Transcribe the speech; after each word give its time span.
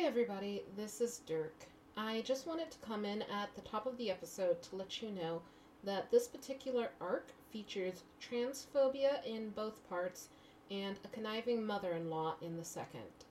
Hey 0.00 0.06
everybody, 0.06 0.62
this 0.78 1.02
is 1.02 1.20
Dirk. 1.26 1.66
I 1.94 2.22
just 2.22 2.46
wanted 2.46 2.70
to 2.70 2.78
come 2.78 3.04
in 3.04 3.20
at 3.20 3.54
the 3.54 3.60
top 3.60 3.84
of 3.84 3.98
the 3.98 4.10
episode 4.10 4.62
to 4.62 4.76
let 4.76 5.02
you 5.02 5.10
know 5.10 5.42
that 5.84 6.10
this 6.10 6.26
particular 6.26 6.88
arc 7.02 7.34
features 7.52 8.04
transphobia 8.18 9.22
in 9.26 9.50
both 9.50 9.86
parts 9.90 10.30
and 10.70 10.96
a 11.04 11.08
conniving 11.08 11.66
mother 11.66 11.92
in 11.92 12.08
law 12.08 12.36
in 12.40 12.56
the 12.56 12.64
second. 12.64 13.26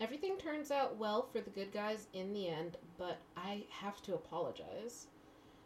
Everything 0.00 0.36
turns 0.36 0.72
out 0.72 0.96
well 0.96 1.22
for 1.22 1.40
the 1.40 1.50
good 1.50 1.70
guys 1.70 2.08
in 2.12 2.32
the 2.32 2.48
end, 2.48 2.78
but 2.98 3.18
I 3.36 3.62
have 3.70 4.02
to 4.02 4.16
apologize. 4.16 5.06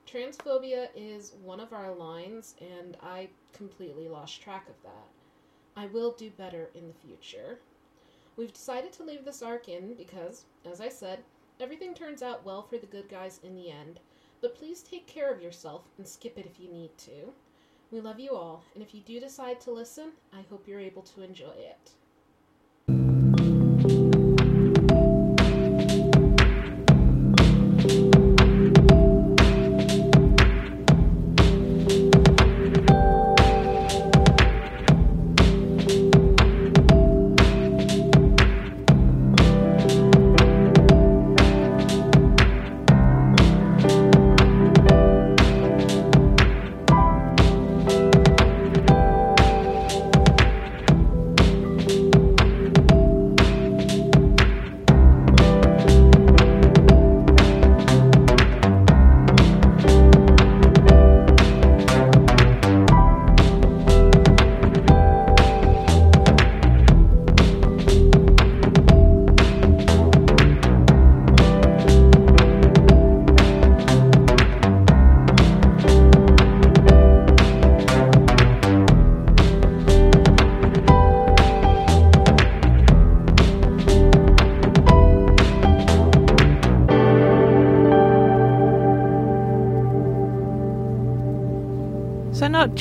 Transphobia 0.07 0.89
is 0.95 1.32
one 1.43 1.61
of 1.61 1.73
our 1.73 1.95
lines, 1.95 2.57
and 2.61 2.98
I 3.03 3.30
completely 3.55 4.07
lost 4.07 4.43
track 4.43 4.69
of 4.69 4.77
that. 4.82 5.09
I 5.77 5.87
will 5.87 6.12
do 6.12 6.29
better 6.29 6.69
in 6.75 6.89
the 6.89 7.09
future. 7.09 7.61
We've 8.37 8.53
decided 8.53 8.93
to 8.95 9.05
leave 9.05 9.25
this 9.25 9.43
arc 9.43 9.69
in 9.69 9.95
because, 9.95 10.45
as 10.71 10.81
I 10.81 10.89
said, 10.89 11.21
everything 11.61 11.95
turns 11.95 12.22
out 12.22 12.45
well 12.45 12.63
for 12.63 12.79
the 12.79 12.86
good 12.86 13.08
guys 13.08 13.41
in 13.43 13.55
the 13.55 13.71
end, 13.71 14.00
but 14.41 14.55
please 14.55 14.82
take 14.82 15.07
care 15.07 15.32
of 15.32 15.43
yourself 15.43 15.82
and 15.99 16.07
skip 16.07 16.39
it 16.39 16.46
if 16.46 16.58
you 16.58 16.71
need 16.71 16.96
to. 16.99 17.32
We 17.91 18.00
love 18.00 18.18
you 18.18 18.31
all, 18.35 18.64
and 18.75 18.82
if 18.82 18.95
you 18.95 19.03
do 19.03 19.21
decide 19.21 19.61
to 19.63 19.71
listen, 19.71 20.13
I 20.32 20.43
hope 20.49 20.67
you're 20.67 20.81
able 20.81 21.03
to 21.03 21.22
enjoy 21.22 21.55
it. 21.57 21.93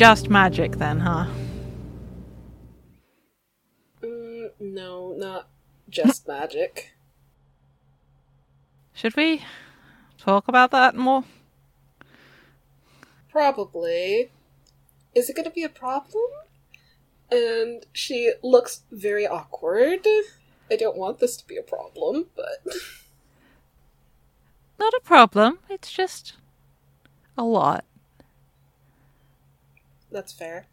Just 0.02 0.32
magic 0.32 0.78
then, 0.78 1.00
huh? 1.02 1.28
Mm, 4.02 4.50
no, 4.60 5.14
not 5.16 5.48
just 5.90 6.28
magic. 6.28 6.96
Should 8.94 9.16
we 9.16 9.44
talk 10.18 10.48
about 10.48 10.72
that 10.72 10.96
more? 10.96 11.24
Probably. 13.30 14.32
Is 15.14 15.30
it 15.30 15.36
going 15.36 15.48
to 15.48 15.52
be 15.52 15.64
a 15.64 15.70
problem? 15.70 16.32
And 17.30 17.86
she 17.94 18.34
looks 18.42 18.82
very 18.92 19.28
awkward. 19.28 20.08
I 20.72 20.78
don't 20.78 20.98
want 20.98 21.20
this 21.20 21.38
to 21.38 21.46
be 21.46 21.58
a 21.58 21.62
problem, 21.62 22.26
but. 22.36 22.74
Not 24.80 24.96
a 24.96 25.02
problem. 25.04 25.60
It's 25.70 25.92
just 25.92 26.34
a 27.38 27.44
lot. 27.44 27.86
That's 30.12 30.34
fair. 30.34 30.66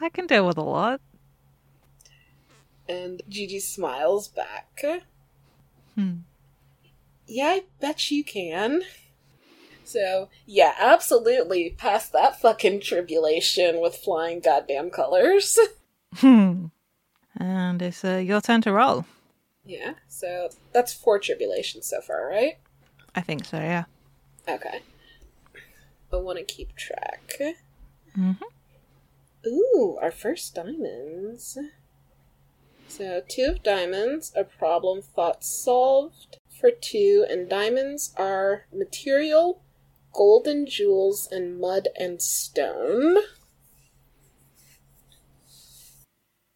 I 0.00 0.08
can 0.08 0.26
deal 0.26 0.46
with 0.46 0.58
a 0.58 0.62
lot. 0.62 1.00
And 2.88 3.22
Gigi 3.28 3.60
smiles 3.60 4.28
back. 4.28 4.82
Hmm. 5.94 6.16
Yeah, 7.26 7.46
I 7.46 7.62
bet 7.80 8.10
you 8.10 8.22
can. 8.22 8.82
So, 9.84 10.28
yeah, 10.46 10.74
absolutely 10.78 11.70
Pass 11.70 12.08
that 12.10 12.40
fucking 12.40 12.80
tribulation 12.80 13.80
with 13.80 13.96
flying 13.96 14.40
goddamn 14.40 14.90
colors. 14.90 15.58
Hmm. 16.18 16.66
And 17.36 17.82
it's 17.82 18.04
uh, 18.04 18.18
your 18.18 18.40
turn 18.40 18.60
to 18.62 18.72
roll. 18.72 19.04
yeah, 19.64 19.94
so 20.06 20.48
that's 20.72 20.92
four 20.94 21.18
tribulations 21.18 21.86
so 21.86 22.00
far, 22.00 22.28
right? 22.28 22.58
I 23.16 23.20
think 23.20 23.44
so, 23.44 23.56
yeah. 23.56 23.86
Okay. 24.48 24.82
I 26.12 26.16
want 26.16 26.38
to 26.38 26.44
keep 26.44 26.76
track. 26.76 27.34
Hmm 28.14 28.32
Ooh, 29.46 29.98
our 30.00 30.10
first 30.10 30.54
diamonds. 30.54 31.58
So, 32.88 33.22
two 33.28 33.46
of 33.50 33.62
diamonds, 33.62 34.32
a 34.36 34.44
problem 34.44 35.02
thought 35.02 35.44
solved 35.44 36.38
for 36.60 36.70
two, 36.70 37.26
and 37.28 37.48
diamonds 37.48 38.14
are 38.16 38.66
material, 38.72 39.62
golden 40.12 40.66
jewels, 40.66 41.28
and 41.30 41.60
mud 41.60 41.88
and 41.98 42.22
stone. 42.22 43.16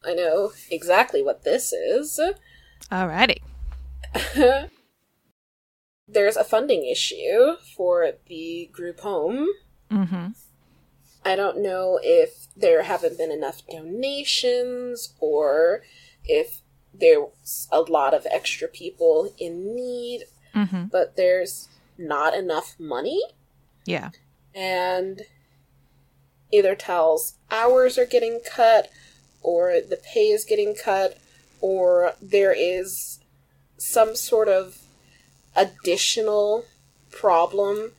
I 0.04 0.14
know 0.14 0.52
exactly 0.70 1.22
what 1.22 1.44
this 1.44 1.72
is. 1.72 2.20
Alrighty. 2.90 3.42
There's 6.08 6.36
a 6.36 6.44
funding 6.44 6.86
issue 6.86 7.56
for 7.76 8.12
the 8.28 8.70
group 8.72 9.00
home. 9.00 9.48
Mm-hmm. 9.90 10.28
I 11.28 11.37
don't 11.37 11.62
know 11.62 12.00
if 12.03 12.49
there 12.56 12.83
haven't 12.83 13.19
been 13.19 13.31
enough 13.31 13.62
donations 13.71 15.15
or 15.21 15.83
if 16.25 16.62
there's 16.93 17.69
a 17.71 17.81
lot 17.81 18.15
of 18.15 18.27
extra 18.31 18.69
people 18.69 19.33
in 19.38 19.75
need, 19.77 20.25
Mm-hmm. 20.55 20.87
but 20.87 21.15
there's 21.17 21.69
not 21.99 22.34
enough 22.34 22.75
money. 22.78 23.21
Yeah. 23.84 24.11
And 24.55 25.22
either 26.50 26.75
tells 26.75 27.34
hours 27.50 27.99
are 27.99 28.06
getting 28.06 28.41
cut, 28.41 28.91
or 29.43 29.81
the 29.81 29.97
pay 30.12 30.28
is 30.31 30.44
getting 30.44 30.75
cut, 30.75 31.19
or 31.61 32.15
there 32.21 32.55
is 32.56 33.21
some 33.77 34.17
sort 34.17 34.49
of 34.49 34.78
additional 35.55 36.65
problem 37.11 37.93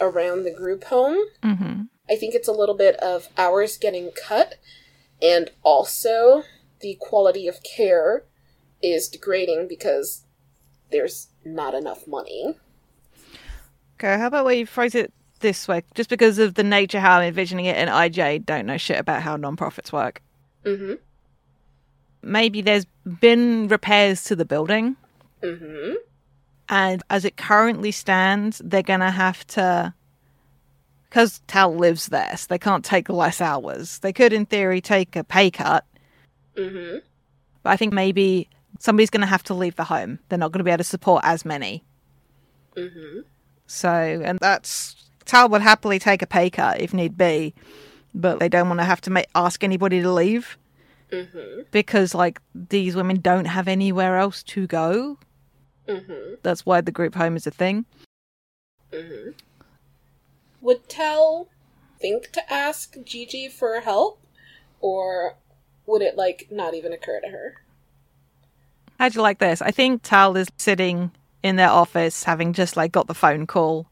around 0.00 0.44
the 0.44 0.52
group 0.52 0.84
home. 0.84 1.18
Mm-hmm. 1.42 1.82
I 2.08 2.16
think 2.16 2.34
it's 2.34 2.48
a 2.48 2.52
little 2.52 2.74
bit 2.74 2.96
of 2.96 3.28
hours 3.36 3.76
getting 3.76 4.10
cut, 4.12 4.56
and 5.22 5.50
also 5.62 6.42
the 6.80 6.96
quality 7.00 7.48
of 7.48 7.62
care 7.62 8.24
is 8.82 9.08
degrading 9.08 9.66
because 9.68 10.24
there's 10.90 11.28
not 11.44 11.74
enough 11.74 12.06
money. 12.06 12.56
Okay, 13.94 14.18
how 14.18 14.26
about 14.26 14.46
we 14.46 14.64
phrase 14.64 14.94
it 14.94 15.12
this 15.40 15.66
way? 15.66 15.82
Just 15.94 16.10
because 16.10 16.38
of 16.38 16.54
the 16.54 16.62
nature 16.62 17.00
how 17.00 17.18
I'm 17.18 17.28
envisioning 17.28 17.64
it, 17.64 17.76
and 17.76 17.88
IJ 17.88 18.44
don't 18.44 18.66
know 18.66 18.76
shit 18.76 18.98
about 18.98 19.22
how 19.22 19.36
non-profits 19.36 19.92
work. 19.92 20.20
Mm 20.64 20.78
hmm. 20.78 20.92
Maybe 22.22 22.62
there's 22.62 22.86
been 23.20 23.68
repairs 23.68 24.24
to 24.24 24.36
the 24.36 24.44
building, 24.44 24.96
hmm. 25.40 25.46
Mm 25.46 25.58
hmm. 25.58 25.94
and 26.68 27.02
as 27.08 27.24
it 27.24 27.36
currently 27.36 27.92
stands, 27.92 28.60
they're 28.64 28.82
gonna 28.82 29.10
have 29.10 29.46
to. 29.48 29.94
Because 31.14 31.40
Tal 31.46 31.76
lives 31.76 32.08
there, 32.08 32.36
so 32.36 32.46
they 32.48 32.58
can't 32.58 32.84
take 32.84 33.08
less 33.08 33.40
hours. 33.40 34.00
They 34.00 34.12
could, 34.12 34.32
in 34.32 34.46
theory, 34.46 34.80
take 34.80 35.14
a 35.14 35.22
pay 35.22 35.48
cut, 35.48 35.84
Mm 36.56 36.72
hmm. 36.72 36.96
but 37.62 37.70
I 37.70 37.76
think 37.76 37.92
maybe 37.92 38.48
somebody's 38.80 39.10
going 39.10 39.20
to 39.20 39.28
have 39.28 39.44
to 39.44 39.54
leave 39.54 39.76
the 39.76 39.84
home. 39.84 40.18
They're 40.28 40.40
not 40.40 40.50
going 40.50 40.58
to 40.58 40.64
be 40.64 40.72
able 40.72 40.78
to 40.78 40.84
support 40.84 41.22
as 41.24 41.44
many. 41.44 41.84
Mm 42.74 42.92
hmm. 42.92 43.20
So, 43.68 43.92
and 44.24 44.40
that's 44.40 44.96
Tal 45.24 45.48
would 45.50 45.62
happily 45.62 46.00
take 46.00 46.20
a 46.20 46.26
pay 46.26 46.50
cut 46.50 46.80
if 46.80 46.92
need 46.92 47.16
be, 47.16 47.54
but 48.12 48.40
they 48.40 48.48
don't 48.48 48.66
want 48.66 48.80
to 48.80 48.84
have 48.84 49.00
to 49.02 49.10
make, 49.12 49.28
ask 49.36 49.62
anybody 49.62 50.02
to 50.02 50.10
leave 50.10 50.58
Mm 51.12 51.30
hmm. 51.30 51.60
because, 51.70 52.12
like, 52.12 52.40
these 52.56 52.96
women 52.96 53.20
don't 53.20 53.44
have 53.44 53.68
anywhere 53.68 54.16
else 54.16 54.42
to 54.54 54.66
go. 54.66 55.18
Mm 55.86 56.06
hmm. 56.06 56.34
That's 56.42 56.66
why 56.66 56.80
the 56.80 56.90
group 56.90 57.14
home 57.14 57.36
is 57.36 57.46
a 57.46 57.52
thing. 57.52 57.84
Mm-hmm. 58.94 59.30
Would 60.64 60.88
Tal 60.88 61.48
think 62.00 62.32
to 62.32 62.52
ask 62.52 62.96
Gigi 63.04 63.48
for 63.48 63.80
help, 63.80 64.18
or 64.80 65.36
would 65.84 66.00
it 66.00 66.16
like 66.16 66.48
not 66.50 66.72
even 66.72 66.90
occur 66.90 67.20
to 67.20 67.28
her? 67.28 67.56
How'd 68.98 69.14
you 69.14 69.20
like 69.20 69.40
this? 69.40 69.60
I 69.60 69.70
think 69.70 70.00
Tal 70.02 70.38
is 70.38 70.48
sitting 70.56 71.10
in 71.42 71.56
their 71.56 71.68
office 71.68 72.24
having 72.24 72.54
just 72.54 72.78
like 72.78 72.92
got 72.92 73.08
the 73.08 73.14
phone 73.14 73.46
call. 73.46 73.88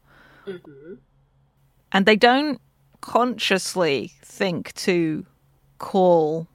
Mm-hmm. 0.47 0.95
And 1.91 2.07
they 2.07 2.15
don't 2.15 2.59
consciously 3.01 4.13
think 4.23 4.73
to 4.73 5.27
call 5.77 6.47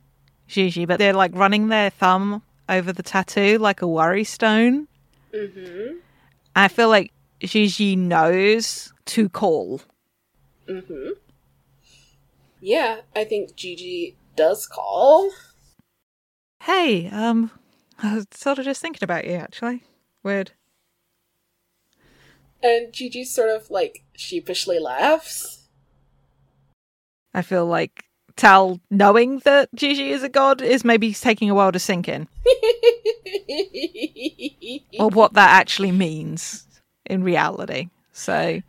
Gigi, 0.49 0.85
but 0.85 0.99
they're 0.99 1.13
like 1.13 1.33
running 1.33 1.69
their 1.69 1.91
thumb 1.91 2.43
over 2.69 2.93
the 2.93 3.05
tattoo 3.05 3.59
like 3.59 3.83
a 3.83 3.87
worry 3.87 4.25
stone. 4.25 4.89
Mm-hmm. 5.33 5.99
I 6.57 6.67
feel 6.67 6.89
like 6.89 7.13
Gigi 7.39 7.95
knows 7.95 8.93
to 9.07 9.29
call. 9.29 9.81
Mm-hmm. 10.69 11.11
Yeah, 12.61 13.01
I 13.15 13.25
think 13.25 13.57
Gigi 13.57 14.17
does 14.37 14.67
call. 14.67 15.31
Hey, 16.63 17.09
um, 17.09 17.51
I 18.03 18.17
was 18.17 18.27
sort 18.33 18.59
of 18.59 18.65
just 18.65 18.83
thinking 18.83 19.05
about 19.05 19.25
you 19.25 19.35
actually. 19.35 19.85
Weird. 20.23 20.53
And 22.63 22.93
Gigi 22.93 23.25
sort 23.25 23.51
of 23.51 23.71
like 23.71 24.03
sheepishly 24.15 24.79
laughs. 24.79 25.65
I 27.33 27.43
feel 27.43 27.67
like 27.67 28.05
Tal 28.37 28.81
knowing 28.91 29.39
that 29.41 29.69
Gigi 29.75 30.11
is 30.11 30.23
a 30.23 30.29
god 30.29 30.61
is 30.61 30.85
maybe 30.85 31.15
taking 31.15 31.51
a 31.51 31.55
while 31.55 31.73
to 31.73 31.79
sink 31.79 32.09
in. 32.09 32.29
or 34.99 35.09
what 35.11 35.35
that 35.35 35.51
actually 35.51 35.93
means 35.93 36.67
in 37.07 37.23
reality. 37.23 37.89
So, 38.13 38.61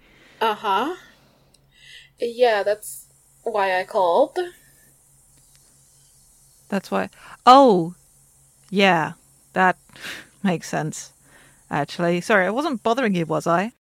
uh 0.41 0.53
huh. 0.53 0.95
Yeah, 2.19 2.63
that's 2.63 3.07
why 3.43 3.79
I 3.79 3.83
called. 3.83 4.37
That's 6.69 6.91
why. 6.91 7.09
Oh, 7.45 7.95
yeah, 8.69 9.13
that 9.53 9.77
makes 10.43 10.69
sense. 10.69 11.13
Actually, 11.71 12.21
sorry, 12.21 12.45
I 12.45 12.49
wasn't 12.51 12.83
bothering 12.83 13.15
you, 13.15 13.25
was 13.25 13.45
I? 13.45 13.73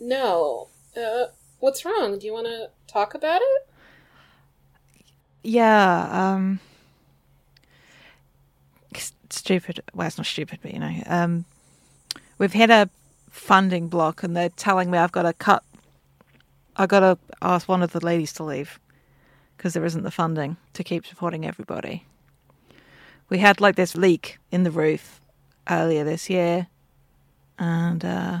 No. 0.00 0.68
Uh, 0.96 1.26
what's 1.60 1.84
wrong? 1.84 2.18
Do 2.18 2.26
you 2.26 2.32
want 2.32 2.46
to 2.46 2.70
talk 2.86 3.14
about 3.14 3.40
it? 3.42 3.68
Yeah. 5.42 6.08
Um. 6.10 6.60
Stupid. 9.32 9.80
Well, 9.94 10.08
it's 10.08 10.18
not 10.18 10.26
stupid, 10.26 10.58
but 10.60 10.72
you 10.74 10.80
know, 10.80 10.92
um, 11.06 11.44
we've 12.38 12.52
had 12.52 12.70
a 12.70 12.90
funding 13.30 13.88
block, 13.88 14.22
and 14.24 14.36
they're 14.36 14.48
telling 14.48 14.90
me 14.90 14.98
I've 14.98 15.12
got 15.12 15.22
to 15.22 15.32
cut. 15.32 15.62
I 16.76 16.86
got 16.86 17.00
to 17.00 17.18
ask 17.42 17.68
one 17.68 17.82
of 17.82 17.92
the 17.92 18.04
ladies 18.04 18.32
to 18.34 18.44
leave 18.44 18.78
because 19.56 19.74
there 19.74 19.84
isn't 19.84 20.02
the 20.02 20.10
funding 20.10 20.56
to 20.72 20.84
keep 20.84 21.06
supporting 21.06 21.46
everybody. 21.46 22.06
We 23.28 23.38
had 23.38 23.60
like 23.60 23.76
this 23.76 23.96
leak 23.96 24.38
in 24.50 24.64
the 24.64 24.70
roof 24.70 25.20
earlier 25.68 26.04
this 26.04 26.30
year, 26.30 26.68
and 27.58 28.04
uh, 28.04 28.40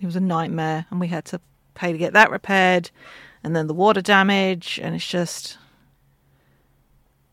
it 0.00 0.06
was 0.06 0.16
a 0.16 0.20
nightmare, 0.20 0.86
and 0.90 1.00
we 1.00 1.08
had 1.08 1.24
to 1.26 1.40
pay 1.74 1.92
to 1.92 1.98
get 1.98 2.12
that 2.12 2.30
repaired, 2.30 2.90
and 3.42 3.54
then 3.54 3.66
the 3.66 3.74
water 3.74 4.00
damage, 4.00 4.80
and 4.82 4.94
it's 4.94 5.06
just 5.06 5.58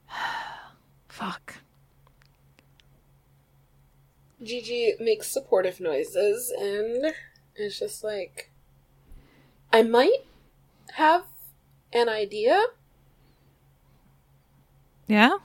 fuck. 1.08 1.56
Gigi 4.44 4.94
makes 5.00 5.28
supportive 5.28 5.80
noises 5.80 6.52
and 6.60 7.14
it's 7.56 7.78
just 7.78 8.04
like, 8.04 8.51
I 9.74 9.84
might 9.84 10.26
have 10.94 11.24
an 11.94 12.10
idea. 12.10 12.66
Yeah? 15.08 15.38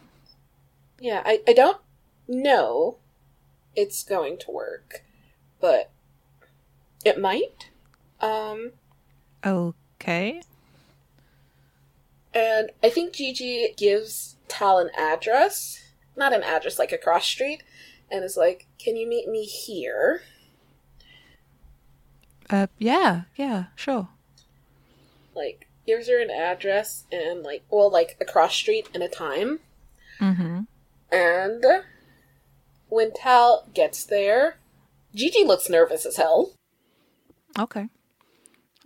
Yeah, 1.00 1.22
I, 1.24 1.40
I 1.46 1.52
don't 1.52 1.78
know 2.28 2.98
it's 3.74 4.02
going 4.02 4.38
to 4.38 4.50
work, 4.50 5.04
but 5.60 5.90
it 7.04 7.20
might. 7.20 7.70
Um, 8.20 8.72
okay. 9.44 10.40
And 12.34 12.70
I 12.82 12.90
think 12.90 13.14
Gigi 13.14 13.74
gives 13.76 14.36
Tal 14.48 14.78
an 14.78 14.90
address. 14.96 15.82
Not 16.16 16.32
an 16.32 16.42
address, 16.42 16.78
like 16.78 16.92
a 16.92 16.98
cross 16.98 17.26
street. 17.26 17.62
And 18.10 18.24
is 18.24 18.36
like, 18.36 18.66
can 18.78 18.96
you 18.96 19.06
meet 19.08 19.28
me 19.28 19.44
here? 19.44 20.22
Uh, 22.48 22.68
yeah, 22.78 23.22
yeah, 23.36 23.64
sure. 23.74 24.08
Like, 25.36 25.68
gives 25.86 26.08
her 26.08 26.20
an 26.20 26.30
address 26.30 27.04
and, 27.12 27.42
like, 27.42 27.64
well, 27.70 27.90
like 27.90 28.16
a 28.20 28.24
cross 28.24 28.54
street 28.54 28.88
and 28.94 29.02
a 29.02 29.08
time. 29.08 29.60
Mm-hmm. 30.20 30.62
And 31.12 31.64
when 32.88 33.12
Tal 33.12 33.68
gets 33.74 34.04
there, 34.04 34.58
Gigi 35.14 35.44
looks 35.44 35.68
nervous 35.68 36.06
as 36.06 36.16
hell. 36.16 36.52
Okay. 37.58 37.88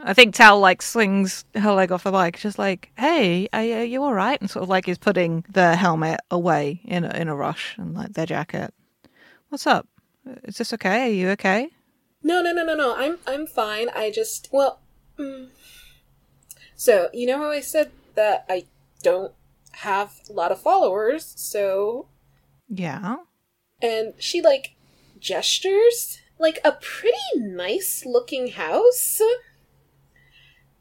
I 0.02 0.14
think 0.14 0.35
Tal 0.35 0.58
like 0.61 0.81
swings 0.81 1.44
her 1.55 1.73
leg 1.73 1.93
off 1.93 2.05
the 2.05 2.11
bike, 2.11 2.38
just 2.38 2.58
like, 2.58 2.91
"Hey, 2.96 3.49
are, 3.53 3.61
are 3.61 3.85
you 3.85 4.03
all 4.03 4.14
right?" 4.14 4.41
And 4.41 4.49
sort 4.49 4.62
of 4.62 4.69
like 4.69 4.88
is 4.88 4.96
putting 4.96 5.44
the 5.50 5.76
helmet 5.76 6.20
away 6.31 6.81
in 6.85 7.05
a, 7.05 7.11
in 7.11 7.29
a 7.29 7.37
rush 7.37 7.76
and 7.76 7.94
like 7.94 8.14
their 8.14 8.26
jacket. 8.26 8.73
What's 9.50 9.67
up? 9.67 9.87
Is 10.44 10.56
this 10.56 10.73
okay? 10.75 11.08
Are 11.08 11.12
you 11.12 11.29
okay? 11.31 11.69
No, 12.23 12.41
no, 12.41 12.53
no, 12.53 12.64
no, 12.64 12.75
no. 12.75 12.96
I'm 12.96 13.19
I'm 13.26 13.46
fine. 13.46 13.88
I 13.91 14.11
just 14.11 14.49
well, 14.50 14.81
mm. 15.19 15.49
So 16.81 17.11
you 17.12 17.27
know 17.27 17.37
how 17.37 17.50
I 17.50 17.61
said 17.61 17.91
that 18.15 18.47
I 18.49 18.65
don't 19.03 19.35
have 19.73 20.15
a 20.31 20.32
lot 20.32 20.50
of 20.50 20.62
followers, 20.62 21.35
so 21.37 22.09
Yeah. 22.71 23.17
and 23.82 24.15
she 24.19 24.41
like 24.41 24.77
gestures 25.19 26.21
like 26.38 26.59
a 26.65 26.73
pretty 26.73 27.19
nice 27.37 28.06
looking 28.06 28.53
house. 28.53 29.21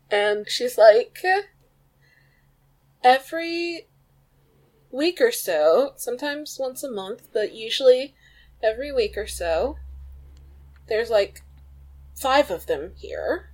And 0.10 0.50
she's 0.50 0.78
like, 0.78 1.22
every 3.04 3.88
week 4.90 5.19
or 5.19 5.34
so, 5.34 5.92
sometimes 5.98 6.57
once 6.57 6.81
a 6.81 6.90
month, 6.90 7.28
but 7.34 7.54
usually 7.54 8.16
every 8.63 8.94
week 8.94 9.18
or 9.18 9.28
so, 9.28 9.75
there's 10.88 11.10
like 11.10 11.42
five 12.16 12.50
of 12.50 12.66
them 12.68 12.94
here. 12.96 13.50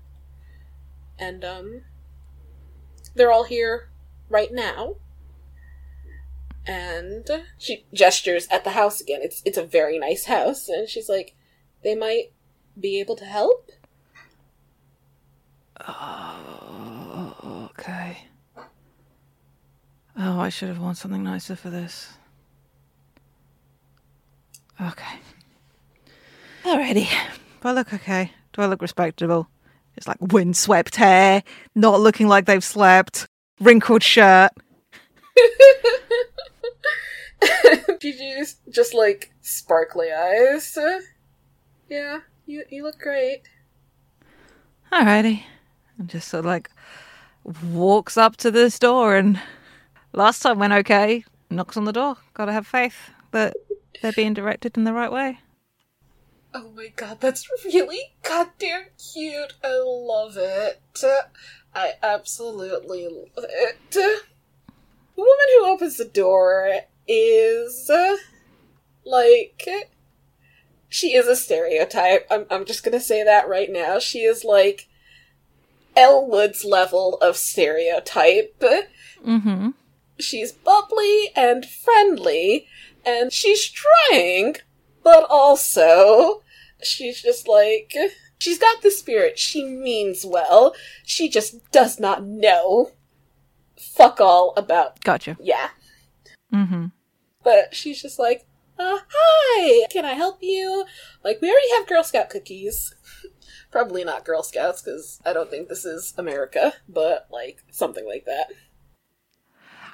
And, 1.17 1.43
um, 1.43 1.81
they're 3.15 3.31
all 3.31 3.45
here 3.45 3.89
right 4.29 4.51
now. 4.51 4.95
And 6.67 7.29
she 7.57 7.85
gestures 7.93 8.47
at 8.49 8.63
the 8.63 8.71
house 8.71 8.99
again. 8.99 9.19
It's 9.21 9.41
it's 9.45 9.57
a 9.57 9.63
very 9.63 9.99
nice 9.99 10.25
house, 10.25 10.67
and 10.67 10.89
she's 10.89 11.07
like, 11.07 11.35
they 11.83 11.95
might 11.95 12.31
be 12.79 12.99
able 12.99 13.15
to 13.17 13.25
help. 13.25 13.71
Oh, 15.87 17.69
okay. 17.71 18.25
Oh, 20.17 20.39
I 20.39 20.49
should 20.49 20.69
have 20.69 20.79
worn 20.79 20.95
something 20.95 21.23
nicer 21.23 21.55
for 21.55 21.69
this. 21.69 22.13
Okay. 24.81 25.19
Alrighty. 26.63 27.07
Do 27.61 27.67
I 27.69 27.71
look 27.73 27.93
okay? 27.93 28.31
Do 28.53 28.61
I 28.61 28.65
look 28.65 28.81
respectable? 28.81 29.47
It's 29.97 30.07
like 30.07 30.17
windswept 30.19 30.95
hair, 30.95 31.43
not 31.73 31.99
looking 31.99 32.27
like 32.27 32.45
they've 32.45 32.63
slept, 32.63 33.27
wrinkled 33.59 34.03
shirt. 34.03 34.51
Gigi's 37.99 38.57
just 38.69 38.93
like 38.93 39.31
sparkly 39.41 40.11
eyes. 40.11 40.77
Yeah, 41.89 42.19
you 42.45 42.63
you 42.69 42.83
look 42.83 42.99
great. 42.99 43.43
Alrighty. 44.91 45.43
And 45.97 46.09
just 46.09 46.27
sort 46.27 46.41
of 46.41 46.45
like 46.45 46.69
walks 47.63 48.17
up 48.17 48.35
to 48.37 48.51
this 48.51 48.79
door 48.79 49.15
and 49.15 49.39
last 50.13 50.41
time 50.41 50.59
went 50.59 50.73
okay. 50.73 51.23
Knocks 51.49 51.77
on 51.77 51.85
the 51.85 51.93
door. 51.93 52.17
Gotta 52.33 52.51
have 52.51 52.67
faith 52.67 53.11
that 53.31 53.55
they're 54.01 54.11
being 54.11 54.33
directed 54.33 54.77
in 54.77 54.83
the 54.83 54.93
right 54.93 55.11
way. 55.11 55.39
Oh 56.57 56.71
my 56.73 56.87
god, 56.95 57.19
that's 57.19 57.49
really 57.65 58.15
goddamn 58.23 58.85
cute. 59.13 59.55
I 59.61 59.77
love 59.85 60.37
it. 60.37 60.81
I 61.75 61.95
absolutely 62.01 63.09
love 63.09 63.45
it. 63.49 63.77
The 63.91 64.21
woman 65.17 65.45
who 65.57 65.65
opens 65.65 65.97
the 65.97 66.05
door 66.05 66.79
is 67.09 67.91
like 69.03 69.67
she 70.87 71.13
is 71.13 71.27
a 71.27 71.35
stereotype. 71.35 72.25
I'm 72.31 72.45
I'm 72.49 72.63
just 72.63 72.85
gonna 72.85 73.01
say 73.01 73.21
that 73.21 73.49
right 73.49 73.69
now. 73.69 73.99
She 73.99 74.19
is 74.19 74.45
like 74.45 74.87
Elle 75.93 76.25
Woods' 76.25 76.63
level 76.63 77.17
of 77.17 77.35
stereotype. 77.35 78.63
Mm-hmm. 79.25 79.71
She's 80.19 80.53
bubbly 80.53 81.31
and 81.35 81.65
friendly, 81.65 82.69
and 83.05 83.33
she's 83.33 83.69
trying, 83.69 84.55
but 85.03 85.27
also 85.29 86.43
she's 86.85 87.21
just 87.21 87.47
like 87.47 87.93
she's 88.37 88.59
got 88.59 88.81
the 88.81 88.91
spirit. 88.91 89.37
She 89.39 89.63
means 89.63 90.25
well. 90.25 90.75
She 91.03 91.29
just 91.29 91.71
does 91.71 91.99
not 91.99 92.23
know 92.23 92.91
fuck 93.77 94.19
all 94.21 94.53
about 94.57 95.03
Gotcha. 95.03 95.37
yeah. 95.39 95.69
Mm-hmm. 96.53 96.87
But 97.43 97.75
she's 97.75 98.01
just 98.01 98.17
like, 98.17 98.45
uh, 98.79 98.99
hi, 99.09 99.85
can 99.91 100.05
I 100.05 100.13
help 100.13 100.39
you? 100.41 100.85
Like, 101.23 101.41
we 101.41 101.49
already 101.49 101.71
have 101.77 101.87
Girl 101.87 102.03
Scout 102.03 102.29
cookies. 102.29 102.93
Probably 103.71 104.03
not 104.03 104.25
Girl 104.25 104.43
Scouts, 104.43 104.81
because 104.81 105.21
I 105.25 105.33
don't 105.33 105.49
think 105.49 105.67
this 105.67 105.85
is 105.85 106.13
America, 106.17 106.73
but, 106.89 107.27
like, 107.29 107.63
something 107.71 108.05
like 108.07 108.25
that. 108.25 108.47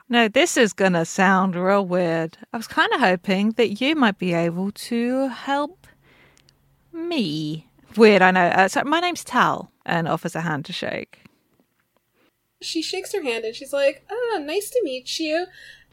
No, 0.07 0.27
this 0.27 0.57
is 0.57 0.74
going 0.74 0.93
to 0.93 1.05
sound 1.05 1.55
real 1.55 1.86
weird. 1.86 2.38
I 2.53 2.57
was 2.57 2.67
kind 2.67 2.91
of 2.93 3.00
hoping 3.00 3.51
that 3.51 3.81
you 3.81 3.95
might 3.95 4.17
be 4.17 4.33
able 4.33 4.71
to 4.71 5.27
help 5.27 5.80
me. 6.93 7.67
Weird, 7.95 8.21
I 8.21 8.31
know. 8.31 8.45
Uh, 8.45 8.67
so 8.67 8.83
my 8.83 9.00
name's 9.00 9.24
Tal, 9.24 9.71
and 9.86 10.07
offers 10.07 10.36
a 10.36 10.41
hand 10.41 10.65
to 10.65 10.74
shake. 10.74 11.24
She 12.62 12.81
shakes 12.81 13.13
her 13.13 13.24
hand 13.24 13.43
and 13.43 13.55
she's 13.55 13.74
like, 13.74 14.05
ah, 14.12 14.38
nice 14.38 14.69
to 14.69 14.81
meet 14.83 15.19
you. 15.19 15.48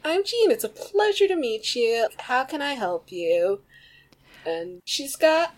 I'm 0.04 0.22
Jean. 0.24 0.50
It's 0.50 0.64
a 0.64 0.68
pleasure 0.68 1.26
to 1.26 1.36
meet 1.36 1.74
you. 1.74 2.08
How 2.18 2.44
can 2.44 2.60
I 2.60 2.74
help 2.74 3.10
you? 3.10 3.62
And 4.44 4.80
she's 4.84 5.16
got 5.16 5.54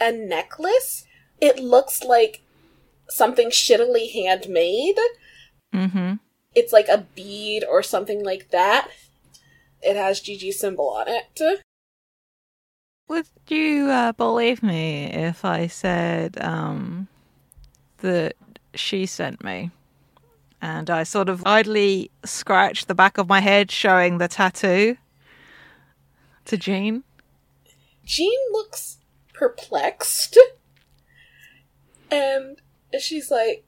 a 0.00 0.12
necklace. 0.12 1.04
It 1.40 1.58
looks 1.58 2.02
like 2.02 2.42
something 3.08 3.50
shittily 3.50 4.12
handmade. 4.12 4.98
Mm-hmm. 5.72 6.14
It's 6.54 6.72
like 6.72 6.88
a 6.88 7.06
bead 7.14 7.64
or 7.64 7.82
something 7.82 8.24
like 8.24 8.50
that. 8.50 8.88
It 9.80 9.96
has 9.96 10.20
GG 10.20 10.54
symbol 10.54 10.88
on 10.88 11.06
it. 11.08 11.62
Would 13.08 13.26
you 13.48 13.88
uh, 13.88 14.12
believe 14.12 14.62
me 14.62 15.06
if 15.06 15.44
I 15.44 15.66
said 15.66 16.36
um, 16.42 17.08
that 17.98 18.34
she 18.74 19.06
sent 19.06 19.42
me? 19.42 19.70
And 20.60 20.90
I 20.90 21.04
sort 21.04 21.28
of 21.28 21.42
idly 21.46 22.10
scratched 22.24 22.88
the 22.88 22.94
back 22.94 23.16
of 23.16 23.28
my 23.28 23.40
head, 23.40 23.70
showing 23.70 24.18
the 24.18 24.28
tattoo 24.28 24.96
to 26.46 26.56
Jean. 26.56 27.04
Jean 28.04 28.38
looks 28.52 28.98
perplexed. 29.32 30.38
And 32.10 32.60
she's 33.00 33.30
like, 33.30 33.64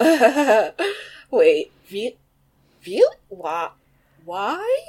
Wait, 1.30 1.72
re- 1.90 2.16
really? 2.86 3.16
Why? 3.28 3.70
Why? 4.24 4.80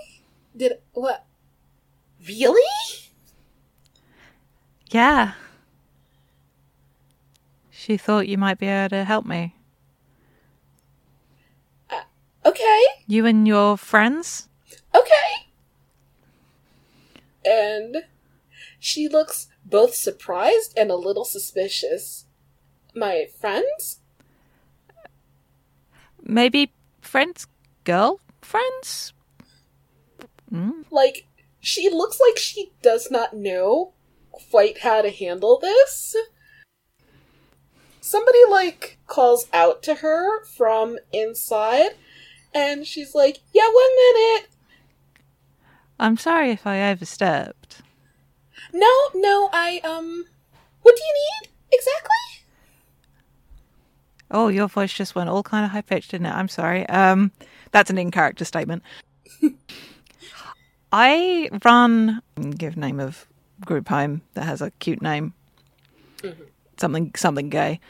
Did 0.57 0.79
what? 0.93 1.25
Really? 2.27 2.61
Yeah. 4.91 5.33
She 7.71 7.97
thought 7.97 8.27
you 8.27 8.37
might 8.37 8.57
be 8.57 8.67
able 8.67 8.89
to 8.89 9.03
help 9.03 9.25
me. 9.25 9.55
Okay, 12.45 12.83
You 13.07 13.25
and 13.25 13.47
your 13.47 13.75
friends? 13.75 14.47
okay. 14.93 15.49
And 17.43 18.03
she 18.79 19.07
looks 19.07 19.47
both 19.65 19.95
surprised 19.95 20.73
and 20.77 20.91
a 20.91 20.95
little 20.95 21.25
suspicious. 21.25 22.25
My 22.93 23.25
friends? 23.39 23.99
Maybe 26.23 26.71
friends? 27.01 27.47
Girlfriends? 27.83 29.13
Mm. 30.53 30.85
Like, 30.91 31.25
she 31.65 31.89
looks 31.89 32.19
like 32.19 32.37
she 32.37 32.71
does 32.83 33.09
not 33.09 33.35
know 33.35 33.93
quite 34.31 34.79
how 34.81 35.01
to 35.01 35.09
handle 35.09 35.59
this. 35.59 36.15
Somebody, 37.99 38.37
like, 38.47 38.99
calls 39.07 39.47
out 39.51 39.81
to 39.83 39.95
her 39.95 40.45
from 40.45 40.99
inside, 41.11 41.95
and 42.53 42.85
she's 42.85 43.15
like, 43.15 43.39
Yeah, 43.51 43.67
one 43.67 43.95
minute. 43.95 44.49
I'm 45.99 46.17
sorry 46.17 46.51
if 46.51 46.67
I 46.67 46.91
overstepped. 46.91 47.81
No, 48.71 48.93
no, 49.15 49.49
I, 49.51 49.81
um, 49.83 50.25
what 50.83 50.95
do 50.95 51.01
you 51.01 51.13
need 51.13 51.49
exactly? 51.71 52.45
Oh, 54.29 54.49
your 54.49 54.67
voice 54.67 54.93
just 54.93 55.15
went 55.15 55.29
all 55.29 55.41
kind 55.41 55.65
of 55.65 55.71
high 55.71 55.81
pitched, 55.81 56.11
didn't 56.11 56.27
it? 56.27 56.35
I'm 56.35 56.47
sorry. 56.47 56.87
Um, 56.89 57.31
that's 57.71 57.89
an 57.89 57.97
in 57.97 58.11
character 58.11 58.45
statement. 58.45 58.83
I 60.97 61.49
run 61.65 62.21
give 62.57 62.77
name 62.77 63.01
of 63.01 63.27
group 63.65 63.89
home 63.89 64.21
that 64.33 64.45
has 64.45 64.61
a 64.61 64.71
cute 64.71 65.01
name. 65.01 65.33
Something 66.77 67.11
something 67.17 67.49
gay. 67.49 67.81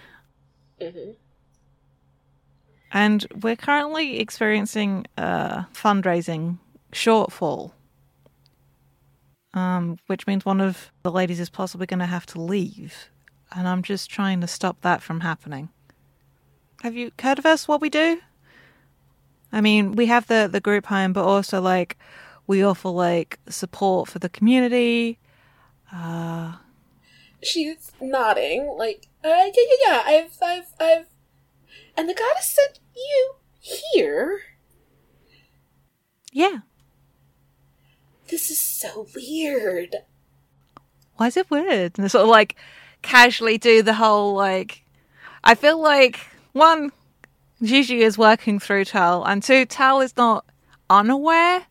Mm-hmm. 0.81 1.11
And 2.91 3.27
we're 3.43 3.57
currently 3.57 4.19
experiencing 4.19 5.05
a 5.17 5.67
fundraising 5.71 6.57
shortfall. 6.91 7.73
Um, 9.53 9.99
which 10.07 10.25
means 10.25 10.43
one 10.43 10.59
of 10.59 10.91
the 11.03 11.11
ladies 11.11 11.39
is 11.39 11.51
possibly 11.51 11.85
going 11.85 11.99
to 11.99 12.07
have 12.07 12.25
to 12.27 12.41
leave. 12.41 13.09
And 13.55 13.67
I'm 13.67 13.83
just 13.83 14.09
trying 14.09 14.41
to 14.41 14.47
stop 14.47 14.81
that 14.81 15.03
from 15.03 15.19
happening. 15.19 15.69
Have 16.81 16.95
you 16.95 17.11
heard 17.21 17.37
of 17.37 17.45
us, 17.45 17.67
what 17.67 17.81
we 17.81 17.89
do? 17.91 18.19
I 19.51 19.61
mean, 19.61 19.91
we 19.91 20.07
have 20.07 20.25
the, 20.25 20.49
the 20.51 20.59
group 20.59 20.87
home, 20.87 21.13
but 21.13 21.23
also, 21.23 21.61
like, 21.61 21.97
we 22.47 22.63
offer, 22.63 22.89
like, 22.89 23.39
support 23.49 24.09
for 24.09 24.19
the 24.19 24.29
community. 24.29 25.19
Uh, 25.93 26.53
She's 27.43 27.91
nodding, 28.01 28.75
like, 28.77 29.07
uh, 29.23 29.27
yeah, 29.29 29.45
yeah, 29.55 29.75
yeah, 29.87 30.01
I've, 30.05 30.37
I've, 30.41 30.67
I've, 30.79 31.05
and 31.97 32.09
the 32.09 32.13
goddess 32.13 32.49
sent 32.55 32.79
you 32.95 33.33
here. 33.59 34.41
yeah. 36.31 36.59
This 38.27 38.49
is 38.49 38.59
so 38.59 39.07
weird. 39.15 39.95
why 41.17 41.27
is 41.27 41.37
it 41.37 41.49
weird? 41.51 41.99
And 41.99 42.09
sort 42.09 42.23
of 42.23 42.29
like 42.29 42.55
casually 43.03 43.59
do 43.59 43.83
the 43.83 43.93
whole 43.93 44.33
like. 44.33 44.83
I 45.43 45.53
feel 45.53 45.79
like 45.79 46.19
one, 46.53 46.91
Gigi 47.61 48.01
is 48.01 48.17
working 48.17 48.59
through 48.59 48.85
Tal, 48.85 49.23
and 49.23 49.43
two, 49.43 49.65
Tal 49.65 50.01
is 50.01 50.17
not 50.17 50.43
unaware 50.89 51.67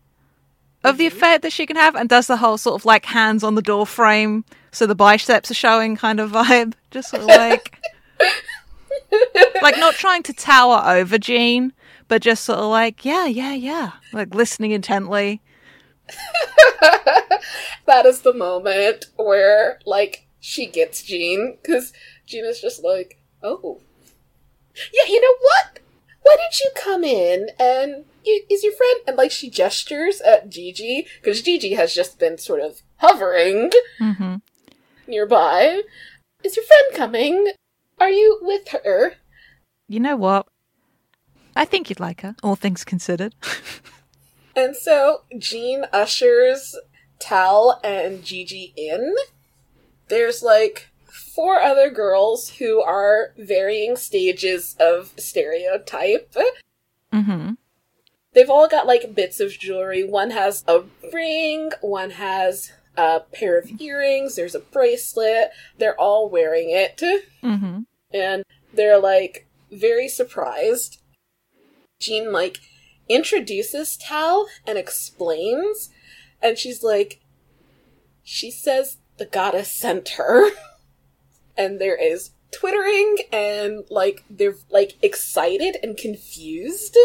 of 0.85 0.99
the 0.99 1.07
effect 1.07 1.43
that 1.43 1.53
she 1.53 1.67
can 1.67 1.77
have, 1.77 1.95
and 1.95 2.09
does 2.09 2.27
the 2.27 2.37
whole 2.37 2.59
sort 2.59 2.81
of 2.81 2.85
like 2.85 3.07
hands 3.07 3.43
on 3.43 3.55
the 3.55 3.63
door 3.63 3.87
frame, 3.87 4.45
so 4.71 4.87
the 4.87 4.95
biceps 4.95 5.51
are 5.51 5.55
showing 5.55 5.97
kind 5.97 6.21
of 6.21 6.31
vibe. 6.31 6.75
Just 6.91 7.11
sort 7.11 7.23
of 7.23 7.29
like, 7.29 7.81
like 9.63 9.79
not 9.79 9.95
trying 9.95 10.23
to 10.25 10.33
tower 10.33 10.83
over 10.87 11.19
Jean, 11.19 11.73
but 12.07 12.23
just 12.23 12.45
sort 12.45 12.61
of 12.61 12.67
like, 12.67 13.05
yeah, 13.05 13.27
yeah, 13.27 13.55
yeah, 13.55 13.93
like 14.13 14.33
listening 14.33 14.71
intently. 14.71 15.43
that 17.87 18.07
is 18.07 18.21
the 18.21 18.33
moment 18.33 19.07
where, 19.17 19.81
like, 19.87 20.27
she 20.39 20.67
gets 20.67 21.03
Jean, 21.03 21.59
because 21.61 21.93
Jean 22.27 22.45
is 22.45 22.61
just 22.61 22.85
like, 22.85 23.19
oh. 23.43 23.81
Yeah, 24.93 25.09
you 25.09 25.21
know 25.21 25.37
what? 25.41 25.81
Why 26.23 26.37
didn't 26.37 26.61
you 26.61 26.71
come 26.77 27.05
in 27.05 27.49
and 27.59 28.05
is 28.27 28.63
your 28.63 28.73
friend? 28.73 29.01
And, 29.07 29.17
like, 29.17 29.31
she 29.31 29.51
gestures 29.51 30.21
at 30.21 30.51
Gigi, 30.51 31.07
because 31.21 31.43
Gigi 31.43 31.75
has 31.75 31.95
just 31.95 32.19
been 32.19 32.39
sort 32.39 32.61
of 32.61 32.83
hovering 32.97 33.71
hmm 33.99 34.37
nearby. 35.07 35.83
Is 36.43 36.57
your 36.57 36.65
friend 36.65 36.95
coming? 36.95 37.53
Are 37.99 38.11
you 38.11 38.39
with 38.43 38.69
her? 38.69 39.15
You 39.89 40.01
know 40.01 40.17
what? 40.17 40.47
I 41.55 41.65
think 41.65 41.89
you'd 41.89 42.01
like 42.01 42.23
her, 42.23 42.35
all 42.43 42.57
things 42.57 42.85
considered. 42.85 43.35
And 44.57 44.77
so 44.77 45.23
Jean 45.39 45.85
ushers 45.93 46.77
Tal 47.19 47.81
and 47.83 48.25
Gigi 48.25 48.73
in. 48.77 49.15
There's 50.09 50.43
like 50.43 50.91
four 51.35 51.61
other 51.61 51.91
girls 51.91 52.51
who 52.51 52.81
are 52.81 53.33
varying 53.39 53.97
stages 53.97 54.77
of 54.79 55.13
stereotype. 55.17 56.35
mm-hmm. 57.13 57.53
They've 58.35 58.51
all 58.51 58.69
got 58.69 58.87
like 58.87 59.15
bits 59.15 59.41
of 59.41 59.53
jewelry. 59.53 60.05
One 60.05 60.31
has 60.31 60.65
a 60.67 60.83
ring, 61.13 61.71
one 61.81 62.11
has 62.11 62.73
a 62.97 63.21
pair 63.21 63.59
of 63.59 63.81
earrings, 63.81 64.37
there's 64.37 64.55
a 64.55 64.61
bracelet. 64.61 65.51
They're 65.79 65.99
all 65.99 66.29
wearing 66.29 66.71
it. 66.71 67.01
Mm-hmm. 67.43 67.81
and 68.13 68.45
they're 68.73 68.99
like 68.99 69.47
very 69.71 70.09
surprised. 70.09 71.01
Jean 72.01 72.33
like 72.33 72.59
introduces 73.09 73.97
Tal 73.97 74.47
and 74.67 74.79
explains, 74.79 75.91
and 76.43 76.59
she's 76.59 76.83
like, 76.83 77.21
she 78.23 78.51
says 78.51 78.99
the 79.17 79.27
goddess 79.27 79.71
sent 79.71 80.11
her, 80.11 80.51
and 81.57 81.81
there 81.81 81.97
is 81.97 82.31
twittering 82.51 83.19
and 83.33 83.85
like 83.91 84.25
they're 84.31 84.57
like 84.71 84.95
excited 85.03 85.77
and 85.83 85.97
confused. 85.97 86.97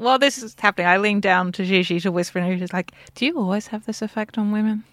While 0.00 0.18
this 0.18 0.42
is 0.42 0.56
happening, 0.58 0.86
I 0.86 0.96
lean 0.96 1.20
down 1.20 1.52
to 1.52 1.64
Gigi 1.64 2.00
to 2.00 2.10
whisper 2.10 2.38
in 2.38 2.46
her 2.46 2.52
ear, 2.52 2.66
like, 2.72 2.92
Do 3.14 3.26
you 3.26 3.38
always 3.38 3.66
have 3.66 3.84
this 3.84 4.00
effect 4.00 4.38
on 4.38 4.50
women? 4.50 4.84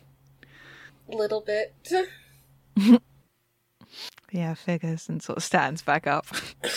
A 1.10 1.16
little 1.16 1.42
bit. 1.42 1.74
Yeah, 4.32 4.56
figures 4.56 5.08
and 5.08 5.24
sort 5.24 5.38
of 5.38 5.44
stands 5.44 5.82
back 5.82 6.06
up. 6.06 6.28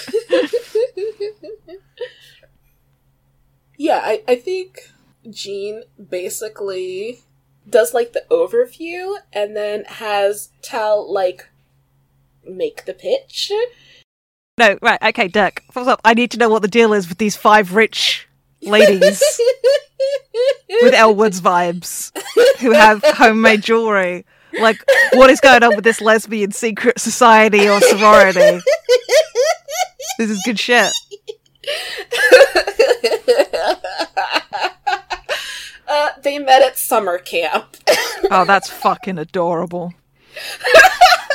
yeah, 3.76 4.00
I, 4.04 4.22
I 4.28 4.36
think 4.36 4.88
Jean 5.28 5.82
basically 6.08 7.22
does 7.68 7.92
like 7.92 8.12
the 8.12 8.24
overview 8.30 9.16
and 9.32 9.56
then 9.56 9.84
has 9.86 10.50
Tal 10.62 11.12
like 11.12 11.50
make 12.44 12.84
the 12.84 12.94
pitch. 12.94 13.50
No, 14.60 14.78
right, 14.82 15.02
okay, 15.02 15.26
Dirk. 15.26 15.64
Up? 15.74 16.02
I 16.04 16.12
need 16.12 16.32
to 16.32 16.36
know 16.36 16.50
what 16.50 16.60
the 16.60 16.68
deal 16.68 16.92
is 16.92 17.08
with 17.08 17.16
these 17.16 17.34
five 17.34 17.74
rich 17.74 18.28
ladies 18.60 19.22
with 20.82 20.92
Elle 20.94 21.14
Woods' 21.14 21.40
vibes 21.40 22.12
who 22.58 22.72
have 22.72 23.02
homemade 23.02 23.62
jewelry. 23.62 24.26
Like, 24.60 24.76
what 25.14 25.30
is 25.30 25.40
going 25.40 25.62
on 25.62 25.76
with 25.76 25.84
this 25.84 26.02
lesbian 26.02 26.52
secret 26.52 27.00
society 27.00 27.70
or 27.70 27.80
sorority? 27.80 28.60
This 30.18 30.28
is 30.28 30.42
good 30.44 30.58
shit. 30.58 30.86
uh, 35.88 36.08
they 36.22 36.38
met 36.38 36.60
at 36.60 36.76
summer 36.76 37.16
camp. 37.16 37.78
Oh, 38.30 38.44
that's 38.46 38.68
fucking 38.68 39.16
adorable. 39.16 39.94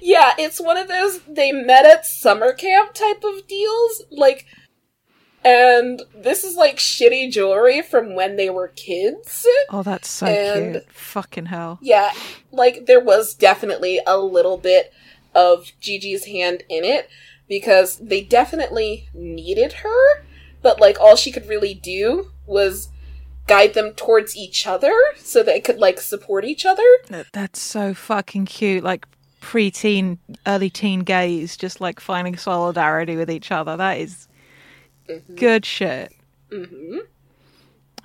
yeah, 0.00 0.34
it's 0.38 0.60
one 0.60 0.76
of 0.76 0.88
those 0.88 1.20
they 1.28 1.52
met 1.52 1.84
at 1.86 2.04
summer 2.06 2.52
camp 2.52 2.94
type 2.94 3.22
of 3.24 3.46
deals. 3.46 4.02
Like, 4.10 4.46
and 5.44 6.02
this 6.14 6.44
is 6.44 6.56
like 6.56 6.76
shitty 6.76 7.30
jewelry 7.30 7.80
from 7.82 8.14
when 8.14 8.36
they 8.36 8.50
were 8.50 8.68
kids. 8.68 9.46
Oh, 9.70 9.82
that's 9.82 10.08
so 10.10 10.26
And- 10.26 10.72
cute. 10.74 10.92
Fucking 10.92 11.46
hell. 11.46 11.78
Yeah, 11.82 12.12
like 12.50 12.86
there 12.86 13.00
was 13.00 13.34
definitely 13.34 14.00
a 14.06 14.18
little 14.18 14.58
bit 14.58 14.92
of 15.34 15.72
Gigi's 15.80 16.24
hand 16.26 16.64
in 16.68 16.84
it 16.84 17.08
because 17.48 17.96
they 17.98 18.20
definitely 18.20 19.08
needed 19.14 19.74
her, 19.74 20.24
but 20.62 20.80
like 20.80 20.98
all 21.00 21.16
she 21.16 21.30
could 21.30 21.48
really 21.48 21.74
do 21.74 22.30
was 22.46 22.88
guide 23.46 23.72
them 23.72 23.92
towards 23.92 24.36
each 24.36 24.66
other 24.66 24.92
so 25.16 25.42
they 25.42 25.60
could 25.60 25.78
like 25.78 26.00
support 26.00 26.44
each 26.44 26.66
other. 26.66 26.82
That's 27.32 27.60
so 27.60 27.94
fucking 27.94 28.44
cute. 28.46 28.82
Like 28.84 29.06
pre-teen, 29.48 30.18
early 30.46 30.68
teen 30.68 31.00
gays, 31.00 31.56
just 31.56 31.80
like 31.80 32.00
finding 32.00 32.36
solidarity 32.36 33.16
with 33.16 33.30
each 33.30 33.50
other. 33.50 33.78
That 33.78 33.96
is 33.96 34.28
good 35.36 35.64
shit. 35.64 36.12
hmm 36.52 36.98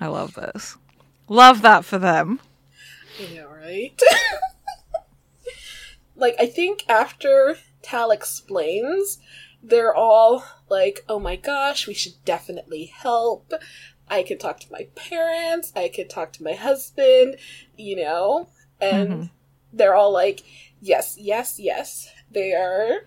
I 0.00 0.06
love 0.06 0.32
this. 0.32 0.78
Love 1.28 1.60
that 1.60 1.84
for 1.84 1.98
them. 1.98 2.40
Know, 3.18 3.46
right? 3.46 4.00
like, 6.16 6.34
I 6.40 6.46
think 6.46 6.88
after 6.88 7.58
Tal 7.82 8.10
explains, 8.10 9.18
they're 9.62 9.94
all 9.94 10.46
like, 10.70 11.04
oh 11.10 11.18
my 11.18 11.36
gosh, 11.36 11.86
we 11.86 11.92
should 11.92 12.24
definitely 12.24 12.86
help. 12.86 13.52
I 14.08 14.22
can 14.22 14.38
talk 14.38 14.60
to 14.60 14.72
my 14.72 14.88
parents, 14.94 15.74
I 15.76 15.88
can 15.88 16.08
talk 16.08 16.32
to 16.34 16.42
my 16.42 16.54
husband, 16.54 17.36
you 17.76 17.96
know? 17.96 18.48
And 18.80 19.10
Mhm. 19.10 19.30
they're 19.74 19.94
all 19.94 20.12
like, 20.12 20.42
yes, 20.84 21.16
yes, 21.18 21.58
yes. 21.58 22.08
They 22.30 22.52
are 22.52 23.06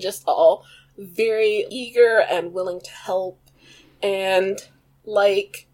just 0.00 0.24
all 0.26 0.64
very 0.98 1.66
eager 1.70 2.18
and 2.20 2.52
willing 2.52 2.80
to 2.80 2.90
help. 2.90 3.40
And, 4.02 4.58
like, 5.04 5.66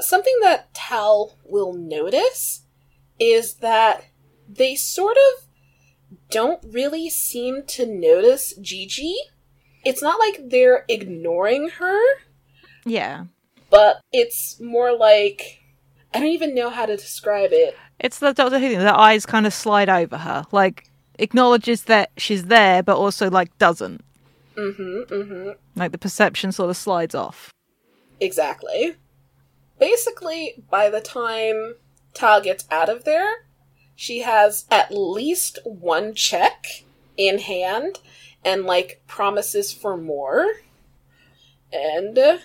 something 0.00 0.36
that 0.42 0.72
Tal 0.74 1.36
will 1.44 1.72
notice 1.72 2.62
is 3.18 3.54
that 3.54 4.04
they 4.48 4.74
sort 4.74 5.16
of 5.16 5.46
don't 6.30 6.62
really 6.70 7.08
seem 7.10 7.64
to 7.66 7.86
notice 7.86 8.54
Gigi. 8.60 9.14
It's 9.84 10.02
not 10.02 10.18
like 10.18 10.50
they're 10.50 10.84
ignoring 10.88 11.70
her, 11.78 12.00
Yeah. 12.84 13.24
but 13.70 14.00
it's 14.12 14.60
more 14.60 14.96
like 14.96 15.62
I 16.14 16.20
don't 16.20 16.28
even 16.28 16.54
know 16.54 16.70
how 16.70 16.86
to 16.86 16.96
describe 16.96 17.50
it. 17.52 17.76
It's 17.98 18.18
the 18.18 18.32
Doctor 18.32 18.58
Who 18.58 18.68
thing. 18.68 18.78
The 18.78 18.94
eyes 18.94 19.26
kind 19.26 19.46
of 19.46 19.54
slide 19.54 19.88
over 19.88 20.18
her. 20.18 20.44
Like, 20.52 20.88
acknowledges 21.18 21.84
that 21.84 22.10
she's 22.16 22.46
there, 22.46 22.82
but 22.82 22.96
also, 22.96 23.30
like, 23.30 23.56
doesn't. 23.58 24.04
Mm-hmm. 24.56 25.14
Mm-hmm. 25.14 25.50
Like, 25.74 25.92
the 25.92 25.98
perception 25.98 26.52
sort 26.52 26.70
of 26.70 26.76
slides 26.76 27.14
off. 27.14 27.50
Exactly. 28.20 28.96
Basically, 29.78 30.62
by 30.70 30.88
the 30.88 31.00
time 31.00 31.74
Tal 32.14 32.40
gets 32.40 32.64
out 32.70 32.88
of 32.88 33.04
there, 33.04 33.46
she 33.94 34.20
has 34.20 34.66
at 34.70 34.92
least 34.92 35.58
one 35.64 36.14
check 36.14 36.84
in 37.16 37.38
hand 37.38 37.98
and 38.44 38.64
like 38.64 39.02
promises 39.06 39.72
for 39.72 39.96
more. 39.96 40.46
And 41.72 42.18
uh, 42.18 42.38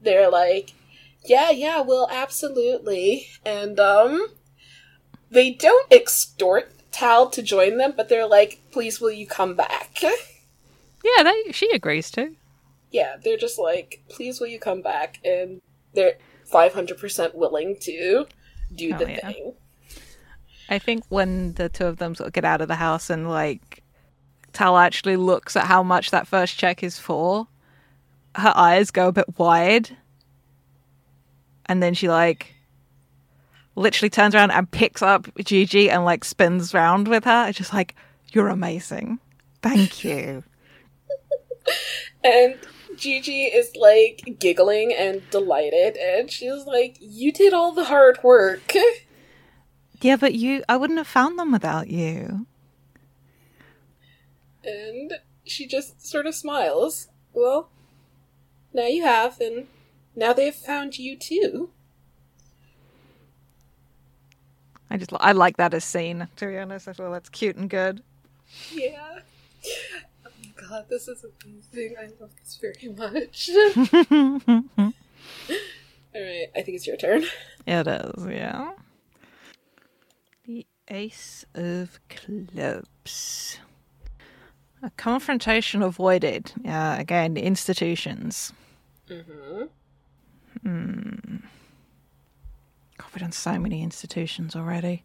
they're 0.00 0.30
like, 0.30 0.72
yeah, 1.24 1.50
yeah, 1.50 1.80
well, 1.80 2.08
absolutely. 2.10 3.28
And 3.44 3.78
um 3.78 4.28
they 5.30 5.50
don't 5.52 5.90
extort 5.92 6.72
Tal 6.92 7.28
to 7.30 7.42
join 7.42 7.76
them, 7.78 7.94
but 7.96 8.08
they're 8.08 8.26
like, 8.26 8.60
please 8.72 9.00
will 9.00 9.10
you 9.10 9.26
come 9.26 9.54
back? 9.54 9.98
Yeah, 10.02 11.22
they, 11.22 11.52
she 11.52 11.70
agrees 11.72 12.10
to. 12.12 12.34
yeah, 12.90 13.16
they're 13.22 13.36
just 13.36 13.58
like, 13.58 14.02
please 14.08 14.40
will 14.40 14.46
you 14.46 14.58
come 14.58 14.82
back? 14.82 15.18
And 15.24 15.60
they're 15.94 16.16
500% 16.50 17.34
willing 17.34 17.76
to 17.80 18.26
do 18.74 18.90
Hell 18.90 18.98
the 18.98 19.10
yeah. 19.10 19.30
thing. 19.30 19.54
I 20.68 20.78
think 20.78 21.04
when 21.08 21.52
the 21.54 21.68
two 21.68 21.86
of 21.86 21.98
them 21.98 22.14
sort 22.14 22.28
of 22.28 22.32
get 22.32 22.44
out 22.44 22.60
of 22.60 22.68
the 22.68 22.76
house 22.76 23.08
and 23.10 23.28
like 23.28 23.82
Tal 24.52 24.76
actually 24.78 25.16
looks 25.16 25.54
at 25.54 25.66
how 25.66 25.82
much 25.82 26.10
that 26.10 26.26
first 26.26 26.58
check 26.58 26.82
is 26.82 26.98
for, 26.98 27.46
her 28.34 28.52
eyes 28.56 28.90
go 28.90 29.08
a 29.08 29.12
bit 29.12 29.38
wide. 29.38 29.96
And 31.66 31.82
then 31.82 31.94
she 31.94 32.08
like 32.08 32.55
literally 33.76 34.10
turns 34.10 34.34
around 34.34 34.50
and 34.50 34.70
picks 34.70 35.02
up 35.02 35.28
Gigi 35.38 35.88
and 35.90 36.04
like 36.04 36.24
spins 36.24 36.74
round 36.74 37.06
with 37.08 37.24
her. 37.24 37.46
It's 37.48 37.58
just 37.58 37.72
like, 37.72 37.94
you're 38.32 38.48
amazing. 38.48 39.18
Thank 39.62 40.02
you. 40.04 40.42
And 42.24 42.56
Gigi 42.96 43.44
is 43.44 43.74
like 43.76 44.36
giggling 44.38 44.92
and 44.92 45.22
delighted, 45.30 45.96
and 45.96 46.30
she's 46.30 46.64
like, 46.64 46.96
You 47.00 47.32
did 47.32 47.52
all 47.52 47.72
the 47.72 47.84
hard 47.84 48.22
work. 48.22 48.72
yeah, 50.00 50.16
but 50.16 50.34
you, 50.34 50.64
I 50.68 50.76
wouldn't 50.76 50.98
have 50.98 51.06
found 51.06 51.38
them 51.38 51.52
without 51.52 51.88
you. 51.88 52.46
And 54.64 55.12
she 55.44 55.66
just 55.66 56.04
sort 56.06 56.26
of 56.26 56.34
smiles. 56.34 57.08
Well, 57.32 57.70
now 58.72 58.86
you 58.86 59.04
have, 59.04 59.40
and 59.40 59.66
now 60.14 60.32
they've 60.32 60.54
found 60.54 60.98
you 60.98 61.16
too. 61.16 61.70
I 64.90 64.96
just, 64.96 65.12
I 65.18 65.32
like 65.32 65.56
that 65.56 65.74
as 65.74 65.84
scene, 65.84 66.28
to 66.36 66.46
be 66.46 66.58
honest. 66.58 66.88
I 66.88 66.92
feel 66.92 67.10
that's 67.10 67.28
cute 67.28 67.56
and 67.56 67.68
good. 67.68 68.02
Yeah. 68.72 69.20
Oh 70.24 70.30
my 70.42 70.68
god, 70.68 70.86
this 70.88 71.08
is 71.08 71.24
amazing. 71.44 71.96
I 71.98 72.08
love 72.20 72.30
this 72.38 72.56
very 72.60 72.92
much. 72.94 73.50
Alright, 76.14 76.50
I 76.56 76.62
think 76.62 76.76
it's 76.76 76.86
your 76.86 76.96
turn. 76.96 77.24
It 77.66 77.86
is, 77.86 78.26
yeah. 78.26 78.72
The 80.44 80.66
Ace 80.88 81.44
of 81.54 81.98
Clubs. 82.08 83.58
A 84.82 84.90
confrontation 84.90 85.82
avoided. 85.82 86.52
Yeah, 86.62 86.96
again, 86.96 87.36
institutions. 87.36 88.52
Mm-hmm. 89.08 89.64
God, 90.64 91.38
we've 93.16 93.22
done 93.22 93.32
so 93.32 93.58
many 93.58 93.82
institutions 93.82 94.54
already. 94.54 95.04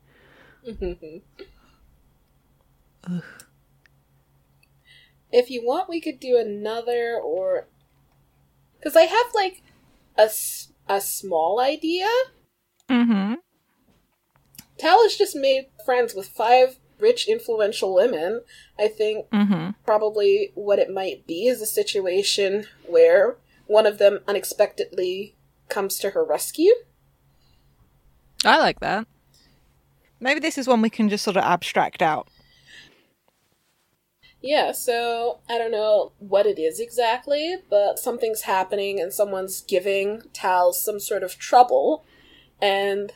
If 5.33 5.49
you 5.49 5.65
want, 5.65 5.87
we 5.87 6.01
could 6.01 6.19
do 6.19 6.37
another, 6.37 7.17
or 7.17 7.69
because 8.77 8.97
I 8.97 9.03
have 9.03 9.27
like 9.33 9.63
a, 10.17 10.29
a 10.89 10.99
small 10.99 11.61
idea. 11.61 12.09
Mm-hmm. 12.89 13.35
Tal 14.77 15.01
has 15.03 15.15
just 15.15 15.37
made 15.37 15.67
friends 15.85 16.13
with 16.13 16.27
five 16.27 16.79
rich, 16.99 17.29
influential 17.29 17.95
women. 17.95 18.41
I 18.77 18.89
think 18.89 19.29
Mm-hmm. 19.29 19.69
probably 19.85 20.51
what 20.53 20.79
it 20.79 20.93
might 20.93 21.25
be 21.25 21.47
is 21.47 21.61
a 21.61 21.65
situation 21.65 22.65
where 22.85 23.37
one 23.67 23.85
of 23.85 23.99
them 23.99 24.19
unexpectedly 24.27 25.37
comes 25.69 25.97
to 25.99 26.09
her 26.09 26.25
rescue. 26.25 26.73
I 28.43 28.57
like 28.59 28.79
that. 28.79 29.07
Maybe 30.19 30.39
this 30.39 30.57
is 30.57 30.67
one 30.67 30.81
we 30.81 30.89
can 30.89 31.09
just 31.09 31.23
sort 31.23 31.37
of 31.37 31.43
abstract 31.43 32.01
out. 32.01 32.27
Yeah, 34.41 34.71
so 34.71 35.39
I 35.47 35.59
don't 35.59 35.71
know 35.71 36.13
what 36.17 36.47
it 36.47 36.57
is 36.57 36.79
exactly, 36.79 37.57
but 37.69 37.99
something's 37.99 38.41
happening 38.41 38.99
and 38.99 39.13
someone's 39.13 39.61
giving 39.61 40.23
Tal 40.33 40.73
some 40.73 40.99
sort 40.99 41.21
of 41.21 41.37
trouble, 41.37 42.03
and 42.59 43.13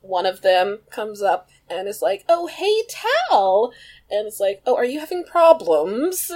one 0.00 0.24
of 0.24 0.40
them 0.40 0.80
comes 0.90 1.20
up 1.20 1.48
and 1.68 1.88
is 1.88 2.00
like, 2.02 2.24
Oh, 2.28 2.46
hey, 2.46 2.82
Tal! 2.88 3.72
And 4.10 4.26
it's 4.26 4.40
like, 4.40 4.62
Oh, 4.66 4.74
are 4.76 4.84
you 4.84 5.00
having 5.00 5.24
problems? 5.24 6.30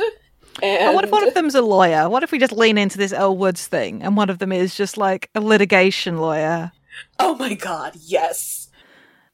And 0.63 0.87
But 0.87 0.95
what 0.95 1.05
if 1.05 1.11
one 1.11 1.27
of 1.27 1.35
them's 1.35 1.55
a 1.55 1.63
lawyer? 1.63 2.09
What 2.09 2.23
if 2.23 2.33
we 2.33 2.39
just 2.39 2.53
lean 2.53 2.79
into 2.79 2.97
this 2.97 3.13
Elle 3.13 3.37
Woods 3.37 3.67
thing 3.67 4.03
and 4.03 4.17
one 4.17 4.31
of 4.31 4.39
them 4.39 4.53
is 4.53 4.75
just 4.75 4.97
like 4.97 5.29
a 5.35 5.41
litigation 5.41 6.19
lawyer? 6.19 6.73
Oh 7.19 7.35
my 7.37 7.55
god, 7.55 7.97
yes. 8.01 8.69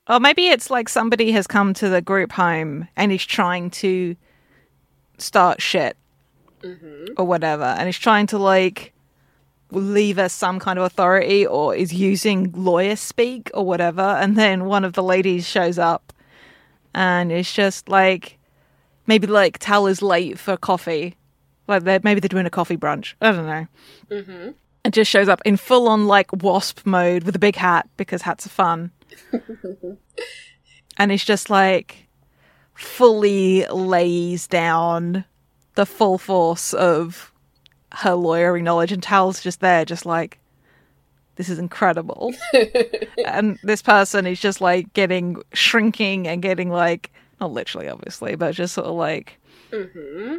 Or 0.09 0.20
maybe 0.20 0.48
it's 0.48 0.70
like 0.70 0.88
somebody 0.88 1.33
has 1.33 1.46
come 1.46 1.75
to 1.75 1.88
the 1.88 2.03
group 2.03 2.33
home 2.33 2.88
and 2.96 3.12
is 3.12 3.25
trying 3.25 3.70
to 3.70 4.16
start 5.18 5.62
shit 5.62 5.96
or 7.16 7.25
whatever, 7.25 7.64
and 7.64 7.88
is 7.88 7.98
trying 7.98 8.27
to 8.29 8.38
like 8.38 8.92
leave 9.70 10.18
us 10.18 10.33
some 10.33 10.59
kind 10.59 10.79
of 10.79 10.85
authority 10.85 11.46
or 11.46 11.75
is 11.75 11.92
using 11.92 12.53
lawyer 12.53 12.94
speak 12.94 13.51
or 13.55 13.64
whatever, 13.64 14.03
and 14.03 14.37
then 14.37 14.66
one 14.66 14.85
of 14.85 14.92
the 14.92 15.03
ladies 15.03 15.48
shows 15.48 15.79
up 15.79 16.12
and 16.94 17.33
it's 17.33 17.53
just 17.53 17.88
like 17.88 18.38
maybe 19.07 19.27
like 19.27 19.59
Tal 19.59 19.87
is 19.87 20.03
late 20.03 20.38
for 20.38 20.57
coffee, 20.57 21.16
like 21.66 21.85
they're, 21.85 22.01
maybe 22.03 22.20
they're 22.20 22.29
doing 22.29 22.46
a 22.46 22.51
coffee 22.51 22.77
brunch. 22.77 23.14
I 23.20 23.33
don't 23.33 23.46
know. 23.46 23.66
Mm-hmm. 24.11 24.51
It 24.84 24.92
just 24.92 25.10
shows 25.10 25.28
up 25.28 25.40
in 25.44 25.56
full 25.56 25.86
on 25.88 26.06
like 26.06 26.32
wasp 26.42 26.84
mode 26.84 27.22
with 27.24 27.36
a 27.36 27.38
big 27.38 27.54
hat 27.56 27.88
because 27.96 28.22
hats 28.22 28.46
are 28.46 28.50
fun. 28.50 28.90
and 30.98 31.12
it's 31.12 31.24
just 31.24 31.50
like 31.50 32.08
fully 32.74 33.64
lays 33.66 34.46
down 34.46 35.24
the 35.74 35.86
full 35.86 36.18
force 36.18 36.74
of 36.74 37.32
her 37.92 38.14
lawyering 38.14 38.64
knowledge 38.64 38.90
and 38.92 39.02
Tal's 39.02 39.40
just 39.42 39.60
there 39.60 39.84
just 39.84 40.04
like 40.06 40.38
this 41.36 41.48
is 41.48 41.58
incredible. 41.58 42.34
and 43.26 43.58
this 43.62 43.82
person 43.82 44.26
is 44.26 44.40
just 44.40 44.60
like 44.60 44.92
getting 44.94 45.40
shrinking 45.54 46.26
and 46.26 46.42
getting 46.42 46.70
like 46.70 47.10
not 47.40 47.52
literally 47.52 47.88
obviously, 47.88 48.34
but 48.36 48.54
just 48.54 48.74
sort 48.74 48.86
of 48.86 48.94
like 48.94 49.38
Mm-hmm. 49.72 50.36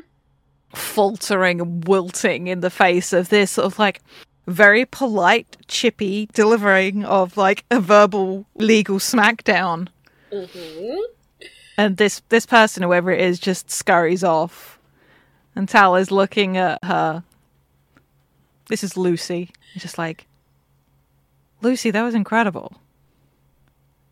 faltering 0.76 1.60
and 1.60 1.88
wilting 1.88 2.46
in 2.46 2.60
the 2.60 2.70
face 2.70 3.14
of 3.14 3.30
this 3.30 3.50
sort 3.50 3.66
of 3.66 3.80
like 3.80 4.00
very 4.48 4.86
polite, 4.86 5.58
chippy 5.68 6.28
delivering 6.34 7.06
of 7.06 7.38
like 7.38 7.66
a 7.72 7.80
verbal 7.80 8.46
legal 8.56 8.98
smackdown. 8.98 9.88
Mm-hmm. 10.32 11.00
And 11.78 11.98
this 11.98 12.22
this 12.30 12.46
person, 12.46 12.84
whoever 12.84 13.12
it 13.12 13.22
is, 13.22 13.40
just 13.40 13.72
scurries 13.72 14.24
off. 14.24 14.80
And 15.56 15.70
Tal 15.70 15.96
is 15.96 16.12
looking 16.12 16.58
at 16.58 16.84
her. 16.84 17.24
This 18.70 18.84
is 18.84 18.98
Lucy. 18.98 19.52
He's 19.74 19.84
just 19.84 19.98
like, 19.98 20.28
Lucy, 21.62 21.92
that 21.92 22.02
was 22.02 22.16
incredible. 22.16 22.76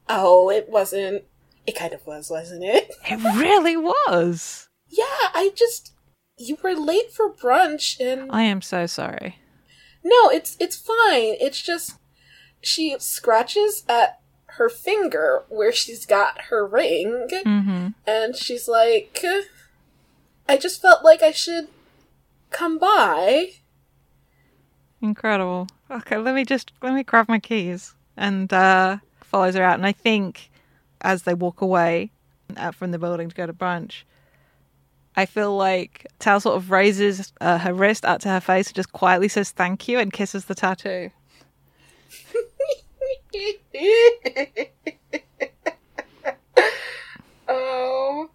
Oh, 0.08 0.50
it 0.50 0.70
wasn't. 0.70 1.24
It 1.66 1.76
kind 1.76 1.94
of 1.94 2.06
was, 2.06 2.30
wasn't 2.30 2.64
it? 2.64 2.94
It 3.10 3.18
really 3.38 3.78
was. 3.78 4.70
Yeah, 4.90 5.06
I 5.34 5.52
just. 5.56 5.94
You 6.38 6.58
were 6.64 6.74
late 6.74 7.12
for 7.12 7.32
brunch, 7.32 8.00
and 8.00 8.32
I 8.32 8.42
am 8.44 8.64
so 8.64 8.88
sorry. 8.88 9.38
No, 10.04 10.30
it's 10.30 10.58
it's 10.60 10.76
fine. 10.76 11.36
It's 11.40 11.62
just 11.62 11.98
she 12.62 12.96
scratches 13.00 13.84
at 13.88 14.20
her 14.58 14.70
finger 14.70 15.44
where 15.50 15.72
she's 15.72 16.06
got 16.06 16.44
her 16.50 16.66
ring, 16.66 17.28
hmm 17.44 17.88
and 18.06 18.36
she's 18.36 18.68
like, 18.68 19.24
"I 20.48 20.58
just 20.58 20.82
felt 20.82 21.04
like 21.04 21.22
I 21.22 21.32
should 21.32 21.68
come 22.50 22.78
by." 22.78 23.52
Incredible. 25.02 25.68
Okay, 25.90 26.18
let 26.18 26.36
me 26.36 26.46
just 26.46 26.72
let 26.82 26.94
me 26.94 27.04
grab 27.04 27.28
my 27.28 27.40
keys 27.40 27.96
and 28.18 28.52
uh 28.54 28.98
follows 29.22 29.56
her 29.56 29.64
out. 29.64 29.76
And 29.76 29.86
I 29.86 29.92
think 29.92 30.50
as 31.02 31.24
they 31.24 31.34
walk 31.34 31.62
away 31.62 32.12
out 32.58 32.76
from 32.76 32.92
the 32.92 33.00
building 33.00 33.30
to 33.30 33.36
go 33.36 33.46
to 33.48 33.54
brunch, 33.54 34.04
I 35.16 35.26
feel 35.26 35.56
like 35.56 36.08
Tal 36.20 36.40
sort 36.40 36.58
of 36.58 36.72
raises 36.72 37.34
uh, 37.42 37.58
her 37.60 37.74
wrist 37.74 38.06
up 38.06 38.22
to 38.22 38.30
her 38.30 38.40
face 38.40 38.68
and 38.68 38.76
just 38.76 38.94
quietly 38.94 39.28
says 39.28 39.52
thank 39.52 39.88
you 39.88 40.00
and 40.00 40.14
kisses 40.14 40.46
the 40.46 40.56
tattoo. 40.56 41.12
oh 47.48 48.30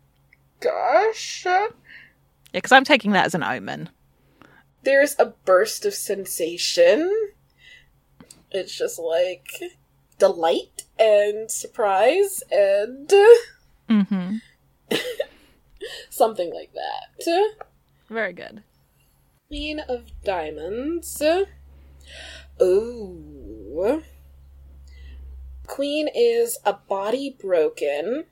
gosh. 0.60 1.42
Yeah, 1.46 1.68
because 2.52 2.72
I'm 2.72 2.84
taking 2.84 3.12
that 3.12 3.26
as 3.26 3.34
an 3.34 3.42
omen. 3.42 3.90
There's 4.82 5.16
a 5.18 5.26
burst 5.44 5.84
of 5.84 5.94
sensation. 5.94 7.10
It's 8.50 8.76
just 8.76 8.98
like 8.98 9.48
delight 10.18 10.84
and 10.98 11.50
surprise 11.50 12.42
and 12.50 13.12
Mm-hmm. 13.88 14.36
something 16.10 16.52
like 16.52 16.72
that. 16.74 17.56
Very 18.08 18.32
good. 18.32 18.62
Queen 19.48 19.80
of 19.80 20.10
Diamonds. 20.24 21.22
Ooh. 22.60 24.02
Queen 25.66 26.08
is 26.14 26.58
a 26.64 26.72
body 26.72 27.36
broken. 27.38 28.24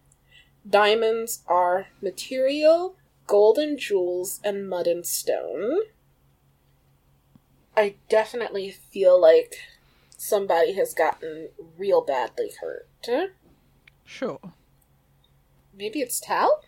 Diamonds 0.69 1.43
are 1.47 1.89
material, 2.01 2.97
golden 3.27 3.77
jewels, 3.77 4.41
and 4.45 4.69
mud 4.69 4.87
and 4.87 5.05
stone. 5.05 5.81
I 7.77 7.97
definitely 8.09 8.71
feel 8.71 9.21
like 9.21 9.57
somebody 10.17 10.75
has 10.75 10.95
gotten 10.95 11.49
real 11.77 12.01
badly 12.01 12.53
hurt. 12.61 12.89
Sure. 14.05 14.39
Maybe 15.77 16.01
it's 16.01 16.21
Tal? 16.21 16.63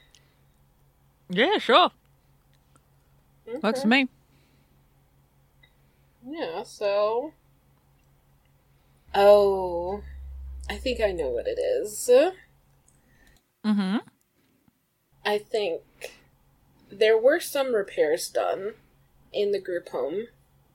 Yeah, 1.29 1.59
sure. 1.59 1.91
Works 3.63 3.83
for 3.83 3.89
me. 3.89 4.09
Yeah, 6.27 6.63
so. 6.65 7.33
Oh. 9.15 10.03
I 10.69 10.77
think 10.77 11.01
I 11.01 11.13
know 11.13 11.29
what 11.29 11.47
it 11.47 11.59
is. 11.59 12.11
Mm-hmm. 13.65 13.99
I 15.25 15.39
think 15.39 15.83
there 16.91 17.19
were 17.19 17.41
some 17.41 17.75
repairs 17.75 18.29
done 18.29 18.75
in 19.33 19.53
the 19.53 19.61
group 19.61 19.89
home, 19.91 20.27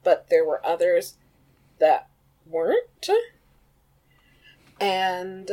but 0.03 0.29
there 0.29 0.45
were 0.45 0.65
others 0.65 1.15
that 1.79 2.09
weren't. 2.49 3.09
And 4.79 5.49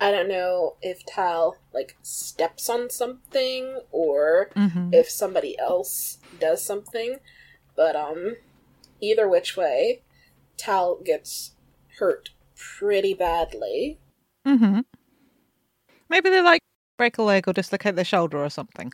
I 0.00 0.10
don't 0.10 0.28
know 0.28 0.76
if 0.80 1.04
Tal 1.04 1.56
like 1.74 1.96
steps 2.02 2.68
on 2.70 2.88
something 2.90 3.80
or 3.92 4.50
Mm-hmm. 4.56 4.94
if 4.94 5.10
somebody 5.10 5.58
else 5.58 6.18
does 6.40 6.64
something, 6.64 7.16
but 7.76 7.94
um 7.94 8.36
either 9.00 9.28
which 9.28 9.56
way, 9.56 10.02
Tal 10.56 11.00
gets 11.04 11.52
hurt 11.98 12.30
pretty 12.56 13.14
badly. 13.14 13.98
Mm-hmm. 14.46 14.80
Maybe 16.08 16.30
they 16.30 16.40
like 16.40 16.60
break 16.96 17.18
a 17.18 17.22
leg 17.22 17.46
or 17.46 17.52
dislocate 17.52 17.94
their 17.96 18.04
shoulder 18.04 18.42
or 18.42 18.50
something. 18.50 18.92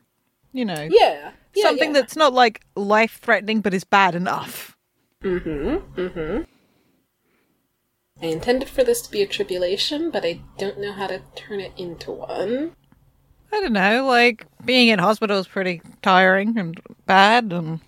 You 0.52 0.64
know. 0.64 0.88
Yeah. 0.90 1.32
yeah 1.54 1.62
something 1.62 1.94
yeah. 1.94 2.00
that's 2.00 2.16
not 2.16 2.32
like 2.32 2.62
life 2.74 3.20
threatening 3.22 3.60
but 3.60 3.74
is 3.74 3.84
bad 3.84 4.14
enough. 4.16 4.76
Mm-hmm. 5.22 6.00
Mm-hmm. 6.00 6.42
I 8.22 8.26
intended 8.26 8.68
for 8.68 8.82
this 8.82 9.02
to 9.02 9.10
be 9.10 9.22
a 9.22 9.26
tribulation, 9.26 10.10
but 10.10 10.24
I 10.24 10.40
don't 10.58 10.80
know 10.80 10.92
how 10.92 11.06
to 11.06 11.20
turn 11.34 11.60
it 11.60 11.72
into 11.76 12.10
one. 12.10 12.72
I 13.52 13.60
don't 13.60 13.72
know, 13.72 14.06
like 14.06 14.46
being 14.64 14.88
in 14.88 14.98
hospital 14.98 15.38
is 15.38 15.46
pretty 15.46 15.80
tiring 16.02 16.58
and 16.58 16.80
bad 17.06 17.52
and 17.52 17.80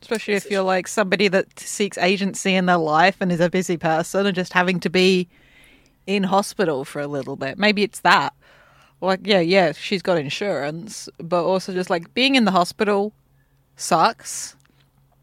especially 0.00 0.34
if 0.34 0.50
you're 0.50 0.62
like 0.62 0.88
somebody 0.88 1.28
that 1.28 1.58
seeks 1.58 1.96
agency 1.98 2.54
in 2.54 2.66
their 2.66 2.76
life 2.76 3.16
and 3.20 3.30
is 3.30 3.40
a 3.40 3.50
busy 3.50 3.76
person 3.76 4.26
and 4.26 4.34
just 4.34 4.52
having 4.52 4.80
to 4.80 4.90
be 4.90 5.28
in 6.06 6.24
hospital 6.24 6.84
for 6.84 7.00
a 7.00 7.06
little 7.06 7.36
bit. 7.36 7.58
Maybe 7.58 7.82
it's 7.82 8.00
that. 8.00 8.34
Like 9.00 9.20
yeah, 9.24 9.40
yeah, 9.40 9.72
she's 9.72 10.02
got 10.02 10.18
insurance, 10.18 11.08
but 11.18 11.44
also 11.44 11.72
just 11.72 11.90
like 11.90 12.14
being 12.14 12.34
in 12.34 12.44
the 12.44 12.50
hospital 12.50 13.12
sucks. 13.76 14.56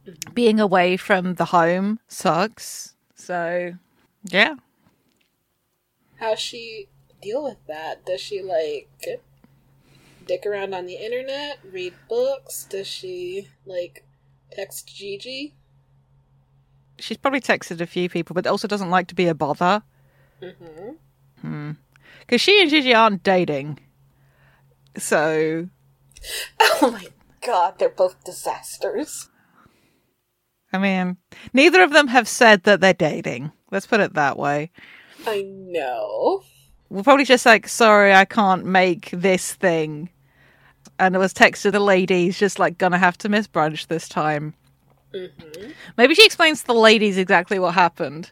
Mm-hmm. 0.06 0.34
Being 0.34 0.60
away 0.60 0.98
from 0.98 1.36
the 1.36 1.46
home 1.46 2.00
sucks. 2.08 2.96
So, 3.16 3.74
yeah. 4.30 4.56
How's 6.20 6.40
she 6.40 6.88
deal 7.22 7.44
with 7.44 7.58
that? 7.68 8.06
Does 8.06 8.22
she 8.22 8.42
like 8.42 8.90
dick 10.26 10.46
around 10.46 10.74
on 10.74 10.86
the 10.86 10.96
internet, 10.96 11.60
read 11.72 11.94
books? 12.08 12.66
Does 12.70 12.88
she 12.88 13.48
like 13.66 14.06
text 14.52 14.88
Gigi? 14.96 15.54
She's 17.00 17.18
probably 17.18 17.42
texted 17.42 17.80
a 17.80 17.86
few 17.86 18.10
people, 18.10 18.34
but 18.34 18.46
also 18.46 18.68
doesn't 18.68 18.90
like 18.90 19.08
to 19.08 19.16
be 19.16 19.28
a 19.28 19.34
bother. 19.34 19.84
Mm-hmm. 20.42 21.72
Because 22.20 22.42
she 22.42 22.62
and 22.62 22.70
Gigi 22.70 22.94
aren't 22.94 23.24
dating. 23.24 23.80
So, 24.98 25.70
Oh 26.60 26.92
my 26.92 27.08
god, 27.42 27.76
they're 27.78 27.90
both 27.90 28.24
disasters. 28.24 29.30
I 30.72 30.78
mean, 30.78 31.18
neither 31.54 31.82
of 31.82 31.94
them 31.94 32.08
have 32.08 32.28
said 32.28 32.64
that 32.64 32.82
they're 32.82 32.94
dating. 32.94 33.52
Let's 33.72 33.86
put 33.88 34.00
it 34.00 34.14
that 34.16 34.38
way. 34.38 34.72
I 35.28 35.42
know. 35.44 36.44
We're 36.90 37.04
probably 37.04 37.26
just 37.26 37.46
like, 37.46 37.68
sorry, 37.68 38.14
I 38.14 38.26
can't 38.26 38.66
make 38.66 39.12
this 39.12 39.54
thing. 39.54 40.10
and 40.98 41.16
it 41.16 41.20
was 41.20 41.34
texted 41.34 41.64
to 41.64 41.72
the 41.72 41.80
ladies, 41.80 42.38
just 42.38 42.60
like 42.60 42.78
gonna 42.78 42.98
have 42.98 43.18
to 43.20 43.30
miss 43.30 43.48
brunch 43.48 43.88
this 43.88 44.08
time. 44.10 44.54
Mm-hmm. 45.14 45.72
Maybe 45.98 46.14
she 46.14 46.26
explains 46.26 46.62
to 46.62 46.68
the 46.68 46.74
ladies 46.74 47.18
exactly 47.18 47.60
what 47.60 47.74
happened. 47.74 48.32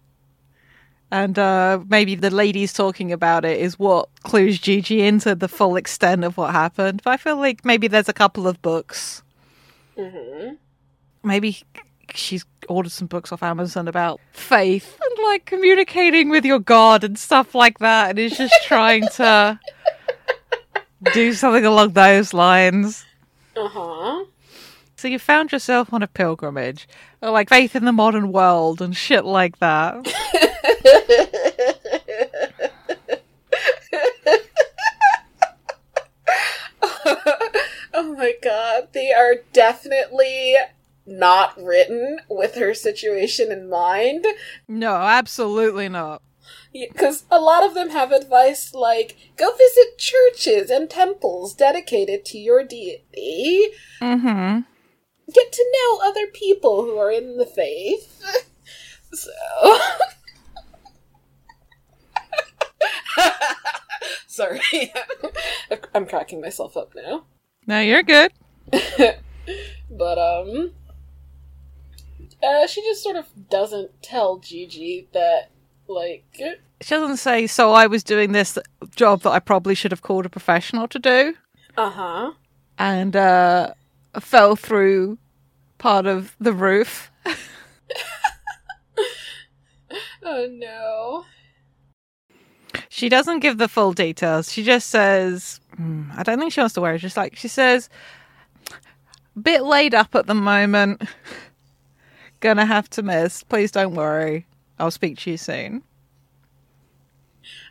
And 1.09 1.39
uh, 1.39 1.79
maybe 1.87 2.15
the 2.15 2.29
ladies 2.29 2.73
talking 2.73 3.13
about 3.13 3.45
it 3.45 3.59
is 3.59 3.79
what 3.79 4.09
clues 4.23 4.59
Gigi 4.59 5.01
into 5.01 5.35
the 5.35 5.47
full 5.47 5.77
extent 5.77 6.25
of 6.25 6.35
what 6.37 6.51
happened. 6.51 7.01
But 7.03 7.11
I 7.11 7.17
feel 7.17 7.37
like 7.37 7.63
maybe 7.63 7.87
there's 7.87 8.09
a 8.09 8.13
couple 8.13 8.45
of 8.47 8.61
books. 8.61 9.23
Mm-hmm. 9.97 10.55
Maybe 11.23 11.63
she's 12.13 12.45
ordered 12.69 12.91
some 12.91 13.07
books 13.07 13.31
off 13.31 13.43
Amazon 13.43 13.87
about 13.87 14.19
faith 14.31 14.99
and 15.01 15.25
like 15.25 15.45
communicating 15.45 16.29
with 16.29 16.45
your 16.45 16.59
God 16.59 17.03
and 17.03 17.17
stuff 17.17 17.55
like 17.55 17.79
that. 17.79 18.11
And 18.11 18.19
is 18.19 18.37
just 18.37 18.55
trying 18.65 19.07
to 19.15 19.59
do 21.13 21.33
something 21.33 21.65
along 21.65 21.93
those 21.93 22.33
lines. 22.33 23.05
Uh-huh. 23.55 24.25
So 24.95 25.07
you 25.07 25.19
found 25.19 25.51
yourself 25.51 25.93
on 25.93 26.01
a 26.01 26.07
pilgrimage, 26.07 26.87
or 27.21 27.29
like 27.29 27.49
faith 27.49 27.75
in 27.75 27.85
the 27.85 27.91
modern 27.91 28.31
world 28.31 28.81
and 28.81 28.97
shit 28.97 29.25
like 29.25 29.59
that. 29.59 29.95
oh 37.93 38.15
my 38.17 38.33
god, 38.41 38.87
they 38.93 39.11
are 39.11 39.35
definitely 39.53 40.55
not 41.07 41.57
written 41.61 42.19
with 42.29 42.55
her 42.55 42.73
situation 42.73 43.51
in 43.51 43.69
mind. 43.69 44.25
No, 44.67 44.93
absolutely 44.95 45.87
not. 45.89 46.21
Because 46.73 47.23
a 47.31 47.39
lot 47.39 47.63
of 47.63 47.73
them 47.73 47.89
have 47.89 48.11
advice 48.11 48.73
like 48.73 49.17
go 49.37 49.51
visit 49.55 49.97
churches 49.97 50.69
and 50.69 50.89
temples 50.89 51.53
dedicated 51.55 52.23
to 52.25 52.37
your 52.37 52.63
deity, 52.63 53.67
Mm-hmm. 54.01 54.59
get 55.33 55.51
to 55.51 55.65
know 55.73 55.99
other 56.07 56.27
people 56.27 56.83
who 56.83 56.97
are 56.97 57.11
in 57.11 57.37
the 57.37 57.45
faith. 57.45 58.21
so. 59.13 59.31
Sorry. 64.27 64.61
I'm 65.95 66.05
cracking 66.05 66.41
myself 66.41 66.77
up 66.77 66.93
now. 66.95 67.25
No, 67.65 67.79
you're 67.79 68.03
good. 68.03 68.31
but 69.89 70.17
um 70.19 70.71
uh, 72.43 72.67
she 72.67 72.81
just 72.81 73.03
sort 73.03 73.15
of 73.15 73.27
doesn't 73.49 74.01
tell 74.01 74.39
Gigi 74.39 75.07
that 75.13 75.49
like 75.87 76.25
She 76.81 76.95
doesn't 76.95 77.17
say, 77.17 77.47
so 77.47 77.71
I 77.71 77.87
was 77.87 78.03
doing 78.03 78.31
this 78.31 78.57
job 78.95 79.21
that 79.21 79.31
I 79.31 79.39
probably 79.39 79.75
should 79.75 79.91
have 79.91 80.01
called 80.01 80.25
a 80.25 80.29
professional 80.29 80.87
to 80.89 80.99
do 80.99 81.35
uh-huh 81.77 82.31
and 82.77 83.15
uh, 83.15 83.73
fell 84.19 84.55
through 84.55 85.17
part 85.77 86.05
of 86.05 86.35
the 86.39 86.53
roof. 86.53 87.11
oh 90.23 90.47
no 90.51 91.25
She 92.89 93.09
doesn't 93.09 93.39
give 93.39 93.57
the 93.57 93.67
full 93.67 93.93
details. 93.93 94.51
She 94.51 94.63
just 94.63 94.87
says, 94.87 95.59
hmm, 95.75 96.11
I 96.15 96.23
don't 96.23 96.39
think 96.39 96.51
she 96.51 96.59
wants 96.59 96.73
to 96.75 96.81
wear 96.81 96.95
it. 96.95 96.99
Just 96.99 97.17
like, 97.17 97.35
she 97.35 97.47
says, 97.47 97.89
bit 99.41 99.63
laid 99.63 99.93
up 99.93 100.15
at 100.15 100.25
the 100.27 100.33
moment. 100.33 101.03
Gonna 102.39 102.65
have 102.65 102.89
to 102.91 103.01
miss. 103.01 103.43
Please 103.43 103.71
don't 103.71 103.95
worry. 103.95 104.45
I'll 104.79 104.91
speak 104.91 105.17
to 105.19 105.31
you 105.31 105.37
soon. 105.37 105.83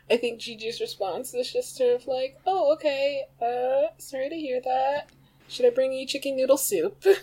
I 0.09 0.17
think 0.17 0.39
Gigi's 0.39 0.79
response 0.81 1.33
is 1.33 1.51
just 1.51 1.75
sort 1.75 1.95
of 1.95 2.07
like 2.07 2.37
oh 2.45 2.73
okay 2.73 3.23
uh 3.41 3.87
sorry 3.97 4.29
to 4.29 4.35
hear 4.35 4.61
that 4.61 5.07
should 5.49 5.65
I 5.65 5.69
bring 5.69 5.91
you 5.93 6.05
chicken 6.07 6.35
noodle 6.37 6.57
soup 6.57 7.03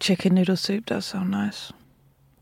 Chicken 0.00 0.34
noodle 0.34 0.56
soup 0.56 0.86
does 0.86 1.06
sound 1.06 1.30
nice. 1.30 1.72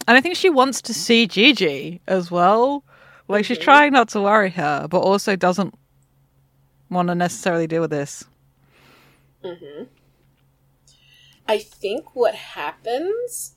And 0.09 0.17
I 0.17 0.21
think 0.21 0.37
she 0.37 0.51
wants 0.51 0.83
to 0.83 0.95
see 0.95 1.27
Gigi 1.27 2.01
as 2.09 2.31
well. 2.31 2.85
Like 3.29 3.45
she's 3.45 3.59
Mhm. 3.59 3.63
trying 3.63 3.93
not 3.93 4.09
to 4.11 4.21
worry 4.21 4.51
her, 4.51 4.87
but 4.89 4.99
also 5.01 5.37
doesn't 5.37 5.75
want 6.91 7.09
to 7.09 7.15
necessarily 7.15 7.67
deal 7.67 7.81
with 7.83 7.91
this. 7.91 8.25
mm-hmm. 9.45 9.85
I 11.47 11.59
think 11.59 12.15
what 12.15 12.35
happens 12.35 13.57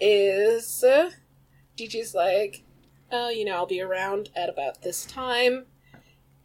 is 0.00 0.84
Gigi's 1.76 2.14
like 2.14 2.62
oh 3.12 3.28
you 3.28 3.44
know 3.44 3.54
I'll 3.54 3.66
be 3.66 3.80
around 3.80 4.30
at 4.34 4.48
about 4.48 4.82
this 4.82 5.04
time 5.04 5.66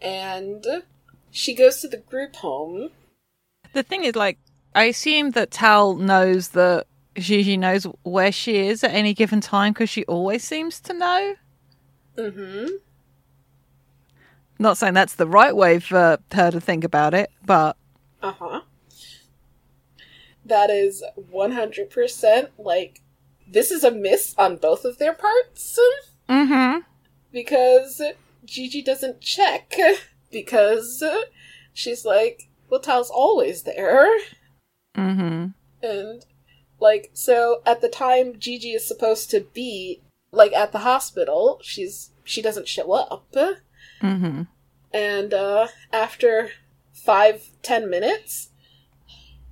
and 0.02 0.66
she 1.32 1.54
goes 1.54 1.82
to 1.82 1.88
the 1.88 1.98
group 1.98 2.38
home 2.38 2.90
The 3.74 3.84
thing 3.84 4.04
is, 4.04 4.16
like, 4.16 4.40
I 4.74 4.86
assume 4.86 5.32
that 5.32 5.52
Tal 5.52 5.96
knows 5.96 6.50
that 6.50 6.86
Gigi 7.16 7.58
knows 7.58 7.86
where 8.04 8.32
she 8.32 8.58
is 8.58 8.84
at 8.84 8.92
any 8.92 9.14
given 9.14 9.42
time 9.42 9.74
because 9.74 9.90
she 9.90 10.06
always 10.06 10.44
seems 10.44 10.80
to 10.82 10.94
know. 10.94 11.36
mm-hmm 12.18 12.68
Not 14.58 14.78
saying 14.78 14.94
that's 14.94 15.16
the 15.16 15.28
right 15.28 15.56
way 15.56 15.80
for 15.80 16.20
her 16.32 16.52
to 16.52 16.60
think 16.62 16.84
about 16.84 17.14
it, 17.14 17.32
but 17.46 17.76
Uh 18.22 18.32
huh. 18.32 18.62
That 20.50 20.70
is 20.70 21.04
100% 21.32 22.50
like, 22.58 23.02
this 23.48 23.72
is 23.72 23.84
a 23.84 23.92
miss 23.92 24.36
on 24.38 24.58
both 24.58 24.84
of 24.84 24.98
their 24.98 25.14
parts 25.14 25.80
mm-hmm. 26.28 26.80
because 27.32 28.02
Gigi 28.46 28.82
doesn't 28.82 29.22
check 29.22 29.76
because 30.32 31.04
she's 31.74 32.04
like, 32.04 32.50
well, 32.70 32.80
Tal's 32.80 33.10
always 33.10 33.64
there. 33.64 34.08
Mm-hmm. 34.98 35.48
And, 35.82 36.26
like, 36.80 37.12
so 37.14 37.62
at 37.66 37.82
the 37.82 37.90
time 37.90 38.40
Gigi 38.40 38.72
is 38.72 38.88
supposed 38.88 39.30
to 39.32 39.42
be, 39.54 40.02
like, 40.32 40.54
at 40.54 40.72
the 40.72 40.80
hospital, 40.80 41.60
she's, 41.64 42.12
she 42.24 42.42
doesn't 42.42 42.68
show 42.68 42.92
up. 42.92 43.32
Mm-hmm. 44.02 44.44
And 44.94 45.34
uh, 45.34 45.68
after 45.94 46.52
five, 46.94 47.50
ten 47.62 47.90
minutes, 47.90 48.49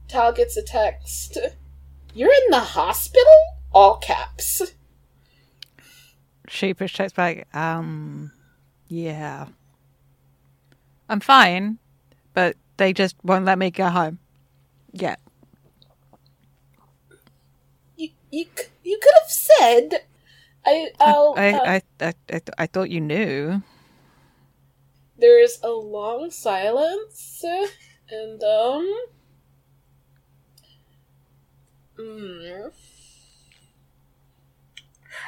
Tal 0.07 0.31
gets 0.31 0.55
a 0.57 0.63
text. 0.63 1.37
You're 2.13 2.33
in 2.33 2.49
the 2.49 2.59
hospital? 2.59 3.33
All 3.73 3.97
caps. 3.97 4.61
Sheepish 6.47 6.93
takes 6.93 7.13
back, 7.13 7.47
um, 7.53 8.31
yeah. 8.87 9.47
I'm 11.09 11.19
fine, 11.19 11.77
but 12.33 12.55
they 12.77 12.93
just 12.93 13.15
won't 13.23 13.45
let 13.45 13.57
me 13.57 13.69
go 13.69 13.89
home. 13.89 14.19
Yeah. 14.93 15.15
You 17.97 18.09
you 18.31 18.45
you 18.83 18.99
could 19.01 19.13
have 19.21 19.29
said. 19.29 20.05
I 20.65 20.89
I'll. 20.99 21.33
I, 21.37 21.51
uh, 21.51 21.59
I, 21.65 21.81
I, 21.99 22.13
I, 22.31 22.41
I 22.57 22.65
thought 22.67 22.89
you 22.89 23.01
knew. 23.01 23.61
There's 25.17 25.59
a 25.61 25.71
long 25.71 26.31
silence, 26.31 27.43
and 28.09 28.41
um. 28.43 28.95
Mm, 31.99 32.71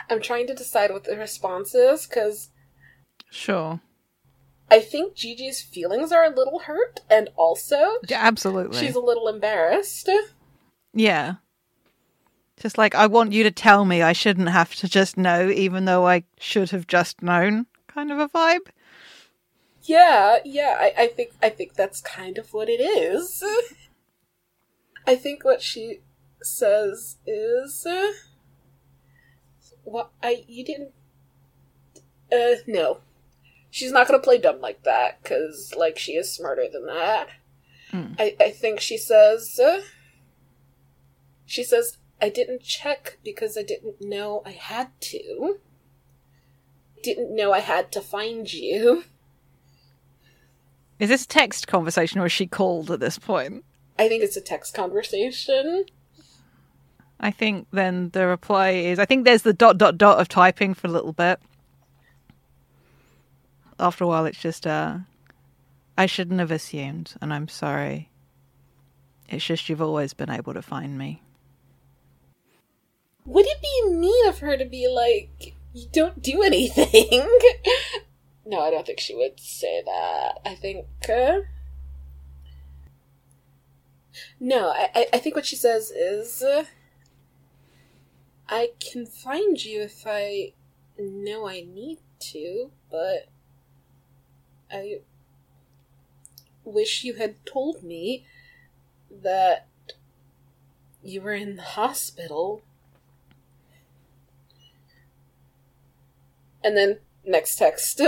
I'm 0.10 0.22
trying 0.22 0.48
to 0.48 0.54
decide 0.54 0.92
what 0.92 1.04
the 1.04 1.18
response 1.18 1.74
is 1.74 2.06
because 2.06 2.50
Sure. 3.30 3.80
I 4.72 4.80
think 4.80 5.16
Gigi's 5.16 5.62
feelings 5.62 6.12
are 6.12 6.24
a 6.24 6.30
little 6.36 6.60
hurt, 6.60 7.00
and 7.10 7.30
also 7.36 7.98
Yeah, 8.08 8.20
absolutely. 8.22 8.80
she's 8.80 8.96
a 8.96 9.00
little 9.00 9.28
embarrassed. 9.28 10.10
Yeah. 10.94 11.36
Just 12.60 12.78
like, 12.78 12.94
I 12.94 13.08
want 13.08 13.32
you 13.32 13.44
to 13.44 13.52
tell 13.52 13.86
me 13.86 14.02
I 14.02 14.14
shouldn't 14.14 14.50
have 14.50 14.76
to 14.76 14.88
just 14.88 15.18
know, 15.18 15.50
even 15.50 15.86
though 15.86 16.08
I 16.08 16.24
should 16.40 16.72
have 16.72 16.88
just 16.88 17.24
known, 17.24 17.68
kind 17.88 18.12
of 18.12 18.20
a 18.20 18.28
vibe. 18.28 18.68
Yeah, 19.84 20.40
yeah, 20.44 20.76
I, 20.78 20.94
I 21.04 21.08
think 21.08 21.32
I 21.42 21.50
think 21.50 21.74
that's 21.74 22.02
kind 22.02 22.38
of 22.38 22.54
what 22.54 22.68
it 22.70 22.82
is. 22.82 23.44
I 25.08 25.16
think 25.16 25.44
what 25.46 25.62
she 25.62 26.02
says 26.42 27.18
is, 27.26 27.86
uh, 27.86 28.12
"What 29.84 30.12
I 30.22 30.44
you 30.48 30.64
didn't." 30.64 30.94
Uh, 32.32 32.62
no, 32.68 33.00
she's 33.70 33.92
not 33.92 34.08
gonna 34.08 34.20
play 34.20 34.38
dumb 34.38 34.62
like 34.62 34.84
that 34.84 35.22
because, 35.22 35.74
like, 35.76 35.98
she 35.98 36.14
is 36.14 36.32
smarter 36.32 36.68
than 36.72 36.86
that. 36.86 37.30
Mm. 37.92 38.16
I 38.20 38.36
I 38.40 38.52
think 38.52 38.80
she 38.80 38.98
says, 38.98 39.60
uh, 39.60 39.82
she 41.46 41.64
says, 41.64 41.98
"I 42.22 42.30
didn't 42.30 42.62
check 42.62 43.18
because 43.24 43.58
I 43.58 43.64
didn't 43.64 44.02
know 44.02 44.44
I 44.46 44.52
had 44.52 44.90
to. 45.02 45.60
Didn't 47.02 47.36
know 47.36 47.52
I 47.52 47.60
had 47.60 47.92
to 47.94 48.02
find 48.02 48.52
you." 48.52 49.06
Is 51.00 51.10
this 51.10 51.26
text 51.26 51.66
conversation 51.68 52.20
or 52.20 52.26
is 52.26 52.32
she 52.32 52.46
called 52.46 52.92
at 52.92 53.00
this 53.00 53.18
point? 53.18 53.64
I 53.98 54.10
think 54.10 54.22
it's 54.22 54.36
a 54.36 54.42
text 54.42 54.74
conversation. 54.74 55.86
I 57.20 57.32
think 57.32 57.68
then 57.72 58.10
the 58.12 58.26
reply 58.28 58.70
is 58.70 58.98
I 58.98 59.06
think 59.06 59.26
there's 59.26 59.42
the 59.42 59.54
dot 59.54 59.78
dot 59.78 59.98
dot 59.98 60.20
of 60.20 60.30
typing 60.30 60.74
for 60.74 60.88
a 60.88 60.92
little 60.92 61.14
bit. 61.14 61.40
After 63.78 64.04
a 64.04 64.08
while, 64.08 64.26
it's 64.26 64.40
just 64.40 64.66
uh, 64.66 65.00
I 65.98 66.06
shouldn't 66.06 66.40
have 66.40 66.52
assumed, 66.52 67.14
and 67.22 67.34
I'm 67.34 67.48
sorry. 67.48 68.10
It's 69.28 69.46
just 69.46 69.70
you've 69.70 69.82
always 69.82 70.14
been 70.14 70.30
able 70.30 70.54
to 70.54 70.62
find 70.62 70.98
me. 70.98 71.22
Would 73.26 73.46
it 73.46 73.62
be 73.62 73.96
mean 73.96 74.28
of 74.28 74.40
her 74.40 74.58
to 74.58 74.66
be 74.66 74.88
like, 74.88 75.54
you 75.74 75.88
don't 75.92 76.22
do 76.22 76.42
anything? 76.42 77.28
no, 78.46 78.60
I 78.62 78.72
don't 78.72 78.86
think 78.86 79.00
she 79.00 79.16
would 79.16 79.40
say 79.40 79.84
that. 79.86 80.40
I 80.46 80.56
think. 80.56 80.86
Uh... 81.08 81.42
No, 84.40 84.70
I, 84.70 85.08
I 85.14 85.18
think 85.20 85.36
what 85.36 85.46
she 85.46 85.56
says 85.56 85.92
is. 85.92 86.42
Uh, 86.42 86.64
I 88.50 88.72
can 88.80 89.06
find 89.06 89.64
you 89.64 89.82
if 89.82 90.04
I 90.06 90.54
know 90.98 91.48
I 91.48 91.62
need 91.62 92.00
to, 92.32 92.72
but. 92.90 93.30
I 94.72 95.00
wish 96.64 97.04
you 97.04 97.16
had 97.16 97.44
told 97.46 97.84
me 97.84 98.26
that 99.10 99.68
you 101.04 101.22
were 101.22 101.34
in 101.34 101.56
the 101.56 101.64
hospital. 101.64 102.62
And 106.64 106.78
then 106.78 107.00
next 107.26 107.56
text. 107.56 108.02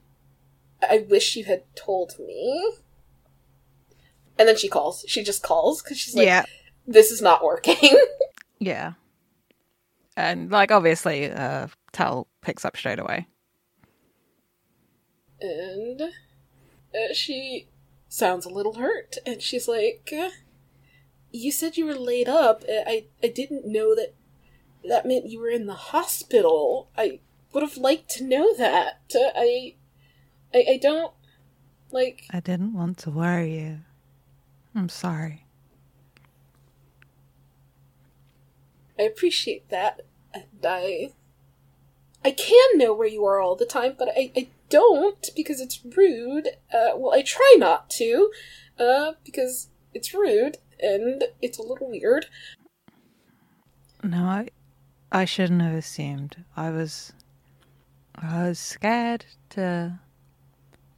I 0.82 1.04
wish 1.08 1.36
you 1.36 1.44
had 1.44 1.64
told 1.76 2.14
me. 2.18 2.74
And 4.38 4.48
then 4.48 4.56
she 4.56 4.68
calls. 4.68 5.04
She 5.06 5.22
just 5.22 5.42
calls 5.42 5.82
because 5.82 5.98
she's 5.98 6.16
like, 6.16 6.24
yeah. 6.24 6.44
"This 6.86 7.10
is 7.10 7.20
not 7.20 7.44
working." 7.44 7.98
Yeah. 8.62 8.92
And 10.16 10.50
like 10.50 10.70
obviously, 10.70 11.30
uh, 11.30 11.68
Tal 11.92 12.26
picks 12.42 12.64
up 12.64 12.76
straight 12.76 12.98
away. 12.98 13.26
and 15.40 16.02
uh, 16.02 17.14
she 17.14 17.68
sounds 18.08 18.44
a 18.44 18.50
little 18.50 18.74
hurt, 18.74 19.16
and 19.24 19.40
she's 19.40 19.68
like, 19.68 20.12
uh, 20.16 20.30
"You 21.30 21.52
said 21.52 21.76
you 21.76 21.86
were 21.86 21.94
laid 21.94 22.28
up. 22.28 22.64
Uh, 22.68 22.82
I 22.86 23.06
I 23.22 23.28
didn't 23.28 23.66
know 23.66 23.94
that 23.94 24.14
that 24.88 25.06
meant 25.06 25.28
you 25.28 25.40
were 25.40 25.50
in 25.50 25.66
the 25.66 25.74
hospital. 25.74 26.90
I 26.96 27.20
would 27.52 27.62
have 27.62 27.76
liked 27.76 28.10
to 28.10 28.24
know 28.24 28.54
that. 28.56 29.00
Uh, 29.14 29.30
I, 29.36 29.74
I 30.54 30.64
I 30.72 30.78
don't 30.80 31.14
like." 31.90 32.24
I 32.30 32.40
didn't 32.40 32.74
want 32.74 32.98
to 32.98 33.10
worry 33.10 33.54
you. 33.58 33.80
I'm 34.74 34.88
sorry. 34.88 35.46
I 39.00 39.04
appreciate 39.04 39.70
that, 39.70 40.02
and 40.34 40.44
I 40.62 41.12
I 42.22 42.32
can 42.32 42.76
know 42.76 42.92
where 42.92 43.08
you 43.08 43.24
are 43.24 43.40
all 43.40 43.56
the 43.56 43.64
time, 43.64 43.94
but 43.98 44.08
I, 44.08 44.30
I 44.36 44.48
don't 44.68 45.30
because 45.34 45.58
it's 45.60 45.80
rude. 45.96 46.48
Uh, 46.72 46.90
well, 46.96 47.14
I 47.14 47.22
try 47.22 47.54
not 47.56 47.88
to, 47.90 48.30
uh, 48.78 49.12
because 49.24 49.68
it's 49.94 50.12
rude 50.12 50.58
and 50.78 51.24
it's 51.40 51.58
a 51.58 51.62
little 51.62 51.88
weird. 51.88 52.26
No, 54.02 54.24
I, 54.24 54.48
I 55.10 55.24
shouldn't 55.24 55.62
have 55.62 55.74
assumed. 55.74 56.44
I 56.54 56.68
was, 56.68 57.14
I 58.14 58.48
was 58.48 58.58
scared 58.58 59.24
to 59.50 59.98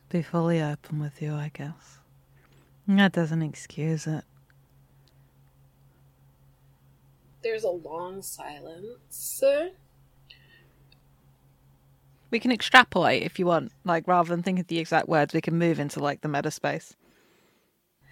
be 0.09 0.23
fully 0.23 0.61
open 0.61 0.99
with 0.99 1.23
you. 1.23 1.35
I 1.35 1.53
guess 1.55 2.01
that 2.89 3.13
doesn't 3.13 3.43
excuse 3.43 4.09
it. 4.09 4.25
There's 7.43 7.65
a 7.65 7.71
long 7.71 8.23
silence. 8.23 9.43
We 12.31 12.41
can 12.41 12.53
extrapolate 12.53 13.23
if 13.23 13.39
you 13.39 13.47
want, 13.47 13.73
like 13.85 14.07
rather 14.09 14.29
than 14.29 14.43
think 14.43 14.59
of 14.59 14.69
the 14.69 14.79
exact 14.79 15.09
words, 15.09 15.35
we 15.35 15.41
can 15.41 15.59
move 15.59 15.79
into 15.79 16.01
like 16.01 16.23
the 16.23 16.29
meta 16.29 16.51
space. 16.51 16.95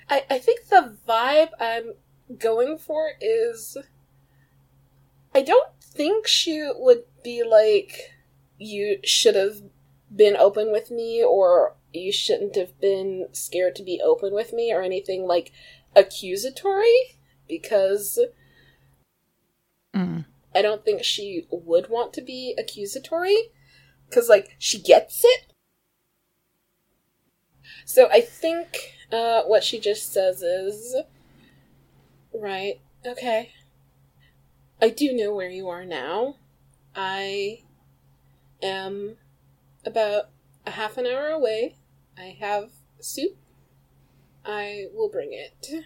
I, 0.09 0.25
I 0.29 0.39
think 0.39 0.67
the 0.69 0.97
vibe 1.09 1.51
I'm 1.59 1.95
going 2.39 2.79
for 2.79 3.13
is 3.21 3.77
I 5.35 5.43
don't 5.43 5.71
think 5.81 6.27
she 6.27 6.69
would 6.75 7.05
be 7.23 7.43
like 7.43 8.13
you 8.59 8.99
should 9.05 9.37
have 9.37 9.63
been 10.15 10.37
open 10.37 10.73
with 10.73 10.91
me 10.91 11.25
or 11.25 11.77
you 11.93 12.13
shouldn't 12.13 12.57
have 12.57 12.79
been 12.81 13.29
scared 13.33 13.77
to 13.77 13.83
be 13.83 14.01
open 14.05 14.35
with 14.35 14.53
me 14.53 14.73
or 14.73 14.83
anything 14.83 15.25
like 15.25 15.53
accusatory 15.95 17.19
because 17.49 18.19
Mm. 19.95 20.25
I 20.55 20.63
don't 20.63 20.85
think 20.85 21.05
she 21.05 21.47
would 21.51 21.89
want 21.89 22.13
to 22.15 22.23
be 22.23 22.55
accusatory 22.59 23.37
because 24.09 24.29
like 24.29 24.57
she 24.59 24.81
gets 24.81 25.23
it. 25.25 25.53
So 27.85 28.09
I 28.11 28.21
think 28.21 28.95
uh, 29.13 29.43
what 29.43 29.65
she 29.65 29.79
just 29.79 30.13
says 30.13 30.43
is 30.43 30.97
right. 32.33 32.81
Okay. 33.07 33.53
I 34.83 34.89
do 34.89 35.13
know 35.13 35.35
where 35.35 35.49
you 35.49 35.69
are 35.69 35.85
now. 35.85 36.37
I 36.95 37.63
am 38.63 39.17
about 39.85 40.31
a 40.67 40.73
half 40.73 40.97
an 40.97 41.07
hour 41.07 41.29
away. 41.29 41.77
I 42.17 42.37
have 42.41 42.71
soup. 43.01 43.37
I 44.45 44.87
will 44.95 45.11
bring 45.11 45.33
it. 45.33 45.85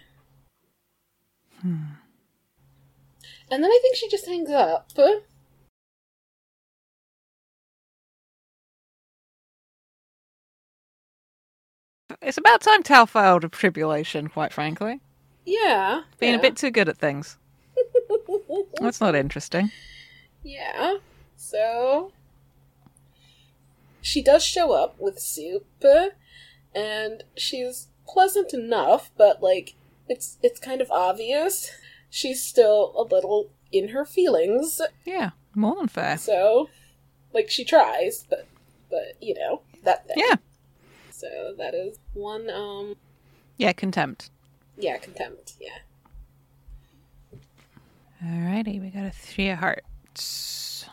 Hmm. 1.61 2.04
And 3.51 3.63
then 3.63 3.71
I 3.71 3.79
think 3.81 3.95
she 3.95 4.09
just 4.09 4.25
hangs 4.25 4.49
up. 4.49 4.89
It's 12.21 12.37
about 12.37 12.61
time 12.61 12.81
Tal 12.81 13.05
failed 13.05 13.43
a 13.43 13.49
tribulation, 13.49 14.29
quite 14.29 14.51
frankly. 14.51 14.99
Yeah. 15.45 16.03
Being 16.19 16.33
yeah. 16.33 16.39
a 16.39 16.41
bit 16.41 16.55
too 16.55 16.71
good 16.71 16.89
at 16.89 16.97
things. 16.97 17.37
That's 18.81 18.99
not 18.99 19.15
interesting. 19.15 19.71
yeah. 20.43 20.95
So 21.35 22.11
she 24.01 24.23
does 24.23 24.43
show 24.43 24.71
up 24.71 24.95
with 24.99 25.19
soup, 25.19 25.65
and 26.73 27.23
she's 27.35 27.87
pleasant 28.07 28.53
enough, 28.53 29.11
but 29.17 29.43
like 29.43 29.75
it's 30.07 30.37
it's 30.41 30.59
kind 30.59 30.81
of 30.81 30.89
obvious 30.89 31.71
she's 32.15 32.41
still 32.41 32.93
a 32.97 33.03
little 33.03 33.49
in 33.73 33.89
her 33.89 34.05
feelings. 34.05 34.79
Yeah, 35.03 35.31
more 35.53 35.75
than 35.75 35.89
fair. 35.89 36.17
So, 36.17 36.69
like 37.33 37.49
she 37.49 37.65
tries, 37.65 38.25
but 38.29 38.47
but 38.89 39.21
you 39.21 39.33
know 39.33 39.61
that 39.83 40.07
thing. 40.07 40.15
Yeah, 40.17 40.35
So 41.11 41.53
that 41.57 41.73
is 41.73 41.99
one. 42.13 42.49
Um. 42.49 42.95
yeah, 43.57 43.73
contempt. 43.73 44.29
Yeah, 44.77 44.97
contempt. 44.97 45.55
Yeah. 45.59 45.79
Alrighty, 48.23 48.81
we 48.81 48.89
got 48.89 49.05
a 49.05 49.11
three 49.11 49.49
of 49.49 49.59
hearts. 49.59 50.85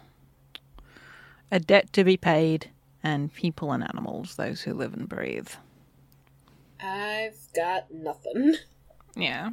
A 1.53 1.61
debt 1.61 1.93
to 1.93 2.03
be 2.03 2.17
paid, 2.17 2.71
and 3.03 3.33
people 3.33 3.73
and 3.73 3.85
animals, 3.85 4.35
those 4.37 4.63
who 4.63 4.75
live 4.75 4.93
and 4.95 5.09
breathe. 5.09 5.49
I've 6.81 7.39
got 7.55 7.93
nothing. 7.93 8.57
Yeah. 9.15 9.51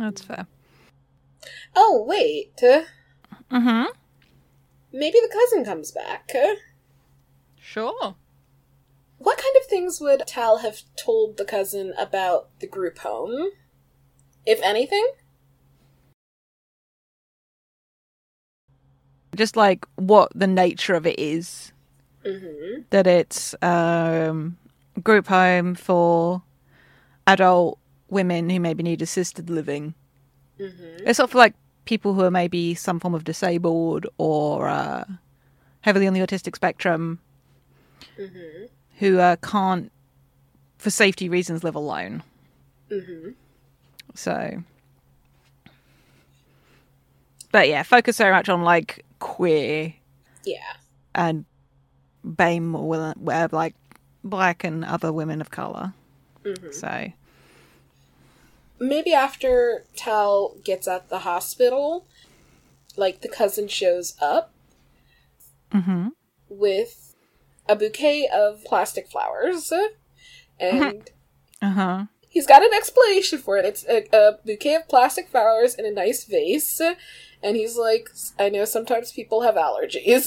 That's 0.00 0.22
fair. 0.22 0.46
Oh 1.76 2.04
wait. 2.08 2.58
Uh, 2.62 2.82
Mm-hmm. 3.50 3.84
maybe 4.92 5.18
the 5.20 5.32
cousin 5.32 5.64
comes 5.64 5.90
back. 5.90 6.30
Sure. 7.60 8.14
What 9.18 9.38
kind 9.38 9.56
of 9.60 9.66
things 9.68 10.00
would 10.00 10.22
Tal 10.26 10.58
have 10.58 10.82
told 10.96 11.36
the 11.36 11.44
cousin 11.44 11.92
about 11.98 12.48
the 12.60 12.66
group 12.68 12.98
home? 12.98 13.50
If 14.46 14.60
anything? 14.62 15.04
Just 19.34 19.56
like 19.56 19.84
what 19.96 20.30
the 20.34 20.46
nature 20.46 20.94
of 20.94 21.06
it 21.06 21.18
is. 21.18 21.72
Mm-hmm. 22.24 22.82
That 22.90 23.06
it's 23.08 23.54
um 23.62 24.58
group 25.02 25.26
home 25.26 25.74
for 25.74 26.42
adult 27.26 27.79
women 28.10 28.50
who 28.50 28.60
maybe 28.60 28.82
need 28.82 29.02
assisted 29.02 29.48
living. 29.48 29.94
Mm-hmm. 30.58 31.06
It's 31.06 31.16
sort 31.16 31.30
of 31.30 31.34
like 31.34 31.54
people 31.84 32.14
who 32.14 32.22
are 32.22 32.30
maybe 32.30 32.74
some 32.74 33.00
form 33.00 33.14
of 33.14 33.24
disabled 33.24 34.06
or 34.18 34.68
uh, 34.68 35.04
heavily 35.80 36.06
on 36.06 36.12
the 36.14 36.20
autistic 36.20 36.54
spectrum 36.56 37.20
Mm-hmm. 38.18 38.64
who 38.98 39.18
uh, 39.18 39.36
can't, 39.36 39.90
for 40.78 40.90
safety 40.90 41.28
reasons, 41.28 41.64
live 41.64 41.74
alone. 41.74 42.22
Mm-hmm. 42.90 43.30
So, 44.14 44.62
but 47.52 47.68
yeah, 47.68 47.82
focus 47.82 48.18
very 48.18 48.32
much 48.32 48.48
on 48.48 48.62
like 48.62 49.04
queer 49.18 49.94
Yeah. 50.44 50.58
and 51.14 51.44
BAME 52.26 52.74
or 52.74 53.48
like 53.52 53.74
black 54.22 54.64
and 54.64 54.84
other 54.84 55.12
women 55.12 55.40
of 55.40 55.50
color. 55.50 55.92
Mm-hmm. 56.44 56.72
So, 56.72 57.12
Maybe 58.80 59.12
after 59.12 59.84
Tal 59.96 60.56
gets 60.64 60.88
at 60.88 61.08
the 61.10 61.20
hospital, 61.20 62.06
like 62.96 63.20
the 63.22 63.28
cousin 63.28 63.68
shows 63.68 64.16
up 64.20 64.52
hmm 65.72 66.08
with 66.48 67.14
a 67.68 67.76
bouquet 67.76 68.28
of 68.28 68.64
plastic 68.64 69.08
flowers 69.08 69.72
and 70.60 71.10
Uh 71.62 71.70
huh. 71.70 72.06
he's 72.28 72.46
got 72.46 72.62
an 72.62 72.70
explanation 72.74 73.38
for 73.38 73.56
it. 73.56 73.64
It's 73.64 73.84
a, 73.88 74.06
a 74.12 74.38
bouquet 74.44 74.74
of 74.76 74.88
plastic 74.88 75.28
flowers 75.28 75.74
in 75.74 75.84
a 75.86 75.90
nice 75.90 76.24
vase, 76.24 76.80
and 77.42 77.56
he's 77.56 77.76
like, 77.76 78.08
"I 78.38 78.48
know 78.48 78.64
sometimes 78.64 79.12
people 79.12 79.42
have 79.42 79.54
allergies." 79.56 80.26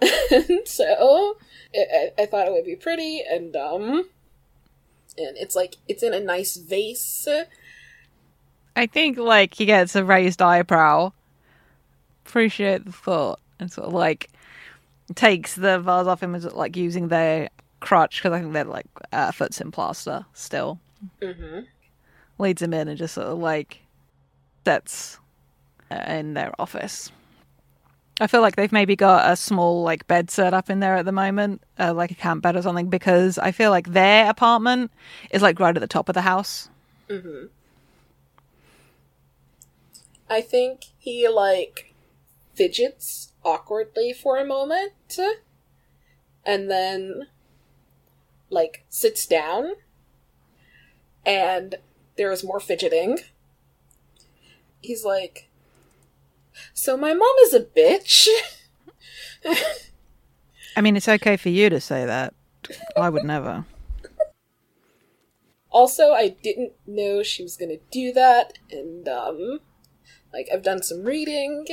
and 0.30 0.66
so 0.66 1.36
I, 1.74 2.12
I 2.18 2.26
thought 2.26 2.46
it 2.46 2.52
would 2.52 2.64
be 2.64 2.76
pretty 2.76 3.22
and 3.28 3.54
um 3.56 4.08
and 5.18 5.36
it's 5.36 5.54
like 5.54 5.76
it's 5.88 6.02
in 6.02 6.14
a 6.14 6.20
nice 6.20 6.56
vase 6.56 7.28
I 8.74 8.86
think 8.86 9.18
like 9.18 9.54
he 9.54 9.66
gets 9.66 9.94
a 9.96 10.04
raised 10.04 10.40
eyebrow. 10.40 11.12
Appreciate 12.26 12.84
the 12.84 12.92
thought, 12.92 13.40
and 13.58 13.70
sort 13.70 13.88
of 13.88 13.92
like 13.92 14.30
takes 15.14 15.54
the 15.54 15.78
vase 15.78 16.06
off 16.06 16.22
him 16.22 16.34
as 16.34 16.44
like 16.44 16.76
using 16.76 17.08
their 17.08 17.48
crutch 17.80 18.22
because 18.22 18.32
I 18.32 18.40
think 18.40 18.52
they're 18.52 18.64
like 18.64 18.86
uh, 19.12 19.32
foot's 19.32 19.60
in 19.60 19.70
plaster 19.70 20.24
still. 20.32 20.78
mm-hmm. 21.20 21.60
Leads 22.38 22.62
him 22.62 22.72
in 22.72 22.88
and 22.88 22.96
just 22.96 23.14
sort 23.14 23.26
of 23.26 23.38
like 23.38 23.80
sets 24.64 25.18
in 25.90 26.34
their 26.34 26.52
office. 26.58 27.10
I 28.20 28.26
feel 28.26 28.40
like 28.40 28.56
they've 28.56 28.72
maybe 28.72 28.94
got 28.94 29.30
a 29.30 29.36
small 29.36 29.82
like 29.82 30.06
bed 30.06 30.30
set 30.30 30.54
up 30.54 30.70
in 30.70 30.80
there 30.80 30.96
at 30.96 31.04
the 31.04 31.12
moment, 31.12 31.62
uh, 31.78 31.92
like 31.94 32.10
a 32.10 32.14
camp 32.14 32.42
bed 32.42 32.56
or 32.56 32.62
something, 32.62 32.88
because 32.88 33.38
I 33.38 33.52
feel 33.52 33.70
like 33.70 33.88
their 33.88 34.28
apartment 34.28 34.92
is 35.30 35.42
like 35.42 35.58
right 35.58 35.74
at 35.74 35.80
the 35.80 35.86
top 35.86 36.08
of 36.08 36.14
the 36.14 36.22
house. 36.22 36.68
Mm-hmm. 37.08 37.46
I 40.30 40.40
think 40.40 40.86
he 40.98 41.28
like 41.28 41.94
fidgets 42.54 43.32
awkwardly 43.44 44.12
for 44.12 44.38
a 44.38 44.44
moment 44.44 45.18
and 46.44 46.70
then 46.70 47.26
like 48.50 48.84
sits 48.88 49.26
down 49.26 49.72
and 51.24 51.76
there 52.16 52.32
is 52.32 52.44
more 52.44 52.60
fidgeting. 52.60 53.18
He's 54.80 55.04
like, 55.04 55.48
So 56.74 56.96
my 56.96 57.14
mom 57.14 57.34
is 57.44 57.54
a 57.54 57.60
bitch. 57.60 58.28
I 60.76 60.80
mean, 60.80 60.96
it's 60.96 61.08
okay 61.08 61.36
for 61.36 61.48
you 61.50 61.68
to 61.70 61.80
say 61.80 62.04
that. 62.06 62.34
I 62.96 63.08
would 63.08 63.24
never. 63.24 63.64
also, 65.70 66.12
I 66.12 66.28
didn't 66.28 66.72
know 66.86 67.22
she 67.22 67.42
was 67.42 67.56
gonna 67.56 67.78
do 67.90 68.12
that, 68.12 68.58
and 68.70 69.08
um 69.08 69.60
like 70.32 70.48
I've 70.52 70.62
done 70.62 70.82
some 70.82 71.04
reading 71.04 71.66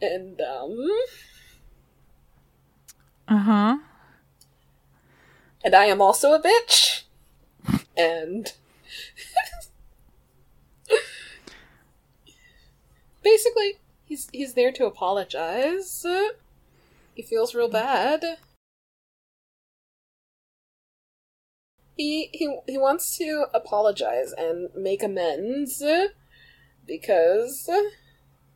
and 0.00 0.40
um 0.40 0.88
Uh 3.26 3.38
huh. 3.38 3.78
and 5.64 5.74
I 5.74 5.86
am 5.86 6.00
also 6.02 6.32
a 6.32 6.42
bitch. 6.42 7.04
and 7.96 8.52
basically, 13.22 13.78
he's 14.14 14.28
he's 14.32 14.54
there 14.54 14.70
to 14.70 14.86
apologize. 14.86 16.06
He 17.14 17.22
feels 17.22 17.54
real 17.54 17.68
bad. 17.68 18.38
He 21.96 22.30
he 22.32 22.58
he 22.66 22.78
wants 22.78 23.16
to 23.18 23.46
apologize 23.52 24.32
and 24.36 24.68
make 24.76 25.02
amends 25.02 25.82
because 26.86 27.68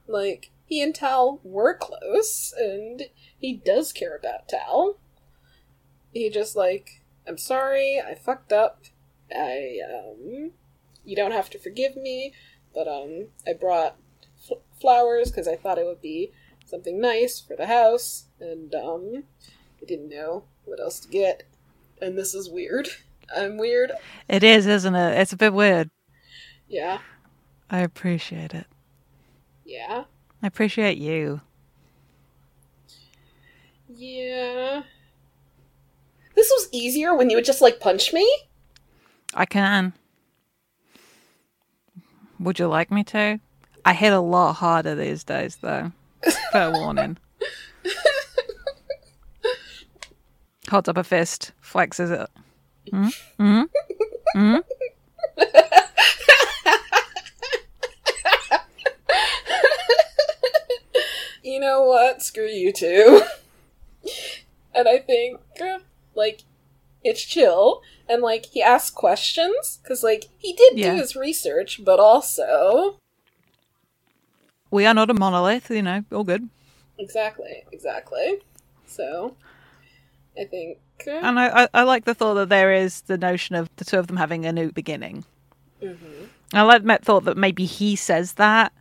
like 0.06 0.50
he 0.64 0.80
and 0.80 0.94
Tal 0.94 1.40
were 1.42 1.74
close 1.74 2.54
and 2.56 3.02
he 3.36 3.54
does 3.54 3.92
care 3.92 4.16
about 4.16 4.48
Tal. 4.48 4.98
He 6.12 6.30
just 6.30 6.54
like, 6.54 7.02
I'm 7.26 7.38
sorry, 7.38 8.00
I 8.00 8.14
fucked 8.14 8.52
up. 8.52 8.84
I 9.34 9.78
um 9.92 10.52
you 11.04 11.16
don't 11.16 11.32
have 11.32 11.50
to 11.50 11.58
forgive 11.58 11.96
me, 11.96 12.32
but 12.72 12.86
um 12.86 13.28
I 13.46 13.54
brought 13.54 13.96
flowers 14.80 15.30
cuz 15.30 15.48
I 15.48 15.56
thought 15.56 15.78
it 15.78 15.86
would 15.86 16.02
be 16.02 16.32
something 16.64 17.00
nice 17.00 17.40
for 17.40 17.56
the 17.56 17.66
house 17.66 18.24
and 18.40 18.74
um 18.74 19.24
I 19.80 19.84
didn't 19.84 20.08
know 20.08 20.44
what 20.64 20.80
else 20.80 21.00
to 21.00 21.08
get. 21.08 21.44
And 22.00 22.16
this 22.16 22.34
is 22.34 22.48
weird. 22.48 22.88
I'm 23.36 23.58
weird. 23.58 23.92
It 24.28 24.42
is, 24.42 24.66
isn't 24.66 24.94
it? 24.94 25.18
It's 25.20 25.32
a 25.32 25.36
bit 25.36 25.52
weird. 25.52 25.90
Yeah. 26.66 26.98
I 27.70 27.80
appreciate 27.80 28.54
it. 28.54 28.66
Yeah. 29.64 30.04
I 30.42 30.46
appreciate 30.46 30.98
you. 30.98 31.42
Yeah. 33.88 34.82
This 36.34 36.50
was 36.50 36.68
easier 36.72 37.14
when 37.14 37.30
you 37.30 37.36
would 37.36 37.44
just 37.44 37.60
like 37.60 37.80
punch 37.80 38.12
me. 38.12 38.26
I 39.34 39.44
can. 39.44 39.92
Would 42.38 42.58
you 42.58 42.68
like 42.68 42.90
me 42.90 43.02
to? 43.04 43.40
I 43.88 43.94
hit 43.94 44.12
a 44.12 44.20
lot 44.20 44.52
harder 44.56 44.94
these 44.94 45.24
days, 45.24 45.56
though. 45.62 45.90
Fair 46.52 46.70
warning. 46.72 47.16
Holds 50.68 50.90
up 50.90 50.98
a 50.98 51.04
fist, 51.04 51.52
flexes 51.64 52.10
it. 52.10 52.28
Mm? 52.92 53.14
Mm? 53.40 53.68
Mm? 54.36 54.62
you 61.42 61.60
know 61.60 61.82
what? 61.82 62.22
Screw 62.22 62.46
you 62.46 62.72
too. 62.72 63.22
and 64.74 64.88
I 64.88 64.98
think, 64.98 65.40
like, 66.14 66.42
it's 67.02 67.24
chill. 67.24 67.82
And, 68.08 68.22
like, 68.22 68.46
he 68.46 68.62
asks 68.62 68.90
questions, 68.90 69.78
because, 69.82 70.02
like, 70.02 70.26
he 70.38 70.52
did 70.54 70.78
Yeah. 70.78 70.92
do 70.94 71.00
his 71.00 71.14
research, 71.16 71.84
but 71.84 72.00
also. 72.00 72.96
We 74.70 74.86
are 74.86 74.94
not 74.94 75.10
a 75.10 75.14
monolith, 75.14 75.70
you 75.70 75.82
know, 75.82 76.04
all 76.12 76.24
good. 76.24 76.48
Exactly, 76.98 77.64
exactly. 77.72 78.40
So, 78.86 79.36
I 80.38 80.44
think. 80.44 80.78
Uh, 81.06 81.10
And 81.10 81.38
I, 81.38 81.64
I, 81.64 81.68
I 81.74 81.82
like 81.84 82.04
the 82.04 82.14
thought 82.14 82.34
that 82.34 82.48
there 82.48 82.72
is 82.72 83.02
the 83.02 83.16
notion 83.18 83.54
of 83.54 83.70
the 83.76 83.84
two 83.84 83.98
of 83.98 84.06
them 84.08 84.16
having 84.16 84.44
a 84.46 84.52
new 84.52 84.70
beginning. 84.72 85.24
mhm. 85.82 86.28
I 86.52 86.62
like 86.62 86.82
Met 86.82 87.04
thought 87.04 87.24
that 87.24 87.36
maybe 87.36 87.66
he 87.66 87.94
says 87.96 88.34
that, 88.34 88.72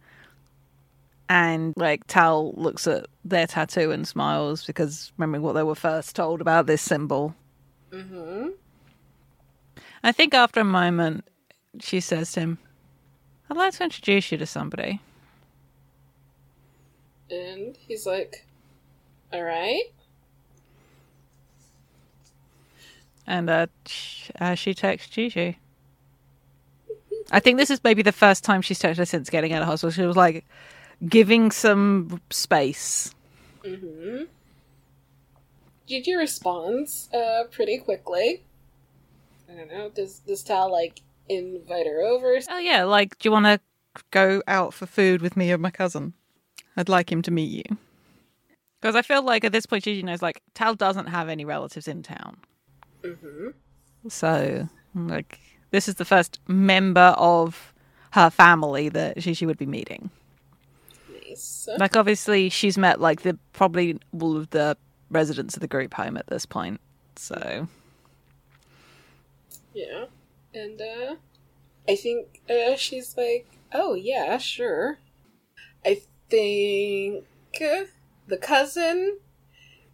and 1.29 1.73
like 1.75 2.07
Tal 2.07 2.53
looks 2.53 2.87
at 2.87 3.07
their 3.25 3.45
tattoo 3.47 3.91
and 3.91 4.07
smiles 4.07 4.65
because 4.65 5.11
remembering 5.17 5.43
what 5.43 5.53
they 5.53 5.63
were 5.63 5.75
first 5.75 6.15
told 6.15 6.39
about 6.41 6.65
this 6.65 6.81
symbol. 6.81 7.35
Mhm. 7.91 8.53
I 10.03 10.11
think 10.11 10.33
after 10.33 10.61
a 10.61 10.65
moment, 10.65 11.25
she 11.81 11.99
says 11.99 12.31
to 12.33 12.39
him, 12.39 12.57
"I'd 13.49 13.57
like 13.57 13.73
to 13.75 13.83
introduce 13.83 14.31
you 14.31 14.37
to 14.37 14.45
somebody." 14.45 15.01
And 17.29 17.77
he's 17.77 18.05
like, 18.05 18.45
alright. 19.33 19.93
And 23.25 23.49
uh, 23.49 23.67
sh- 23.85 24.31
uh, 24.39 24.55
she 24.55 24.73
texts 24.73 25.09
Gigi. 25.09 25.59
I 27.29 27.41
think 27.41 27.57
this 27.57 27.69
is 27.69 27.83
maybe 27.83 28.01
the 28.01 28.13
first 28.13 28.43
time 28.45 28.61
she's 28.61 28.79
texted 28.79 28.97
her 28.97 29.05
since 29.05 29.29
getting 29.29 29.51
out 29.51 29.61
of 29.61 29.67
hospital. 29.67 29.91
She 29.91 30.05
was 30.05 30.15
like 30.15 30.45
giving 31.05 31.51
some 31.51 32.21
space. 32.29 33.13
Mm-hmm. 33.63 34.23
Gigi 35.87 36.15
responds 36.15 37.09
uh, 37.13 37.43
pretty 37.51 37.77
quickly. 37.77 38.43
I 39.51 39.55
don't 39.55 39.69
know. 39.69 39.89
Does 39.89 40.19
does 40.19 40.43
Tal 40.43 40.71
like 40.71 41.01
invite 41.29 41.85
her 41.85 42.01
over? 42.01 42.39
Oh 42.49 42.57
yeah, 42.57 42.83
like, 42.83 43.17
do 43.19 43.27
you 43.27 43.31
want 43.31 43.45
to 43.45 43.59
go 44.11 44.41
out 44.47 44.73
for 44.73 44.85
food 44.85 45.21
with 45.21 45.35
me 45.37 45.51
or 45.51 45.57
my 45.57 45.71
cousin? 45.71 46.13
I'd 46.77 46.89
like 46.89 47.11
him 47.11 47.21
to 47.23 47.31
meet 47.31 47.49
you. 47.51 47.77
Because 48.79 48.95
I 48.95 49.01
feel 49.01 49.23
like 49.23 49.43
at 49.43 49.51
this 49.51 49.65
point, 49.65 49.83
Gigi 49.83 50.03
knows 50.03 50.21
like 50.21 50.41
Tal 50.53 50.75
doesn't 50.75 51.07
have 51.07 51.27
any 51.29 51.43
relatives 51.45 51.87
in 51.87 52.03
town, 52.03 52.37
Mm-hmm. 53.03 53.49
so 54.07 54.67
like 54.95 55.39
this 55.71 55.87
is 55.87 55.95
the 55.95 56.05
first 56.05 56.39
member 56.47 57.13
of 57.17 57.73
her 58.11 58.29
family 58.29 58.89
that 58.89 59.17
Gigi 59.17 59.45
would 59.45 59.57
be 59.57 59.65
meeting. 59.65 60.09
Nice. 61.27 61.67
Like 61.77 61.95
obviously, 61.95 62.49
she's 62.49 62.77
met 62.77 63.01
like 63.01 63.21
the 63.23 63.37
probably 63.53 63.99
all 64.19 64.37
of 64.37 64.49
the 64.51 64.77
residents 65.09 65.55
of 65.55 65.61
the 65.61 65.67
group 65.67 65.93
home 65.93 66.15
at 66.17 66.27
this 66.27 66.45
point. 66.45 66.79
So 67.15 67.67
Yeah. 69.73 70.05
And 70.53 70.81
uh, 70.81 71.15
I 71.87 71.95
think 71.95 72.41
uh, 72.49 72.75
she's 72.75 73.15
like, 73.17 73.47
oh 73.73 73.93
yeah, 73.93 74.37
sure. 74.37 74.97
I 75.85 76.01
think 76.29 77.25
the 77.59 78.37
cousin. 78.37 79.17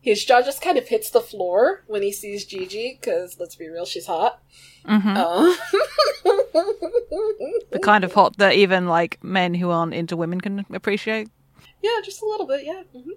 His 0.01 0.25
jaw 0.25 0.41
just 0.41 0.61
kind 0.61 0.77
of 0.77 0.89
hits 0.89 1.09
the 1.09 1.21
floor 1.21 1.83
when 1.87 2.01
he 2.01 2.11
sees 2.11 2.43
Gigi, 2.43 2.97
because 2.99 3.39
let's 3.39 3.55
be 3.55 3.69
real, 3.69 3.85
she's 3.85 4.07
hot. 4.07 4.41
Mhm. 4.85 5.15
Uh, 5.15 5.55
the 7.71 7.79
kind 7.81 8.03
of 8.03 8.11
hot 8.13 8.35
that 8.37 8.55
even 8.55 8.87
like 8.87 9.23
men 9.23 9.53
who 9.53 9.69
aren't 9.69 9.93
into 9.93 10.17
women 10.17 10.41
can 10.41 10.65
appreciate. 10.73 11.29
Yeah, 11.81 12.01
just 12.03 12.21
a 12.21 12.25
little 12.25 12.45
bit, 12.45 12.65
yeah. 12.65 12.83
hmm 12.91 13.11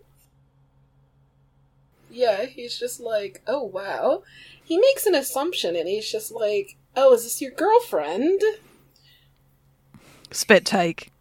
yeah, 2.16 2.46
he's 2.46 2.78
just 2.78 2.98
like, 2.98 3.42
oh 3.46 3.62
wow. 3.62 4.22
He 4.64 4.78
makes 4.78 5.06
an 5.06 5.14
assumption 5.14 5.76
and 5.76 5.86
he's 5.86 6.10
just 6.10 6.32
like, 6.32 6.76
oh, 6.96 7.14
is 7.14 7.24
this 7.24 7.42
your 7.42 7.50
girlfriend? 7.52 8.40
Spit 10.30 10.64
take. 10.64 11.12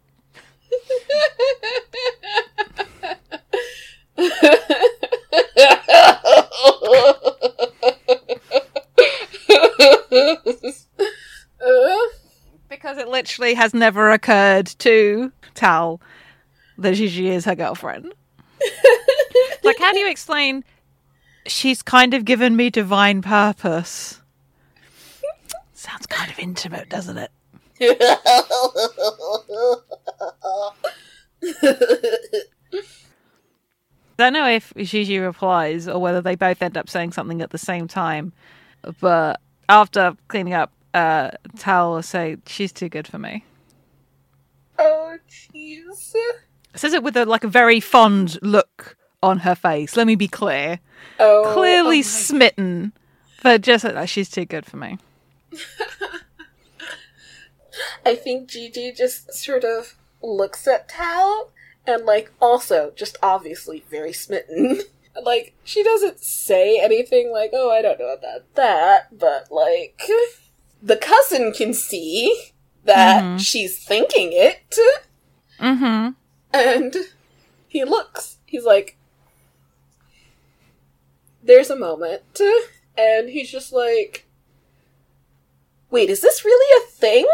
Because 12.68 12.98
it 12.98 13.08
literally 13.08 13.54
has 13.54 13.74
never 13.74 14.10
occurred 14.10 14.66
to 14.78 15.32
Tal 15.54 16.00
that 16.78 16.94
Gigi 16.94 17.28
is 17.28 17.44
her 17.44 17.54
girlfriend. 17.54 18.12
like, 19.64 19.78
how 19.78 19.92
do 19.92 19.98
you 19.98 20.10
explain 20.10 20.64
she's 21.46 21.82
kind 21.82 22.14
of 22.14 22.24
given 22.24 22.56
me 22.56 22.70
divine 22.70 23.22
purpose? 23.22 24.20
Sounds 25.72 26.06
kind 26.06 26.30
of 26.30 26.38
intimate, 26.38 26.88
doesn't 26.88 27.18
it? 27.18 27.30
I 30.20 30.70
don't 34.18 34.32
know 34.32 34.48
if 34.48 34.72
Gigi 34.76 35.18
replies 35.18 35.86
or 35.88 36.00
whether 36.00 36.20
they 36.22 36.34
both 36.36 36.62
end 36.62 36.76
up 36.76 36.88
saying 36.88 37.12
something 37.12 37.42
at 37.42 37.50
the 37.50 37.58
same 37.58 37.86
time. 37.86 38.32
But 39.00 39.40
after 39.68 40.16
cleaning 40.28 40.54
up, 40.54 40.72
uh, 40.94 41.32
Tal 41.58 41.92
will 41.92 42.02
say, 42.02 42.38
She's 42.46 42.72
too 42.72 42.88
good 42.88 43.06
for 43.06 43.18
me. 43.18 43.44
oh, 44.78 45.18
jeez. 45.28 46.14
Says 46.74 46.92
it 46.94 47.02
with 47.02 47.16
a 47.16 47.24
like 47.24 47.44
a 47.44 47.48
very 47.48 47.80
fond 47.80 48.38
look 48.42 48.96
on 49.22 49.40
her 49.40 49.54
face. 49.54 49.96
Let 49.96 50.06
me 50.06 50.14
be 50.14 50.28
clear. 50.28 50.78
Oh, 51.18 51.50
Clearly 51.54 51.98
oh 52.00 52.02
smitten, 52.02 52.92
but 53.42 53.62
just 53.62 53.84
like 53.84 54.08
she's 54.08 54.28
too 54.30 54.44
good 54.44 54.66
for 54.66 54.76
me. 54.76 54.98
I 58.04 58.14
think 58.14 58.48
Gigi 58.48 58.92
just 58.92 59.32
sort 59.34 59.64
of 59.64 59.96
looks 60.26 60.66
at 60.66 60.88
Tal 60.88 61.50
and, 61.86 62.04
like, 62.04 62.32
also 62.40 62.92
just 62.96 63.16
obviously 63.22 63.84
very 63.90 64.12
smitten. 64.12 64.82
like, 65.22 65.54
she 65.64 65.82
doesn't 65.82 66.20
say 66.20 66.78
anything 66.80 67.30
like, 67.32 67.50
oh, 67.52 67.70
I 67.70 67.80
don't 67.82 67.98
know 68.00 68.12
about 68.12 68.54
that, 68.54 69.16
but, 69.18 69.50
like, 69.50 70.00
the 70.82 70.96
cousin 70.96 71.52
can 71.52 71.72
see 71.72 72.50
that 72.84 73.22
Mhm. 73.24 73.40
she's 73.40 73.78
thinking 73.84 74.30
it, 74.32 74.76
Mm-hmm. 75.60 76.10
and 76.52 76.96
he 77.68 77.84
looks. 77.84 78.36
He's 78.46 78.64
like, 78.64 78.96
there's 81.42 81.70
a 81.70 81.76
moment, 81.76 82.40
and 82.98 83.28
he's 83.30 83.50
just 83.50 83.72
like, 83.72 84.26
wait, 85.90 86.10
is 86.10 86.20
this 86.20 86.44
really 86.44 86.84
a 86.84 86.90
thing? 86.90 87.26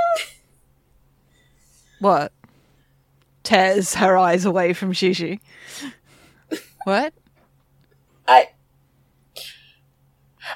What? 1.99 2.33
Tears 3.43 3.95
her 3.95 4.17
eyes 4.17 4.45
away 4.45 4.73
from 4.73 4.93
Gigi. 4.93 5.41
what? 6.85 7.13
I 8.27 8.49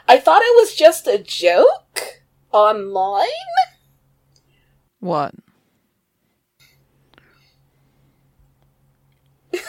I 0.08 0.18
thought 0.18 0.42
it 0.42 0.54
was 0.56 0.74
just 0.74 1.06
a 1.06 1.18
joke 1.18 2.22
online. 2.52 3.26
What? 5.00 5.34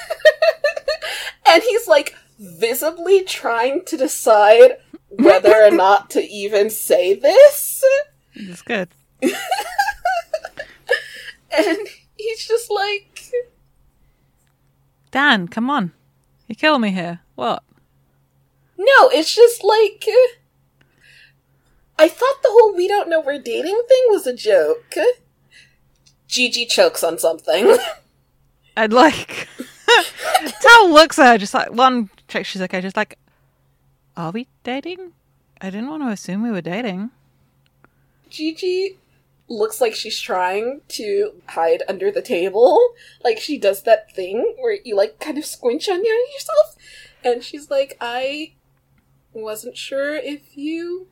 And 1.50 1.64
he's 1.64 1.88
like 1.88 2.14
visibly 2.38 3.24
trying 3.24 3.86
to 3.86 3.96
decide 3.96 4.78
whether 5.10 5.64
or 5.64 5.72
not 5.76 6.10
to 6.12 6.22
even 6.22 6.70
say 6.70 7.14
this. 7.16 7.84
It's 8.34 8.62
good. 8.62 8.90
And 11.50 11.88
he's 12.18 12.48
just 12.48 12.70
like 12.72 13.32
Dan, 15.12 15.48
come 15.48 15.70
on. 15.70 15.94
You 16.48 16.56
kill 16.56 16.80
me 16.80 16.92
here. 16.92 17.22
What? 17.36 17.64
No, 18.78 19.10
it's 19.10 19.34
just 19.34 19.64
like 19.64 20.06
I 22.00 22.08
thought 22.08 22.44
the 22.44 22.50
whole 22.52 22.76
we 22.76 22.88
don't 22.88 23.10
know 23.10 23.20
we're 23.20 23.40
dating 23.40 23.82
thing 23.88 24.04
was 24.10 24.28
a 24.28 24.36
joke. 24.36 24.94
Gigi 26.28 26.66
chokes 26.66 27.04
on 27.04 27.18
something. 27.18 27.78
I'd 28.78 28.94
like. 28.94 29.48
Tal 30.62 30.92
looks 30.92 31.18
at 31.18 31.32
her 31.32 31.38
just 31.38 31.54
like 31.54 31.72
one 31.72 32.10
check. 32.28 32.46
She's 32.46 32.62
okay. 32.62 32.82
Just 32.82 32.98
like, 32.98 33.18
are 34.16 34.32
we 34.32 34.48
dating? 34.64 35.14
I 35.60 35.70
didn't 35.70 35.90
want 35.90 36.04
to 36.04 36.10
assume 36.10 36.44
we 36.44 36.52
were 36.52 36.62
dating. 36.62 37.10
Gigi 38.30 38.98
looks 39.50 39.80
like 39.80 39.96
she's 39.96 40.20
trying 40.20 40.82
to 40.90 41.42
hide 41.48 41.84
under 41.88 42.12
the 42.12 42.22
table. 42.22 42.78
Like 43.24 43.40
she 43.40 43.58
does 43.58 43.84
that 43.84 44.14
thing 44.14 44.56
where 44.60 44.78
you 44.84 44.96
like 44.96 45.20
kind 45.20 45.38
of 45.38 45.46
squinch 45.46 45.90
on 45.90 46.04
yourself. 46.04 46.76
And 47.24 47.44
she's 47.44 47.70
like, 47.70 47.98
I 48.00 48.54
wasn't 49.34 49.78
sure 49.78 50.16
if 50.16 50.58
you 50.58 51.08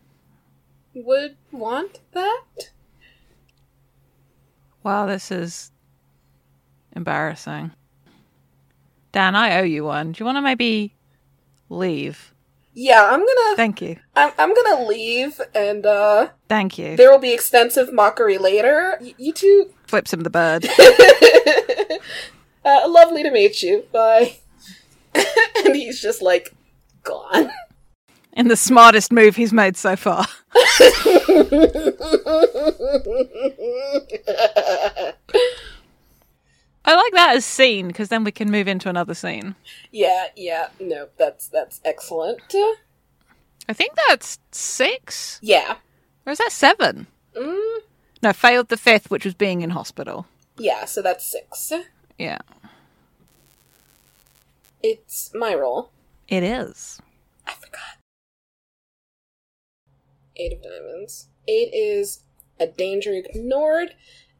would 0.93 1.37
want 1.51 1.99
that. 2.11 2.71
Wow, 4.83 5.07
this 5.07 5.31
is 5.31 5.71
embarrassing. 6.95 7.71
Dan, 9.11 9.35
I 9.35 9.59
owe 9.59 9.63
you 9.63 9.85
one. 9.85 10.11
Do 10.11 10.21
you 10.21 10.25
want 10.25 10.37
to 10.37 10.41
maybe 10.41 10.93
leave? 11.69 12.34
Yeah, 12.77 13.05
I'm 13.09 13.19
gonna 13.19 13.55
Thank 13.55 13.81
you. 13.81 13.95
I'm, 14.17 14.31
I'm 14.37 14.53
gonna 14.53 14.83
leave 14.85 15.39
and 15.55 15.85
uh 15.85 16.27
Thank 16.49 16.77
you. 16.77 16.97
there 16.97 17.09
will 17.09 17.19
be 17.19 17.33
extensive 17.33 17.93
mockery 17.93 18.37
later. 18.37 18.97
Y- 19.01 19.13
you 19.17 19.31
two 19.31 19.71
Flips 19.87 20.11
him 20.13 20.21
the 20.21 20.29
bird. 20.29 20.65
uh, 22.65 22.81
lovely 22.89 23.23
to 23.23 23.31
meet 23.31 23.63
you. 23.63 23.85
Bye. 23.93 24.37
and 25.13 25.73
he's 25.75 26.01
just 26.01 26.21
like 26.21 26.53
gone. 27.03 27.49
In 28.33 28.49
the 28.49 28.57
smartest 28.57 29.13
move 29.13 29.37
he's 29.37 29.53
made 29.53 29.77
so 29.77 29.95
far. 29.95 30.25
I 36.87 36.95
like 36.95 37.13
that 37.13 37.35
as 37.35 37.45
scene 37.45 37.87
because 37.87 38.09
then 38.09 38.23
we 38.23 38.31
can 38.31 38.51
move 38.51 38.67
into 38.67 38.89
another 38.89 39.13
scene. 39.15 39.55
yeah, 39.91 40.27
yeah, 40.35 40.67
no, 40.79 41.07
that's 41.17 41.47
that's 41.47 41.81
excellent. 41.83 42.41
I 43.67 43.73
think 43.73 43.93
that's 44.07 44.37
six. 44.51 45.39
Yeah. 45.41 45.77
Or 46.25 46.31
is 46.31 46.37
that 46.37 46.51
seven? 46.51 47.07
Mm, 47.35 47.79
No, 48.21 48.33
failed 48.33 48.67
the 48.69 48.77
fifth, 48.77 49.09
which 49.09 49.25
was 49.25 49.33
being 49.33 49.61
in 49.61 49.71
hospital. 49.71 50.27
yeah, 50.57 50.85
so 50.85 51.01
that's 51.01 51.25
six. 51.25 51.71
Yeah, 52.17 52.37
It's 54.81 55.31
my 55.33 55.53
role. 55.55 55.89
it 56.27 56.43
is. 56.43 57.01
I 57.47 57.53
forgot. 57.53 57.97
Eight 60.37 60.53
of 60.53 60.61
diamonds. 60.63 61.27
Eight 61.47 61.73
is 61.73 62.21
a 62.59 62.67
danger 62.67 63.13
ignored, 63.13 63.95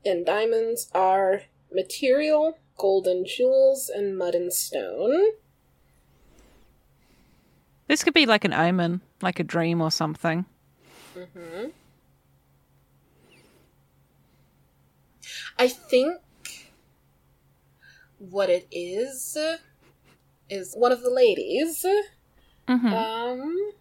and 0.06 0.26
diamonds 0.26 0.89
are 0.93 1.43
material, 1.76 2.58
golden 2.78 3.26
jewels, 3.26 3.90
and 3.94 4.18
mud 4.18 4.36
and 4.36 4.52
stone. 4.52 5.34
This 7.88 8.04
could 8.04 8.14
be 8.14 8.26
like 8.26 8.46
an 8.46 8.54
omen, 8.54 9.02
like 9.22 9.40
a 9.40 9.44
dream 9.44 9.82
or 9.82 9.92
something. 9.92 10.46
Mm-hmm. 11.16 11.68
I 15.58 15.68
think 15.68 16.22
what 18.18 18.50
it 18.50 18.68
is 18.72 19.38
is 20.50 20.74
one 20.76 20.92
of 20.92 21.02
the 21.02 21.10
ladies. 21.10 21.86
Mm-hmm. 22.68 22.88
Um, 22.88 23.72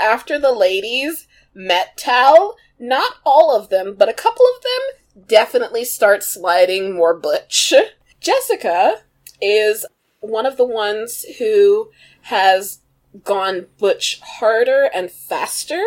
after 0.00 0.38
the 0.38 0.52
ladies 0.52 1.26
met 1.54 1.96
Tal, 1.96 2.56
not 2.78 3.16
all 3.24 3.54
of 3.54 3.68
them, 3.68 3.94
but 3.98 4.08
a 4.08 4.14
couple 4.14 4.44
of 4.56 4.62
them 4.62 5.01
definitely 5.26 5.84
start 5.84 6.22
sliding 6.22 6.94
more 6.94 7.14
butch. 7.18 7.72
Jessica 8.20 9.02
is 9.40 9.84
one 10.20 10.46
of 10.46 10.56
the 10.56 10.64
ones 10.64 11.24
who 11.38 11.90
has 12.22 12.80
gone 13.24 13.66
butch 13.78 14.20
harder 14.20 14.88
and 14.94 15.10
faster. 15.10 15.82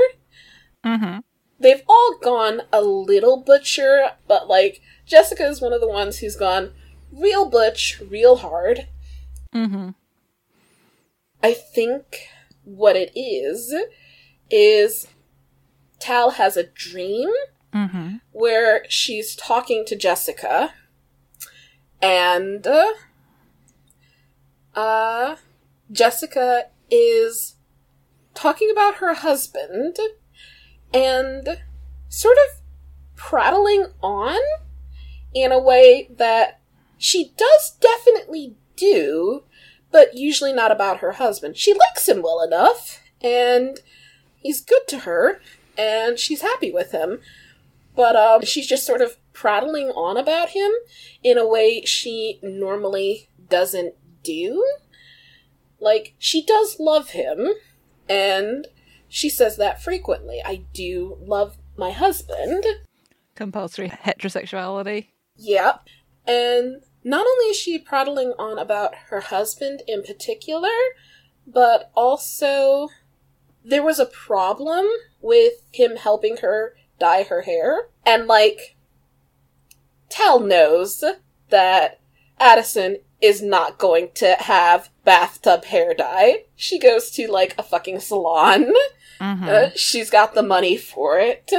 mm-hmm. 0.86 1.20
They've 1.58 1.84
all 1.88 2.18
gone 2.22 2.64
a 2.74 2.82
little 2.82 3.42
butcher, 3.42 4.12
but 4.28 4.50
like 4.50 4.82
Jessica 5.06 5.46
is 5.46 5.62
one 5.62 5.72
of 5.72 5.80
the 5.80 5.88
ones 5.88 6.20
who's 6.20 6.36
gone 6.36 6.74
real 7.12 7.50
butch, 7.50 8.02
real 8.10 8.38
hard. 8.38 8.88
Mm-hmm. 9.54 9.92
I 11.42 11.54
think 11.54 12.28
what 12.64 12.96
it 12.96 13.12
is 13.16 13.74
is 14.50 15.08
Tal 16.00 16.32
has 16.32 16.58
a 16.58 16.64
dream 16.64 17.32
Mm-hmm. 17.76 18.16
where 18.32 18.86
she's 18.88 19.36
talking 19.36 19.84
to 19.88 19.98
Jessica 19.98 20.74
and 22.02 22.66
uh, 22.66 22.94
uh 24.74 25.36
Jessica 25.92 26.68
is 26.90 27.56
talking 28.34 28.70
about 28.72 28.96
her 28.96 29.14
husband 29.14 29.98
and 30.94 31.62
sort 32.08 32.38
of 32.38 32.62
prattling 33.16 33.88
on 34.02 34.40
in 35.34 35.52
a 35.52 35.60
way 35.60 36.08
that 36.18 36.62
she 36.98 37.34
does 37.38 37.72
definitely 37.80 38.56
do, 38.76 39.44
but 39.92 40.16
usually 40.16 40.54
not 40.54 40.72
about 40.72 41.00
her 41.00 41.14
husband. 41.14 41.58
She 41.58 41.74
likes 41.74 42.08
him 42.08 42.22
well 42.22 42.42
enough, 42.42 43.02
and 43.22 43.80
he's 44.38 44.62
good 44.62 44.88
to 44.88 45.00
her, 45.00 45.42
and 45.78 46.18
she's 46.18 46.42
happy 46.42 46.72
with 46.72 46.92
him. 46.92 47.20
But 47.96 48.16
um, 48.16 48.44
she's 48.44 48.68
just 48.68 48.86
sort 48.86 49.02
of 49.02 49.18
prattling 49.34 49.88
on 49.90 50.18
about 50.18 50.50
him 50.50 50.72
in 51.24 51.38
a 51.38 51.48
way 51.48 51.82
she 51.82 52.40
normally 52.44 53.30
doesn't 53.50 53.96
do. 54.24 54.66
Like, 55.80 56.16
she 56.18 56.44
does 56.44 56.78
love 56.80 57.12
him, 57.12 57.50
and 58.10 58.68
she 59.08 59.30
says 59.30 59.58
that 59.58 59.82
frequently. 59.82 60.42
I 60.44 60.66
do 60.74 61.18
love 61.22 61.58
my 61.78 61.92
husband. 61.92 62.66
Compulsory 63.36 63.90
heterosexuality. 63.90 65.08
Yep. 65.38 65.88
And 66.26 66.84
not 67.04 67.26
only 67.26 67.46
is 67.46 67.58
she 67.58 67.78
prattling 67.78 68.34
on 68.40 68.58
about 68.58 68.96
her 69.10 69.20
husband 69.20 69.84
in 69.88 70.02
particular, 70.04 70.70
but 71.46 71.92
also 71.94 72.90
there 73.64 73.84
was 73.84 74.00
a 74.00 74.06
problem 74.06 74.86
with 75.22 75.54
him 75.72 75.98
helping 75.98 76.38
her 76.38 76.76
dye 77.00 77.24
her 77.24 77.42
hair. 77.42 77.90
And 78.06 78.28
like, 78.28 78.76
Tal 80.10 80.40
knows 80.40 81.04
that 81.50 82.00
Addison 82.40 82.98
is 83.22 83.42
not 83.42 83.78
going 83.78 84.10
to 84.16 84.36
have 84.40 84.90
bathtub 85.04 85.66
hair 85.66 85.94
dye. 85.94 86.44
She 86.56 86.80
goes 86.80 87.10
to 87.12 87.32
like 87.32 87.56
a 87.58 87.64
fucking 87.64 88.00
salon. 88.00 88.72
Mm-hmm. 89.20 89.48
Uh, 89.48 89.70
she's 89.76 90.10
got 90.10 90.34
the 90.34 90.44
money 90.44 90.78
for 90.78 91.18
it. 91.20 91.52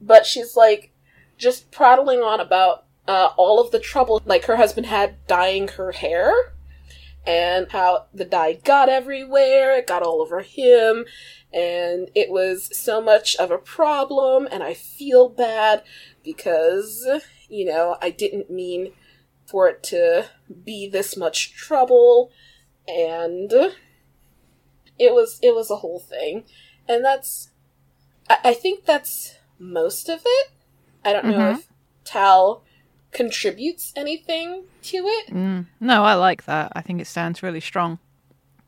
But 0.00 0.26
she's 0.26 0.56
like 0.56 0.92
just 1.36 1.70
prattling 1.70 2.20
on 2.20 2.40
about 2.40 2.84
uh, 3.08 3.30
all 3.36 3.60
of 3.60 3.72
the 3.72 3.80
trouble 3.80 4.22
like 4.24 4.44
her 4.44 4.56
husband 4.56 4.86
had 4.86 5.26
dyeing 5.26 5.68
her 5.68 5.92
hair 5.92 6.32
and 7.26 7.70
how 7.70 8.06
the 8.12 8.24
dye 8.24 8.54
got 8.54 8.88
everywhere, 8.88 9.76
it 9.76 9.86
got 9.86 10.02
all 10.02 10.20
over 10.20 10.40
him, 10.40 11.04
and 11.52 12.10
it 12.14 12.30
was 12.30 12.76
so 12.76 13.00
much 13.00 13.36
of 13.36 13.50
a 13.50 13.58
problem, 13.58 14.48
and 14.50 14.62
I 14.62 14.74
feel 14.74 15.28
bad 15.28 15.82
because, 16.24 17.06
you 17.48 17.64
know, 17.64 17.96
I 18.00 18.10
didn't 18.10 18.50
mean 18.50 18.92
for 19.46 19.68
it 19.68 19.82
to 19.84 20.26
be 20.64 20.88
this 20.88 21.16
much 21.16 21.54
trouble, 21.54 22.30
and 22.88 23.52
it 24.98 25.12
was 25.14 25.38
it 25.42 25.54
was 25.54 25.70
a 25.70 25.76
whole 25.76 26.00
thing. 26.00 26.44
And 26.88 27.04
that's 27.04 27.50
I, 28.28 28.38
I 28.44 28.54
think 28.54 28.84
that's 28.84 29.36
most 29.58 30.08
of 30.08 30.20
it. 30.24 30.50
I 31.04 31.12
don't 31.12 31.26
know 31.26 31.38
Mhm. 31.38 31.58
if 31.58 31.68
Tal 32.04 32.62
contributes 33.10 33.92
anything 33.94 34.64
to 34.82 34.96
it. 35.06 35.30
Mm. 35.30 35.66
No, 35.80 36.04
I 36.04 36.14
like 36.14 36.44
that. 36.46 36.72
I 36.74 36.80
think 36.80 37.00
it 37.00 37.06
stands 37.06 37.42
really 37.42 37.60
strong. 37.60 37.98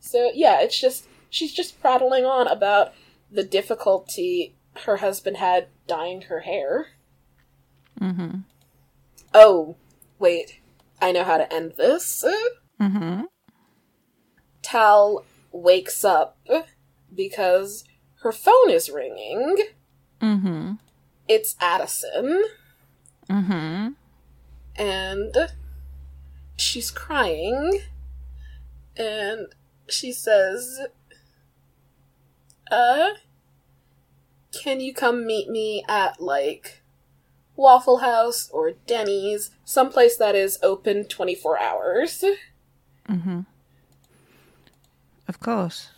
So 0.01 0.31
yeah, 0.35 0.61
it's 0.61 0.79
just 0.79 1.07
she's 1.35 1.53
just 1.53 1.81
prattling 1.81 2.25
on 2.25 2.47
about 2.47 2.93
the 3.29 3.43
difficulty 3.43 4.55
her 4.85 4.99
husband 4.99 5.37
had 5.39 5.67
dyeing 5.89 6.23
her 6.23 6.41
hair. 6.41 6.87
Mm-hmm. 8.01 8.39
Oh, 9.35 9.75
wait. 10.21 10.61
I 11.03 11.11
know 11.11 11.25
how 11.25 11.39
to 11.39 11.53
end 11.53 11.73
this. 11.77 12.25
Mm-hmm. 12.81 13.23
Tal 14.63 15.25
wakes 15.51 16.05
up 16.05 16.39
because 17.13 17.85
her 18.23 18.31
phone 18.33 18.71
is 18.71 18.89
ringing. 18.89 19.57
Mm-hmm. 20.21 20.73
It's 21.27 21.57
Addison, 21.61 22.45
Mm-hmm. 23.31 23.89
and 24.77 25.35
she's 26.57 26.91
crying, 26.91 27.81
and 28.97 29.47
she 29.89 30.13
says, 30.13 30.81
Uh, 32.75 33.15
can 34.53 34.81
you 34.81 34.93
come 34.93 35.27
meet 35.27 35.49
me 35.49 35.85
at, 35.89 36.21
like, 36.21 36.83
Waffle 37.57 37.99
House 37.99 38.51
or 38.51 38.73
Denny's, 38.87 39.51
someplace 39.65 40.17
that 40.17 40.35
is 40.35 40.59
open 40.63 41.05
24 41.05 41.61
hours? 41.61 42.25
Mm-hmm. 43.09 43.41
Of 45.29 45.41
course. 45.41 45.91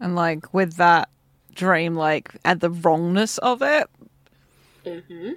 And 0.00 0.14
like 0.14 0.52
with 0.52 0.74
that 0.76 1.08
dream, 1.54 1.94
like 1.94 2.36
at 2.44 2.60
the 2.60 2.70
wrongness 2.70 3.38
of 3.38 3.62
it, 3.62 3.88
Mm-hmm. 4.84 5.32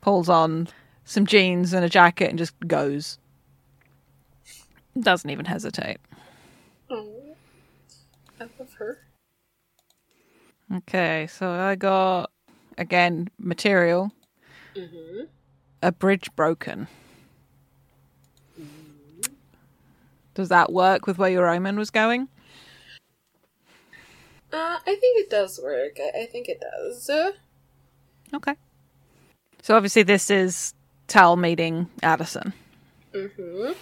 pulls 0.00 0.28
on 0.28 0.68
some 1.04 1.26
jeans 1.26 1.72
and 1.72 1.84
a 1.84 1.88
jacket 1.88 2.30
and 2.30 2.38
just 2.38 2.54
goes. 2.66 3.18
Doesn't 4.98 5.28
even 5.30 5.46
hesitate. 5.46 5.98
Oh, 6.88 7.34
I 8.40 8.44
love 8.58 8.72
her. 8.78 8.98
Okay, 10.74 11.28
so 11.30 11.50
I 11.50 11.76
got 11.76 12.30
again 12.76 13.28
material. 13.38 14.10
Mm-hmm. 14.74 15.26
A 15.82 15.92
bridge 15.92 16.34
broken. 16.34 16.88
Does 20.34 20.48
that 20.48 20.72
work 20.72 21.06
with 21.06 21.16
where 21.16 21.30
your 21.30 21.48
omen 21.48 21.78
was 21.78 21.90
going? 21.90 22.28
Uh, 24.52 24.78
I 24.84 24.96
think 25.00 25.20
it 25.20 25.30
does 25.30 25.60
work. 25.62 25.98
I, 26.00 26.22
I 26.22 26.26
think 26.26 26.48
it 26.48 26.60
does. 26.60 27.10
Okay. 28.32 28.54
So 29.62 29.76
obviously 29.76 30.02
this 30.02 30.30
is 30.30 30.74
Tal 31.06 31.36
meeting 31.36 31.88
Addison. 32.02 32.52
Mm-hmm. 33.12 33.72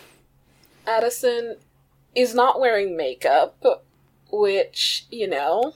Addison 0.86 1.56
is 2.14 2.34
not 2.34 2.60
wearing 2.60 2.96
makeup, 2.96 3.64
which, 4.30 5.06
you 5.10 5.28
know, 5.28 5.72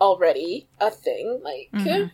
already 0.00 0.68
a 0.80 0.90
thing. 0.90 1.40
Like, 1.42 1.70
Mhm. 1.72 2.10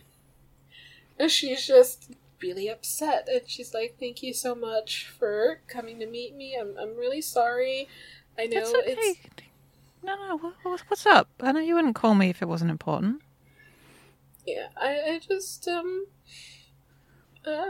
and 1.19 1.31
she's 1.31 1.65
just 1.65 2.11
really 2.41 2.67
upset. 2.69 3.27
And 3.31 3.41
she's 3.47 3.73
like, 3.73 3.97
Thank 3.99 4.21
you 4.23 4.33
so 4.33 4.55
much 4.55 5.07
for 5.07 5.61
coming 5.67 5.99
to 5.99 6.05
meet 6.05 6.35
me. 6.35 6.55
I'm, 6.59 6.75
I'm 6.77 6.95
really 6.97 7.21
sorry. 7.21 7.87
I 8.37 8.47
know 8.47 8.61
okay. 8.63 8.91
it's. 8.97 9.19
No, 10.03 10.15
no. 10.15 10.37
what- 10.63 10.81
What's 10.87 11.05
up? 11.05 11.29
I 11.39 11.51
know 11.51 11.59
you 11.61 11.75
wouldn't 11.75 11.95
call 11.95 12.13
me 12.15 12.29
if 12.29 12.41
it 12.41 12.47
wasn't 12.47 12.71
important. 12.71 13.21
Yeah, 14.45 14.67
I, 14.77 14.89
I 15.13 15.19
just, 15.19 15.67
um. 15.67 16.05
Uh, 17.45 17.69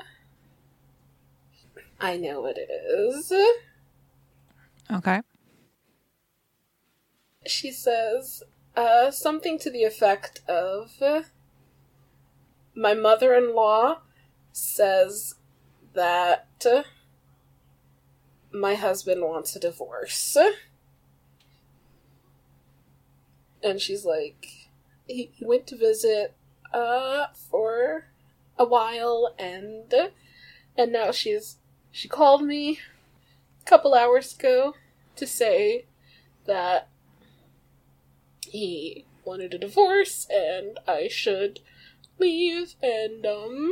I 1.99 2.17
know 2.17 2.41
what 2.41 2.57
it 2.57 2.69
is. 2.69 3.31
Okay. 4.91 5.21
she 7.47 7.71
says 7.71 8.43
uh, 8.75 9.11
something 9.11 9.57
to 9.59 9.69
the 9.69 9.83
effect 9.83 10.41
of 10.47 11.01
my 12.75 12.93
mother-in-law 12.93 13.99
says 14.51 15.35
that 15.93 16.65
my 18.51 18.75
husband 18.75 19.21
wants 19.21 19.55
a 19.55 19.59
divorce. 19.59 20.37
And 23.63 23.81
she's 23.81 24.05
like 24.05 24.65
he 25.07 25.31
he 25.35 25.45
went 25.45 25.67
to 25.67 25.75
visit 25.75 26.33
uh 26.73 27.27
for 27.33 28.05
a 28.57 28.65
while 28.65 29.33
and 29.37 29.93
and 30.77 30.91
now 30.91 31.11
she's 31.11 31.57
she 31.91 32.07
called 32.07 32.43
me 32.43 32.79
a 33.61 33.65
couple 33.65 33.93
hours 33.93 34.35
ago 34.35 34.75
to 35.15 35.25
say 35.25 35.85
that 36.45 36.89
he 38.55 39.05
wanted 39.23 39.53
a 39.53 39.57
divorce 39.57 40.27
and 40.29 40.79
I 40.87 41.07
should 41.07 41.59
leave 42.19 42.75
and 42.81 43.25
um 43.25 43.71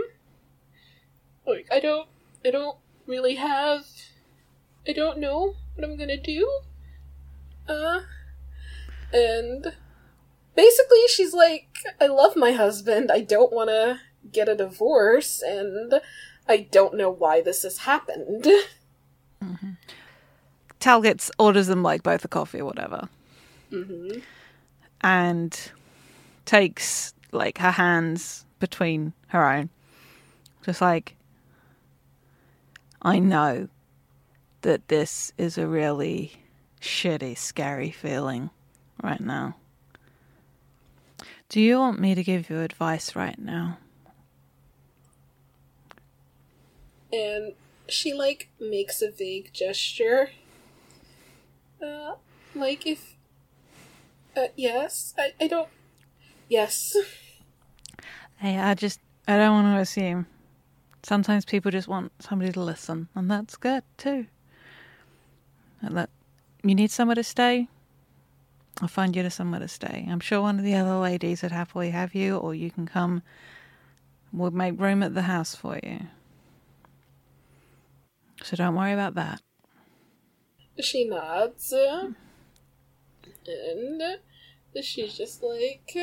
like 1.46 1.68
I 1.72 1.80
don't 1.80 2.08
I 2.46 2.52
don't 2.52 2.78
really 3.08 3.36
have 3.36 3.86
I 4.88 4.94
don't 4.94 5.20
know 5.20 5.56
what 5.76 5.84
I'm 5.88 5.98
gonna 5.98 6.18
do. 6.22 6.50
Uh 7.68 8.02
and 9.14 9.74
basically 10.56 11.08
she's 11.08 11.34
like 11.34 11.70
I 12.02 12.08
love 12.08 12.36
my 12.36 12.52
husband. 12.52 13.12
I 13.12 13.22
don't 13.22 13.54
wanna 13.54 14.02
get 14.32 14.50
a 14.50 14.56
divorce 14.56 15.42
and 15.42 16.02
I 16.48 16.58
don't 16.72 16.96
know 16.96 17.10
why 17.10 17.42
this 17.42 17.64
has 17.64 17.80
happened. 17.80 18.48
Tal 20.80 21.02
gets 21.02 21.32
orders 21.40 21.68
them 21.68 21.82
like 21.82 22.04
both 22.04 22.26
a 22.26 22.28
coffee 22.28 22.60
or 22.60 22.66
whatever, 22.66 23.08
hmm 23.70 24.20
and 25.04 25.72
takes 26.46 27.14
like 27.32 27.58
her 27.58 27.72
hands 27.72 28.46
between 28.60 29.14
her 29.28 29.46
own, 29.46 29.70
just 30.64 30.82
like 30.82 31.16
I 33.02 33.20
know 33.20 33.68
that 34.62 34.88
this 34.88 35.34
is 35.38 35.58
a 35.58 35.68
really 35.68 36.34
shitty, 36.80 37.38
scary 37.38 37.92
feeling 37.92 38.50
right 39.02 39.20
now. 39.20 39.56
Do 41.50 41.60
you 41.62 41.78
want 41.78 42.00
me 42.00 42.16
to 42.16 42.24
give 42.24 42.50
you 42.50 42.62
advice 42.62 43.16
right 43.16 43.38
now? 43.38 43.78
And 47.12 47.54
she 47.88 48.14
like 48.14 48.50
makes 48.60 49.02
a 49.02 49.12
vague 49.12 49.52
gesture. 49.54 50.32
Uh, 51.82 52.16
like 52.56 52.88
if. 52.88 53.13
Uh, 54.36 54.48
yes, 54.56 55.14
I, 55.18 55.34
I 55.40 55.48
don't. 55.48 55.70
Yes. 56.50 56.96
Hey, 58.38 58.58
I 58.60 58.74
just 58.74 59.00
I 59.26 59.38
don't 59.38 59.54
want 59.64 59.78
to 59.78 59.80
assume. 59.80 60.26
Sometimes 61.02 61.46
people 61.46 61.72
just 61.72 61.88
want 61.88 62.12
somebody 62.20 62.52
to 62.52 62.60
listen, 62.60 63.08
and 63.16 63.32
that's 63.32 63.56
good 63.56 63.84
too. 63.96 64.26
And 65.82 65.96
that 65.96 66.10
you 66.62 66.76
need 66.76 66.92
somewhere 66.92 67.16
to 67.16 67.24
stay. 67.24 67.70
I'll 68.82 68.90
find 68.90 69.16
you 69.16 69.24
to 69.24 69.30
somewhere 69.30 69.62
to 69.62 69.70
stay. 69.70 70.06
I'm 70.10 70.20
sure 70.20 70.42
one 70.42 70.60
of 70.60 70.66
the 70.66 70.76
other 70.76 70.98
ladies 70.98 71.42
would 71.42 71.54
happily 71.54 71.92
have 71.92 72.14
you, 72.14 72.36
or 72.36 72.54
you 72.54 72.70
can 72.70 72.86
come. 72.86 73.24
We'll 74.34 74.52
make 74.52 74.78
room 74.78 75.04
at 75.04 75.14
the 75.14 75.22
house 75.22 75.56
for 75.56 75.80
you. 75.82 76.00
So 78.44 78.58
don't 78.58 78.76
worry 78.76 78.92
about 78.92 79.16
that. 79.16 79.42
She 80.82 81.06
nods. 81.06 81.74
And 83.48 84.20
she's 84.84 85.18
just 85.18 85.44
like. 85.44 85.96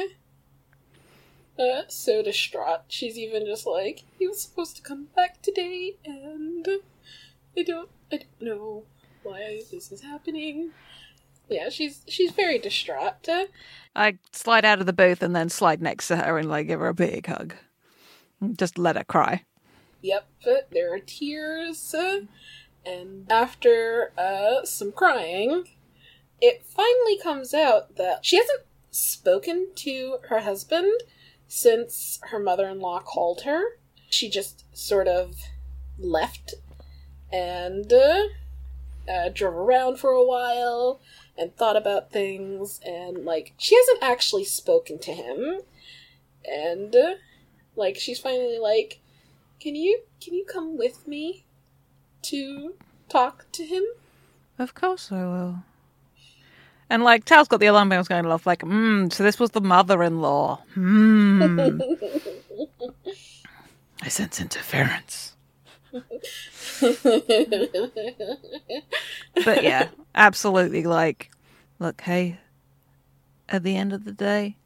Uh, 1.58 1.82
so 1.88 2.22
distraught. 2.22 2.82
She's 2.88 3.18
even 3.18 3.44
just 3.44 3.66
like, 3.66 4.04
he 4.18 4.26
was 4.26 4.40
supposed 4.40 4.76
to 4.76 4.82
come 4.82 5.08
back 5.14 5.42
today, 5.42 5.96
and 6.06 6.66
I 7.54 7.62
don't, 7.62 7.90
I 8.10 8.16
don't 8.16 8.40
know 8.40 8.84
why 9.22 9.60
this 9.70 9.92
is 9.92 10.00
happening. 10.00 10.70
Yeah, 11.50 11.68
she's 11.68 12.02
she's 12.08 12.30
very 12.30 12.58
distraught. 12.58 13.28
I 13.94 14.18
slide 14.32 14.64
out 14.64 14.80
of 14.80 14.86
the 14.86 14.94
booth 14.94 15.22
and 15.22 15.36
then 15.36 15.50
slide 15.50 15.82
next 15.82 16.08
to 16.08 16.16
her 16.16 16.38
and 16.38 16.48
like 16.48 16.68
give 16.68 16.80
her 16.80 16.88
a 16.88 16.94
big 16.94 17.26
hug. 17.26 17.54
Just 18.56 18.78
let 18.78 18.96
her 18.96 19.04
cry. 19.04 19.44
Yep, 20.00 20.28
there 20.70 20.94
are 20.94 21.00
tears, 21.00 21.94
and 22.86 23.30
after 23.30 24.12
uh, 24.16 24.64
some 24.64 24.92
crying, 24.92 25.64
it 26.40 26.64
finally 26.64 27.18
comes 27.22 27.54
out 27.54 27.96
that 27.96 28.24
she 28.24 28.36
hasn't 28.36 28.62
spoken 28.90 29.68
to 29.76 30.18
her 30.28 30.40
husband 30.40 30.92
since 31.46 32.18
her 32.24 32.38
mother 32.38 32.68
in 32.68 32.80
law 32.80 33.00
called 33.00 33.42
her. 33.42 33.78
She 34.08 34.28
just 34.28 34.64
sort 34.76 35.08
of 35.08 35.36
left 35.98 36.54
and 37.32 37.92
uh, 37.92 38.24
uh, 39.08 39.28
drove 39.32 39.54
around 39.54 39.98
for 39.98 40.10
a 40.10 40.24
while 40.24 41.00
and 41.38 41.54
thought 41.54 41.76
about 41.76 42.10
things, 42.10 42.80
and 42.84 43.24
like, 43.24 43.54
she 43.56 43.76
hasn't 43.76 44.02
actually 44.02 44.44
spoken 44.44 44.98
to 44.98 45.12
him. 45.12 45.60
And, 46.44 46.94
uh, 46.94 47.14
like, 47.76 47.96
she's 47.96 48.18
finally 48.18 48.58
like, 48.58 49.00
can 49.60 49.74
you 49.74 50.02
can 50.20 50.34
you 50.34 50.44
come 50.44 50.76
with 50.76 51.06
me 51.06 51.44
to 52.22 52.74
talk 53.08 53.46
to 53.52 53.64
him? 53.64 53.84
Of 54.58 54.74
course 54.74 55.12
I 55.12 55.24
will. 55.24 55.64
And 56.90 57.04
like 57.04 57.24
Tal's 57.24 57.46
got 57.46 57.60
the 57.60 57.66
alarm 57.66 57.88
bells 57.88 58.08
going 58.08 58.26
off, 58.26 58.46
like, 58.46 58.62
hmm, 58.62 59.08
so 59.08 59.22
this 59.22 59.38
was 59.38 59.52
the 59.52 59.60
mother 59.60 60.02
in 60.02 60.20
law. 60.20 60.60
Hmm. 60.74 61.80
I 64.02 64.08
sense 64.08 64.40
interference. 64.40 65.36
But 69.44 69.62
yeah, 69.62 69.88
absolutely 70.14 70.82
like 70.84 71.30
look, 71.78 72.00
hey, 72.00 72.38
at 73.48 73.62
the 73.62 73.76
end 73.76 73.92
of 73.92 74.04
the 74.04 74.12
day, 74.12 74.56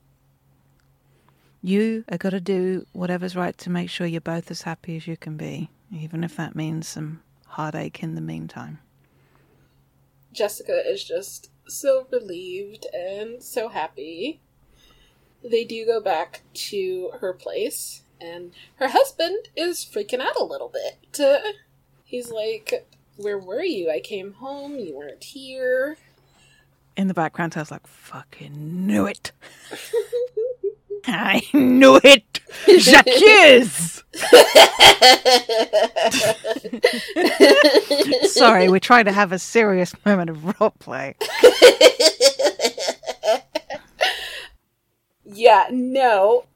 you 1.63 2.05
are 2.11 2.19
gotta 2.19 2.41
do 2.41 2.87
whatever's 2.93 3.37
right 3.37 3.57
to 3.59 3.71
make 3.71 3.91
sure 3.91 4.07
you're 4.07 4.21
both 4.21 4.51
as 4.51 4.63
happy 4.63 4.97
as 4.97 5.07
you 5.07 5.17
can 5.19 5.37
be, 5.37 5.69
even 5.93 6.25
if 6.25 6.37
that 6.37 6.57
means 6.57 6.89
some 6.89 7.23
heartache 7.49 8.03
in 8.03 8.15
the 8.15 8.21
meantime. 8.23 8.79
Jessica 10.33 10.83
is 10.91 11.05
just 11.05 11.51
so 11.67 12.07
relieved 12.11 12.87
and 12.93 13.43
so 13.43 13.69
happy. 13.69 14.41
They 15.43 15.65
do 15.65 15.85
go 15.85 16.01
back 16.01 16.43
to 16.55 17.11
her 17.21 17.33
place, 17.33 18.03
and 18.21 18.53
her 18.77 18.89
husband 18.89 19.49
is 19.57 19.85
freaking 19.85 20.21
out 20.21 20.37
a 20.39 20.45
little 20.45 20.71
bit. 20.71 21.21
Uh, 21.21 21.53
he's 22.05 22.31
like, 22.31 22.87
Where 23.17 23.39
were 23.39 23.63
you? 23.63 23.91
I 23.91 24.01
came 24.01 24.35
home, 24.35 24.79
you 24.79 24.95
weren't 24.95 25.25
here. 25.25 25.99
In 26.97 27.09
the 27.09 27.15
background, 27.15 27.55
I 27.57 27.61
was 27.61 27.71
like, 27.73 27.87
fucking 27.87 28.87
knew 28.87 29.07
it. 29.07 29.33
I 31.07 31.43
knew 31.53 32.01
it. 32.03 32.41
Jacques! 32.79 33.09
Sorry, 38.29 38.69
we're 38.69 38.79
trying 38.81 39.05
to 39.07 39.13
have 39.13 39.33
a 39.33 39.39
serious 39.39 39.95
moment 40.05 40.31
of 40.31 40.39
roleplay. 40.39 41.15
yeah, 45.25 45.67
no. 45.71 46.47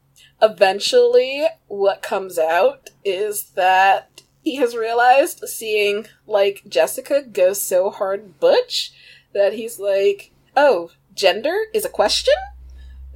Eventually, 0.41 1.47
what 1.67 2.03
comes 2.03 2.39
out 2.39 2.91
is 3.05 3.51
that 3.57 4.23
he 4.43 4.57
has 4.57 4.77
realized, 4.77 5.41
seeing, 5.49 6.07
like, 6.27 6.63
Jessica 6.69 7.23
go 7.23 7.53
so 7.53 7.91
hard 7.91 8.39
butch, 8.39 8.93
that 9.35 9.55
he's 9.55 9.79
like, 9.79 10.31
oh, 10.57 10.91
gender 11.15 11.65
is 11.75 11.85
a 11.85 11.91
question? 11.91 12.35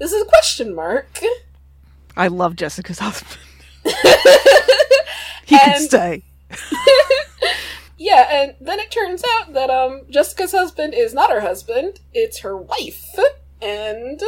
This 0.03 0.13
is 0.13 0.23
a 0.23 0.27
question 0.27 0.75
mark. 0.75 1.21
I 2.17 2.27
love 2.27 2.57
Jessica's 2.57 2.99
husband. 3.07 3.39
he 5.47 5.57
can 5.57 5.81
stay. 5.81 6.23
Yeah, 7.97 8.27
and 8.33 8.57
then 8.61 8.81
it 8.81 8.91
turns 8.91 9.23
out 9.39 9.53
that 9.53 9.71
um 9.71 10.03
Jessica's 10.11 10.51
husband 10.51 10.93
is 10.93 11.15
not 11.15 11.31
her 11.31 11.41
husband, 11.43 12.01
it's 12.13 12.41
her 12.41 12.57
wife. 12.57 13.15
And 13.61 14.21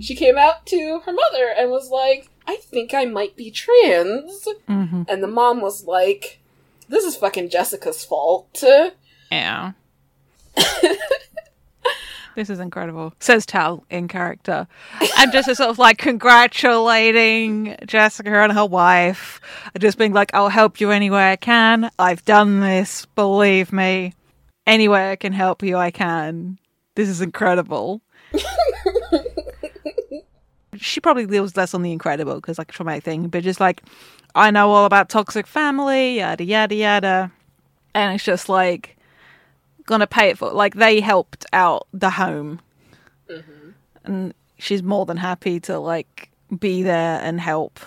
she 0.00 0.14
came 0.14 0.38
out 0.38 0.64
to 0.68 1.02
her 1.04 1.12
mother 1.12 1.52
and 1.54 1.70
was 1.70 1.90
like, 1.90 2.30
I 2.46 2.56
think 2.56 2.94
I 2.94 3.04
might 3.04 3.36
be 3.36 3.50
trans. 3.50 4.48
hmm 4.66 5.02
And 5.06 5.22
the 5.22 5.26
mom 5.28 5.60
was 5.60 5.84
like, 5.84 6.40
This 6.88 7.04
is 7.04 7.14
fucking 7.14 7.50
Jessica's 7.50 8.06
fault. 8.06 8.64
Yeah. 9.30 9.72
this 12.36 12.50
is 12.50 12.60
incredible, 12.60 13.14
says 13.18 13.44
Tal 13.44 13.84
in 13.90 14.06
character. 14.06 14.68
And 15.18 15.32
just 15.32 15.46
sort 15.56 15.70
of 15.70 15.78
like 15.78 15.98
congratulating 15.98 17.76
Jessica 17.86 18.30
and 18.30 18.52
her 18.52 18.66
wife, 18.66 19.40
just 19.78 19.98
being 19.98 20.12
like, 20.12 20.32
I'll 20.34 20.50
help 20.50 20.80
you 20.80 20.90
any 20.90 21.10
way 21.10 21.32
I 21.32 21.36
can. 21.36 21.90
I've 21.98 22.24
done 22.24 22.60
this, 22.60 23.06
believe 23.16 23.72
me. 23.72 24.12
Any 24.66 24.86
way 24.86 25.10
I 25.10 25.16
can 25.16 25.32
help 25.32 25.62
you, 25.62 25.76
I 25.76 25.90
can. 25.90 26.58
This 26.94 27.08
is 27.08 27.20
incredible. 27.20 28.02
she 30.76 31.00
probably 31.00 31.26
lives 31.26 31.56
less 31.56 31.74
on 31.74 31.82
the 31.82 31.92
incredible 31.92 32.36
because, 32.36 32.58
like, 32.58 32.70
traumatic 32.70 33.04
thing, 33.04 33.28
but 33.28 33.42
just 33.42 33.60
like, 33.60 33.82
I 34.34 34.50
know 34.50 34.70
all 34.70 34.84
about 34.84 35.08
toxic 35.08 35.46
family, 35.46 36.18
yada, 36.18 36.44
yada, 36.44 36.74
yada. 36.74 37.32
And 37.94 38.14
it's 38.14 38.24
just 38.24 38.48
like, 38.48 38.95
gonna 39.86 40.06
pay 40.06 40.30
it 40.30 40.38
for 40.38 40.50
like 40.50 40.74
they 40.74 41.00
helped 41.00 41.46
out 41.52 41.86
the 41.92 42.10
home 42.10 42.60
and 44.04 44.34
she's 44.58 44.82
more 44.82 45.06
than 45.06 45.16
happy 45.16 45.58
to 45.60 45.78
like 45.78 46.30
be 46.58 46.82
there 46.82 47.20
and 47.22 47.40
help 47.40 47.80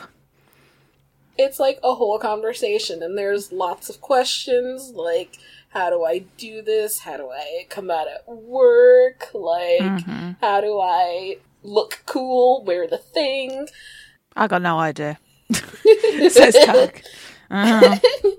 It's 1.38 1.60
like 1.60 1.80
a 1.84 1.96
whole 1.96 2.20
conversation, 2.20 3.02
and 3.02 3.18
there's 3.18 3.54
lots 3.54 3.90
of 3.90 4.02
questions 4.02 4.92
like, 4.94 5.38
How 5.70 5.90
do 5.90 6.04
I 6.04 6.26
do 6.38 6.62
this? 6.62 7.00
How 7.00 7.16
do 7.16 7.30
I 7.30 7.66
come 7.70 7.90
out 7.90 8.08
at 8.10 8.28
work? 8.28 9.30
Like, 9.34 10.04
Mhm. 10.04 10.36
how 10.42 10.60
do 10.60 10.78
I 10.82 11.38
look 11.64 12.04
cool? 12.06 12.64
Wear 12.66 12.88
the 12.88 12.98
thing? 12.98 13.68
i 14.36 14.48
got 14.48 14.62
no 14.62 14.78
idea 14.80 15.18
says 16.30 16.58
Tug. 16.66 17.00
Uh-huh. 17.50 17.98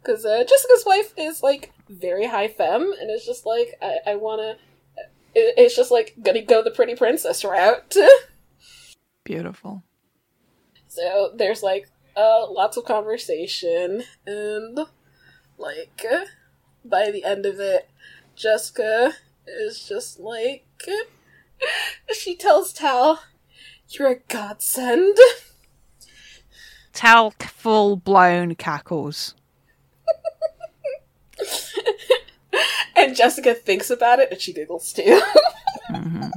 Because 0.00 0.24
uh, 0.24 0.44
Jessica's 0.48 0.84
wife 0.86 1.12
is 1.18 1.42
like 1.42 1.72
very 1.88 2.26
high 2.26 2.48
femme, 2.48 2.92
and 3.00 3.10
it's 3.10 3.26
just 3.26 3.46
like 3.46 3.74
I, 3.80 3.98
I 4.06 4.16
want 4.16 4.40
to. 4.40 5.02
It, 5.34 5.54
it's 5.56 5.76
just 5.76 5.90
like 5.90 6.14
gonna 6.22 6.42
go 6.42 6.62
the 6.62 6.70
pretty 6.70 6.94
princess 6.94 7.44
route. 7.44 7.96
beautiful 9.24 9.82
so 10.94 11.32
there's 11.34 11.62
like 11.62 11.88
uh, 12.16 12.48
lots 12.50 12.76
of 12.76 12.84
conversation, 12.84 14.04
and 14.26 14.78
like 15.58 16.04
by 16.84 17.10
the 17.10 17.24
end 17.24 17.44
of 17.46 17.58
it, 17.58 17.90
Jessica 18.36 19.12
is 19.46 19.86
just 19.86 20.20
like 20.20 20.64
she 22.12 22.36
tells 22.36 22.72
Tal, 22.72 23.20
"You're 23.88 24.12
a 24.12 24.20
godsend." 24.28 25.18
Tal 26.92 27.32
full 27.40 27.96
blown 27.96 28.54
cackles 28.54 29.34
and 33.04 33.16
Jessica 33.16 33.54
thinks 33.54 33.90
about 33.90 34.18
it 34.18 34.30
and 34.32 34.40
she 34.40 34.52
giggles 34.52 34.92
too. 34.92 35.20
hmm 35.88 36.26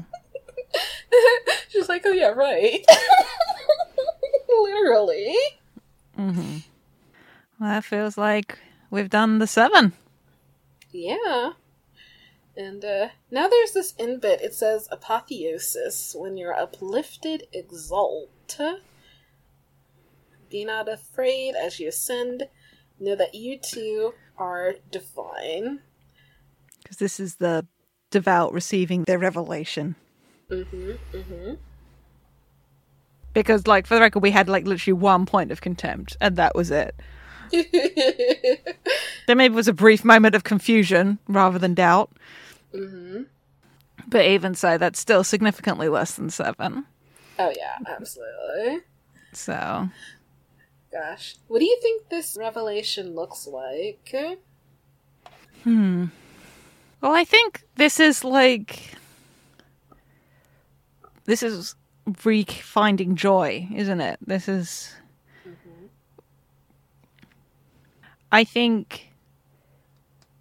She's 1.70 1.90
like, 1.90 2.04
oh 2.06 2.12
yeah, 2.12 2.28
right. 2.30 2.86
Literally. 4.50 5.36
hmm 6.16 6.58
Well, 7.60 7.70
that 7.70 7.84
feels 7.84 8.18
like 8.18 8.58
we've 8.90 9.10
done 9.10 9.40
the 9.40 9.48
seven. 9.48 9.94
Yeah. 10.92 11.52
And 12.56 12.84
uh, 12.84 13.10
now 13.30 13.48
there's 13.48 13.74
this 13.74 13.94
in 14.00 14.20
bit. 14.20 14.42
It 14.42 14.54
says 14.56 14.88
apotheosis. 14.92 16.16
When 16.18 16.38
you're 16.38 16.58
uplifted, 16.58 17.44
exalt. 17.54 18.60
Be 20.50 20.66
not 20.66 20.90
afraid 20.90 21.56
as 21.56 21.80
you 21.80 21.90
ascend. 21.90 22.48
Know 23.00 23.16
that 23.16 23.36
you 23.36 23.60
too 23.60 24.14
are 24.38 24.76
divine. 24.92 25.82
Because 26.88 26.98
this 26.98 27.20
is 27.20 27.36
the 27.36 27.68
devout 28.12 28.54
receiving 28.54 29.04
their 29.04 29.20
revelation. 29.20 29.96
Mm-hmm. 30.50 30.92
Mm-hmm. 31.12 31.54
Because, 33.34 33.68
like, 33.68 33.86
for 33.86 33.96
the 33.96 34.00
record, 34.00 34.24
we 34.24 34.32
had 34.32 34.48
like 34.48 34.66
literally 34.66 34.94
one 34.94 35.26
point 35.26 35.52
of 35.52 35.60
contempt, 35.60 36.16
and 36.22 36.38
that 36.38 36.56
was 36.56 36.72
it. 36.72 36.96
There 39.28 39.36
maybe 39.36 39.56
was 39.56 39.68
a 39.68 39.74
brief 39.74 40.06
moment 40.06 40.36
of 40.36 40.46
confusion 40.46 41.20
rather 41.28 41.60
than 41.60 41.74
doubt, 41.74 42.14
mm-hmm. 42.74 43.24
but 44.08 44.26
even 44.26 44.56
so, 44.56 44.78
that's 44.78 45.02
still 45.02 45.26
significantly 45.26 45.90
less 45.90 46.14
than 46.14 46.30
seven. 46.30 46.86
Oh 47.38 47.52
yeah, 47.54 47.78
absolutely. 47.86 48.84
So, 49.34 49.90
Gosh. 50.94 51.36
What 51.50 51.60
do 51.60 51.66
you 51.66 51.78
think 51.82 52.08
this 52.08 52.38
revelation 52.40 53.16
looks 53.16 53.46
like? 53.48 54.16
hmm. 55.64 56.06
Well, 57.02 57.14
I 57.14 57.24
think 57.24 57.64
this 57.76 58.00
is 58.00 58.24
like. 58.24 58.94
This 61.26 61.44
is 61.44 61.76
re 62.24 62.44
finding 62.44 63.16
joy, 63.16 63.68
isn't 63.74 64.02
it? 64.02 64.18
This 64.26 64.48
is. 64.48 64.94
I 68.32 68.44
think 68.44 69.08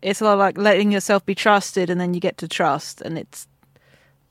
it's 0.03 0.21
a 0.21 0.25
lot 0.25 0.39
like 0.39 0.59
letting 0.59 0.91
yourself 0.93 1.25
be 1.25 1.35
trusted 1.35 1.89
and 1.91 2.01
then 2.01 2.15
you 2.15 2.21
get 2.21 2.37
to 2.39 2.49
trust 2.49 3.01
and 3.01 3.17
it's 3.19 3.47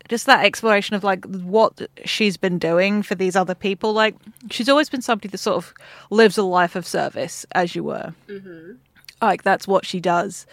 just 0.09 0.25
that 0.25 0.45
exploration 0.45 0.95
of 0.95 1.03
like 1.03 1.25
what 1.25 1.81
she's 2.03 2.37
been 2.37 2.59
doing 2.59 3.01
for 3.01 3.15
these 3.15 3.35
other 3.35 3.55
people 3.55 3.91
like 3.93 4.15
she's 4.51 4.69
always 4.69 4.89
been 4.89 5.01
somebody 5.01 5.27
that 5.29 5.37
sort 5.37 5.57
of 5.57 5.73
lives 6.11 6.37
a 6.37 6.43
life 6.43 6.75
of 6.75 6.85
service 6.85 7.45
as 7.53 7.75
you 7.75 7.83
were 7.83 8.13
Mm-hmm. 8.27 8.73
like 9.21 9.43
that's 9.43 9.67
what 9.67 9.85
she 9.85 9.99
does 9.99 10.45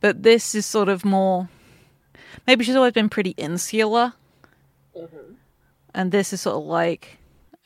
but 0.00 0.22
this 0.22 0.54
is 0.54 0.66
sort 0.66 0.88
of 0.88 1.04
more 1.04 1.48
maybe 2.46 2.64
she's 2.64 2.76
always 2.76 2.92
been 2.92 3.08
pretty 3.08 3.30
insular. 3.36 4.12
Mm-hmm. 4.96 5.34
and 5.94 6.10
this 6.10 6.32
is 6.32 6.40
sort 6.40 6.56
of 6.56 6.64
like 6.64 7.18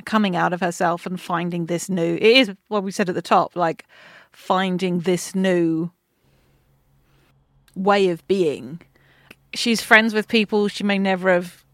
coming 0.05 0.35
out 0.35 0.53
of 0.53 0.61
herself 0.61 1.07
and 1.07 1.21
finding 1.21 1.67
this 1.67 1.89
new 1.89 2.15
it 2.15 2.23
is 2.23 2.51
what 2.67 2.83
we 2.83 2.91
said 2.91 3.09
at 3.09 3.15
the 3.15 3.23
top 3.23 3.55
like 3.55 3.85
finding 4.33 5.01
this 5.01 5.35
new 5.35 5.91
way 7.75 8.09
of 8.09 8.27
being. 8.27 8.81
She's 9.55 9.83
friends 9.83 10.15
with 10.15 10.29
people 10.29 10.69
she 10.69 10.85
may 10.85 10.99
never 10.99 11.33
have 11.33 11.65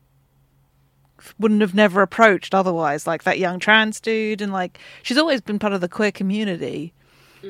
wouldn't 1.39 1.61
have 1.61 1.75
never 1.75 2.03
approached 2.03 2.55
otherwise 2.55 3.07
like 3.07 3.25
that 3.25 3.39
young 3.39 3.59
trans 3.59 4.01
dude. 4.01 4.41
And 4.41 4.53
like 4.53 4.79
she's 5.03 5.19
always 5.19 5.41
been 5.41 5.59
part 5.59 5.73
of 5.73 5.81
the 5.81 5.89
queer 5.89 6.13
community. 6.13 6.93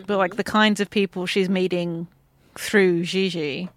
But 0.07 0.18
like 0.18 0.36
the 0.36 0.44
kinds 0.44 0.80
of 0.80 0.90
people 0.90 1.26
she's 1.26 1.48
meeting 1.48 2.09
through 2.59 3.04
Gigi 3.04 3.68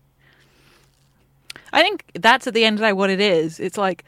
I 1.71 1.81
think 1.81 2.03
that's 2.15 2.47
at 2.47 2.53
the 2.53 2.65
end 2.65 2.75
of 2.75 2.79
the 2.79 2.87
day 2.87 2.93
what 2.93 3.09
it 3.09 3.21
is 3.21 3.59
it's 3.59 3.77
like 3.77 4.03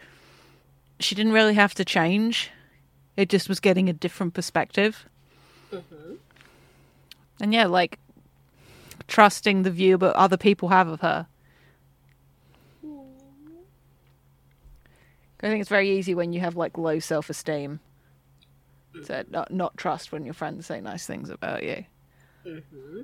she 1.01 1.15
didn't 1.15 1.33
really 1.33 1.55
have 1.55 1.73
to 1.75 1.85
change. 1.85 2.51
It 3.17 3.29
just 3.29 3.49
was 3.49 3.59
getting 3.59 3.89
a 3.89 3.93
different 3.93 4.33
perspective. 4.33 5.05
Mm-hmm. 5.71 6.13
And 7.41 7.53
yeah, 7.53 7.65
like 7.65 7.99
trusting 9.07 9.63
the 9.63 9.71
view 9.71 9.97
that 9.97 10.15
other 10.15 10.37
people 10.37 10.69
have 10.69 10.87
of 10.87 11.01
her. 11.01 11.27
I 15.43 15.49
think 15.49 15.61
it's 15.61 15.69
very 15.69 15.89
easy 15.89 16.13
when 16.13 16.33
you 16.33 16.39
have 16.39 16.55
like 16.55 16.77
low 16.77 16.99
self 16.99 17.29
esteem 17.29 17.79
to 19.05 19.25
not, 19.29 19.51
not 19.51 19.75
trust 19.75 20.11
when 20.11 20.23
your 20.23 20.35
friends 20.35 20.67
say 20.67 20.79
nice 20.81 21.07
things 21.07 21.31
about 21.31 21.63
you. 21.63 21.85
Mm-hmm. 22.45 23.01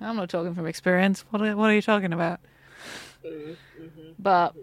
I'm 0.00 0.16
not 0.16 0.30
talking 0.30 0.54
from 0.54 0.66
experience. 0.66 1.24
What 1.30 1.42
are, 1.42 1.56
what 1.56 1.70
are 1.70 1.74
you 1.74 1.82
talking 1.82 2.12
about? 2.12 2.40
Mm-hmm. 3.24 4.12
But 4.18 4.54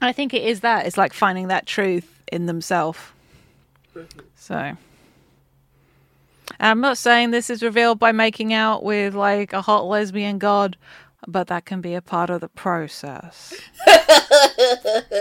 I 0.00 0.12
think 0.12 0.34
it 0.34 0.42
is 0.42 0.60
that. 0.60 0.86
It's 0.86 0.96
like 0.96 1.12
finding 1.12 1.48
that 1.48 1.66
truth 1.66 2.22
in 2.32 2.46
themselves. 2.46 2.98
So. 4.36 4.76
I'm 6.58 6.80
not 6.80 6.98
saying 6.98 7.30
this 7.30 7.50
is 7.50 7.62
revealed 7.62 7.98
by 7.98 8.12
making 8.12 8.52
out 8.52 8.82
with 8.82 9.14
like 9.14 9.52
a 9.52 9.62
hot 9.62 9.86
lesbian 9.86 10.38
god, 10.38 10.76
but 11.28 11.46
that 11.46 11.64
can 11.64 11.80
be 11.80 11.94
a 11.94 12.02
part 12.02 12.30
of 12.30 12.40
the 12.40 12.48
process. 12.48 13.54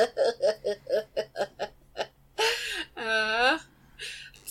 Uh, 2.95 3.57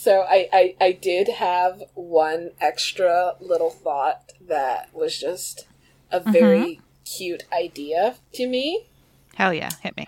so 0.09 0.23
I, 0.23 0.49
I 0.55 0.75
I 0.81 0.93
did 0.93 1.29
have 1.29 1.83
one 1.93 2.53
extra 2.63 3.35
little 3.41 3.69
thought 3.69 4.33
that 4.41 4.89
was 4.95 5.19
just 5.19 5.67
a 6.11 6.19
very 6.19 6.81
cute 7.05 7.45
idea 7.53 8.17
to 8.33 8.47
me. 8.47 8.87
Hell 9.35 9.53
yeah, 9.53 9.69
hit 9.83 9.99
me. 9.99 10.07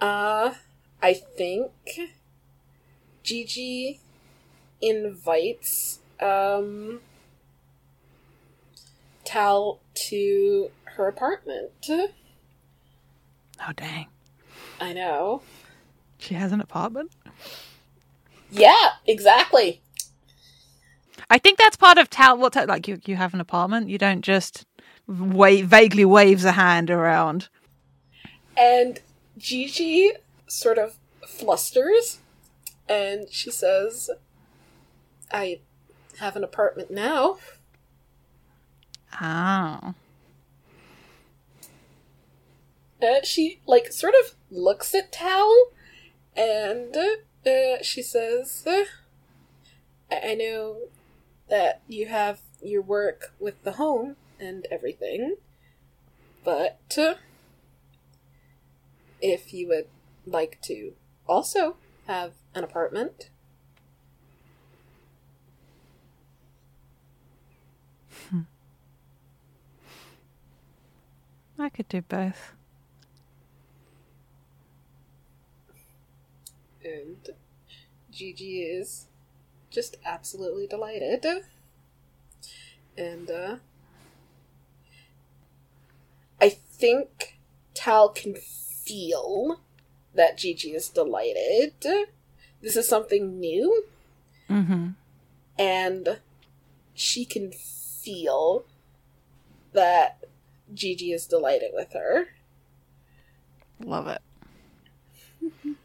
Uh, 0.00 0.54
I 1.02 1.14
think 1.14 1.72
Gigi 3.24 3.98
invites 4.80 5.98
um 6.20 7.00
Tal 9.24 9.80
to 10.06 10.70
her 10.84 11.08
apartment. 11.08 11.72
Oh 11.90 13.72
dang. 13.74 14.06
I 14.80 14.92
know. 14.92 15.42
She 16.18 16.34
has 16.34 16.52
an 16.52 16.60
apartment? 16.60 17.10
Yeah, 18.50 18.92
exactly. 19.06 19.82
I 21.28 21.38
think 21.38 21.58
that's 21.58 21.76
part 21.76 21.98
of 21.98 22.08
Tal. 22.10 22.38
What 22.38 22.54
like 22.68 22.86
you? 22.86 23.00
You 23.04 23.16
have 23.16 23.34
an 23.34 23.40
apartment. 23.40 23.88
You 23.88 23.98
don't 23.98 24.22
just 24.22 24.64
wa- 25.06 25.62
vaguely 25.64 26.04
waves 26.04 26.44
a 26.44 26.52
hand 26.52 26.90
around. 26.90 27.48
And 28.56 29.00
Gigi 29.36 30.12
sort 30.46 30.78
of 30.78 30.96
flusters 31.26 32.20
and 32.88 33.26
she 33.30 33.50
says, 33.50 34.10
I 35.32 35.60
have 36.18 36.36
an 36.36 36.44
apartment 36.44 36.90
now. 36.90 37.38
Oh, 39.20 39.94
And 43.00 43.24
she, 43.24 43.60
like, 43.66 43.92
sort 43.92 44.14
of 44.14 44.34
looks 44.50 44.94
at 44.94 45.12
Tal 45.12 45.68
and 46.36 46.96
uh, 47.46 47.82
she 47.82 48.02
says, 48.02 48.66
I 50.10 50.34
know 50.34 50.88
that 51.48 51.82
you 51.86 52.06
have 52.06 52.40
your 52.62 52.82
work 52.82 53.32
with 53.38 53.62
the 53.62 53.72
home 53.72 54.16
and 54.40 54.66
everything, 54.70 55.36
but 56.44 56.98
if 59.20 59.52
you 59.52 59.68
would 59.68 59.86
like 60.26 60.60
to 60.62 60.92
also 61.26 61.76
have 62.06 62.32
an 62.54 62.64
apartment, 62.64 63.30
I 71.58 71.68
could 71.70 71.88
do 71.88 72.02
both. 72.02 72.55
And 76.86 77.30
Gigi 78.10 78.62
is 78.62 79.06
just 79.70 79.96
absolutely 80.04 80.66
delighted. 80.66 81.26
And 82.96 83.30
uh 83.30 83.56
I 86.40 86.48
think 86.50 87.38
Tal 87.74 88.08
can 88.10 88.34
feel 88.34 89.60
that 90.14 90.38
Gigi 90.38 90.70
is 90.74 90.88
delighted. 90.88 91.72
This 92.62 92.76
is 92.76 92.88
something 92.88 93.38
new 93.40 93.84
Mm-hmm. 94.48 94.90
and 95.58 96.20
she 96.94 97.24
can 97.24 97.50
feel 97.50 98.64
that 99.72 100.22
Gigi 100.72 101.10
is 101.12 101.26
delighted 101.26 101.72
with 101.74 101.92
her. 101.94 102.28
Love 103.84 104.06
it. 104.06 104.22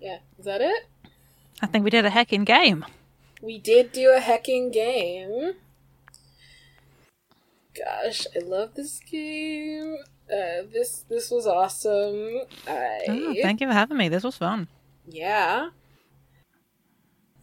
Yeah, 0.00 0.18
is 0.38 0.44
that 0.44 0.60
it? 0.60 0.86
I 1.60 1.66
think 1.66 1.84
we 1.84 1.90
did 1.90 2.04
a 2.04 2.10
heckin' 2.10 2.44
game. 2.44 2.84
We 3.42 3.58
did 3.58 3.92
do 3.92 4.12
a 4.16 4.20
hecking 4.20 4.70
game. 4.70 5.54
gosh, 7.76 8.26
I 8.34 8.40
love 8.40 8.74
this 8.74 9.00
game. 9.00 9.96
Uh, 10.30 10.62
this 10.72 11.04
this 11.08 11.30
was 11.30 11.46
awesome. 11.46 12.42
I 12.66 13.00
Oh, 13.08 13.34
thank 13.42 13.60
you 13.60 13.66
for 13.68 13.72
having 13.72 13.96
me. 13.96 14.08
This 14.08 14.24
was 14.24 14.36
fun. 14.36 14.68
yeah. 15.06 15.70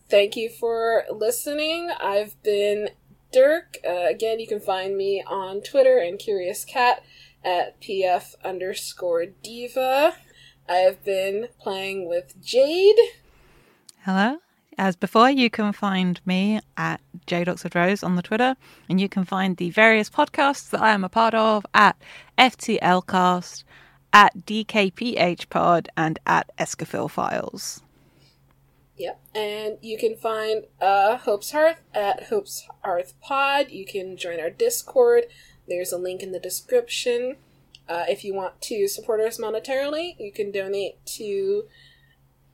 Thank 0.07 0.35
you 0.35 0.49
for 0.51 1.03
listening. 1.11 1.89
I've 1.99 2.41
been 2.43 2.89
Dirk. 3.33 3.77
Uh, 3.83 4.05
again, 4.07 4.39
you 4.39 4.45
can 4.45 4.59
find 4.59 4.95
me 4.95 5.23
on 5.25 5.61
Twitter 5.61 5.97
and 5.97 6.19
Curious 6.19 6.63
Cat 6.63 7.03
at 7.43 7.81
pf 7.81 8.35
underscore 8.43 9.25
diva. 9.25 10.15
I 10.67 10.77
have 10.77 11.03
been 11.03 11.49
playing 11.59 12.07
with 12.07 12.41
Jade. 12.41 12.97
Hello. 14.03 14.39
As 14.77 14.95
before, 14.95 15.29
you 15.29 15.49
can 15.49 15.71
find 15.71 16.19
me 16.25 16.59
at 16.75 16.99
jdoxfordrose 17.27 18.03
on 18.03 18.15
the 18.15 18.21
Twitter, 18.21 18.57
and 18.89 18.99
you 18.99 19.07
can 19.07 19.23
find 19.23 19.55
the 19.55 19.69
various 19.69 20.09
podcasts 20.09 20.69
that 20.71 20.81
I 20.81 20.91
am 20.91 21.03
a 21.03 21.09
part 21.09 21.33
of 21.33 21.65
at 21.73 21.95
FTLcast, 22.37 23.63
at 24.11 24.45
DKPHpod, 24.45 25.87
and 25.95 26.19
at 26.25 26.49
Escafil 26.57 27.09
Files. 27.09 27.81
Yep. 28.97 29.19
And 29.33 29.77
you 29.81 29.97
can 29.97 30.15
find 30.15 30.65
uh, 30.81 31.17
Hope's 31.17 31.51
Hearth 31.51 31.81
at 31.93 32.23
Hope's 32.23 32.67
Hearth 32.81 33.13
Pod. 33.21 33.69
You 33.69 33.85
can 33.85 34.17
join 34.17 34.39
our 34.39 34.49
Discord. 34.49 35.25
There's 35.67 35.91
a 35.91 35.97
link 35.97 36.21
in 36.21 36.31
the 36.31 36.39
description. 36.39 37.37
Uh, 37.87 38.05
if 38.09 38.23
you 38.23 38.33
want 38.33 38.61
to 38.61 38.87
support 38.87 39.19
us 39.19 39.39
monetarily, 39.39 40.15
you 40.19 40.31
can 40.31 40.51
donate 40.51 41.03
to 41.05 41.65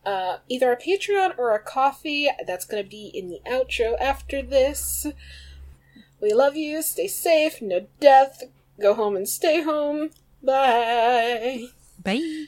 uh, 0.06 0.38
either 0.50 0.72
a 0.72 0.78
Patreon 0.78 1.38
or 1.38 1.54
a 1.56 1.60
Ko-fi. 1.60 2.30
That's 2.46 2.66
going 2.66 2.84
to 2.84 2.90
be 2.90 3.08
in 3.14 3.30
the 3.30 3.40
outro 3.50 4.00
after 4.00 4.42
this. 4.42 5.08
We 6.20 6.34
love 6.34 6.56
you. 6.56 6.82
Stay 6.82 7.08
safe. 7.08 7.62
No 7.62 7.88
death. 8.00 8.44
Go 8.80 8.94
home 8.94 9.16
and 9.16 9.28
stay 9.28 9.62
home. 9.62 10.10
Bye. 10.44 11.68
Bye. 12.04 12.48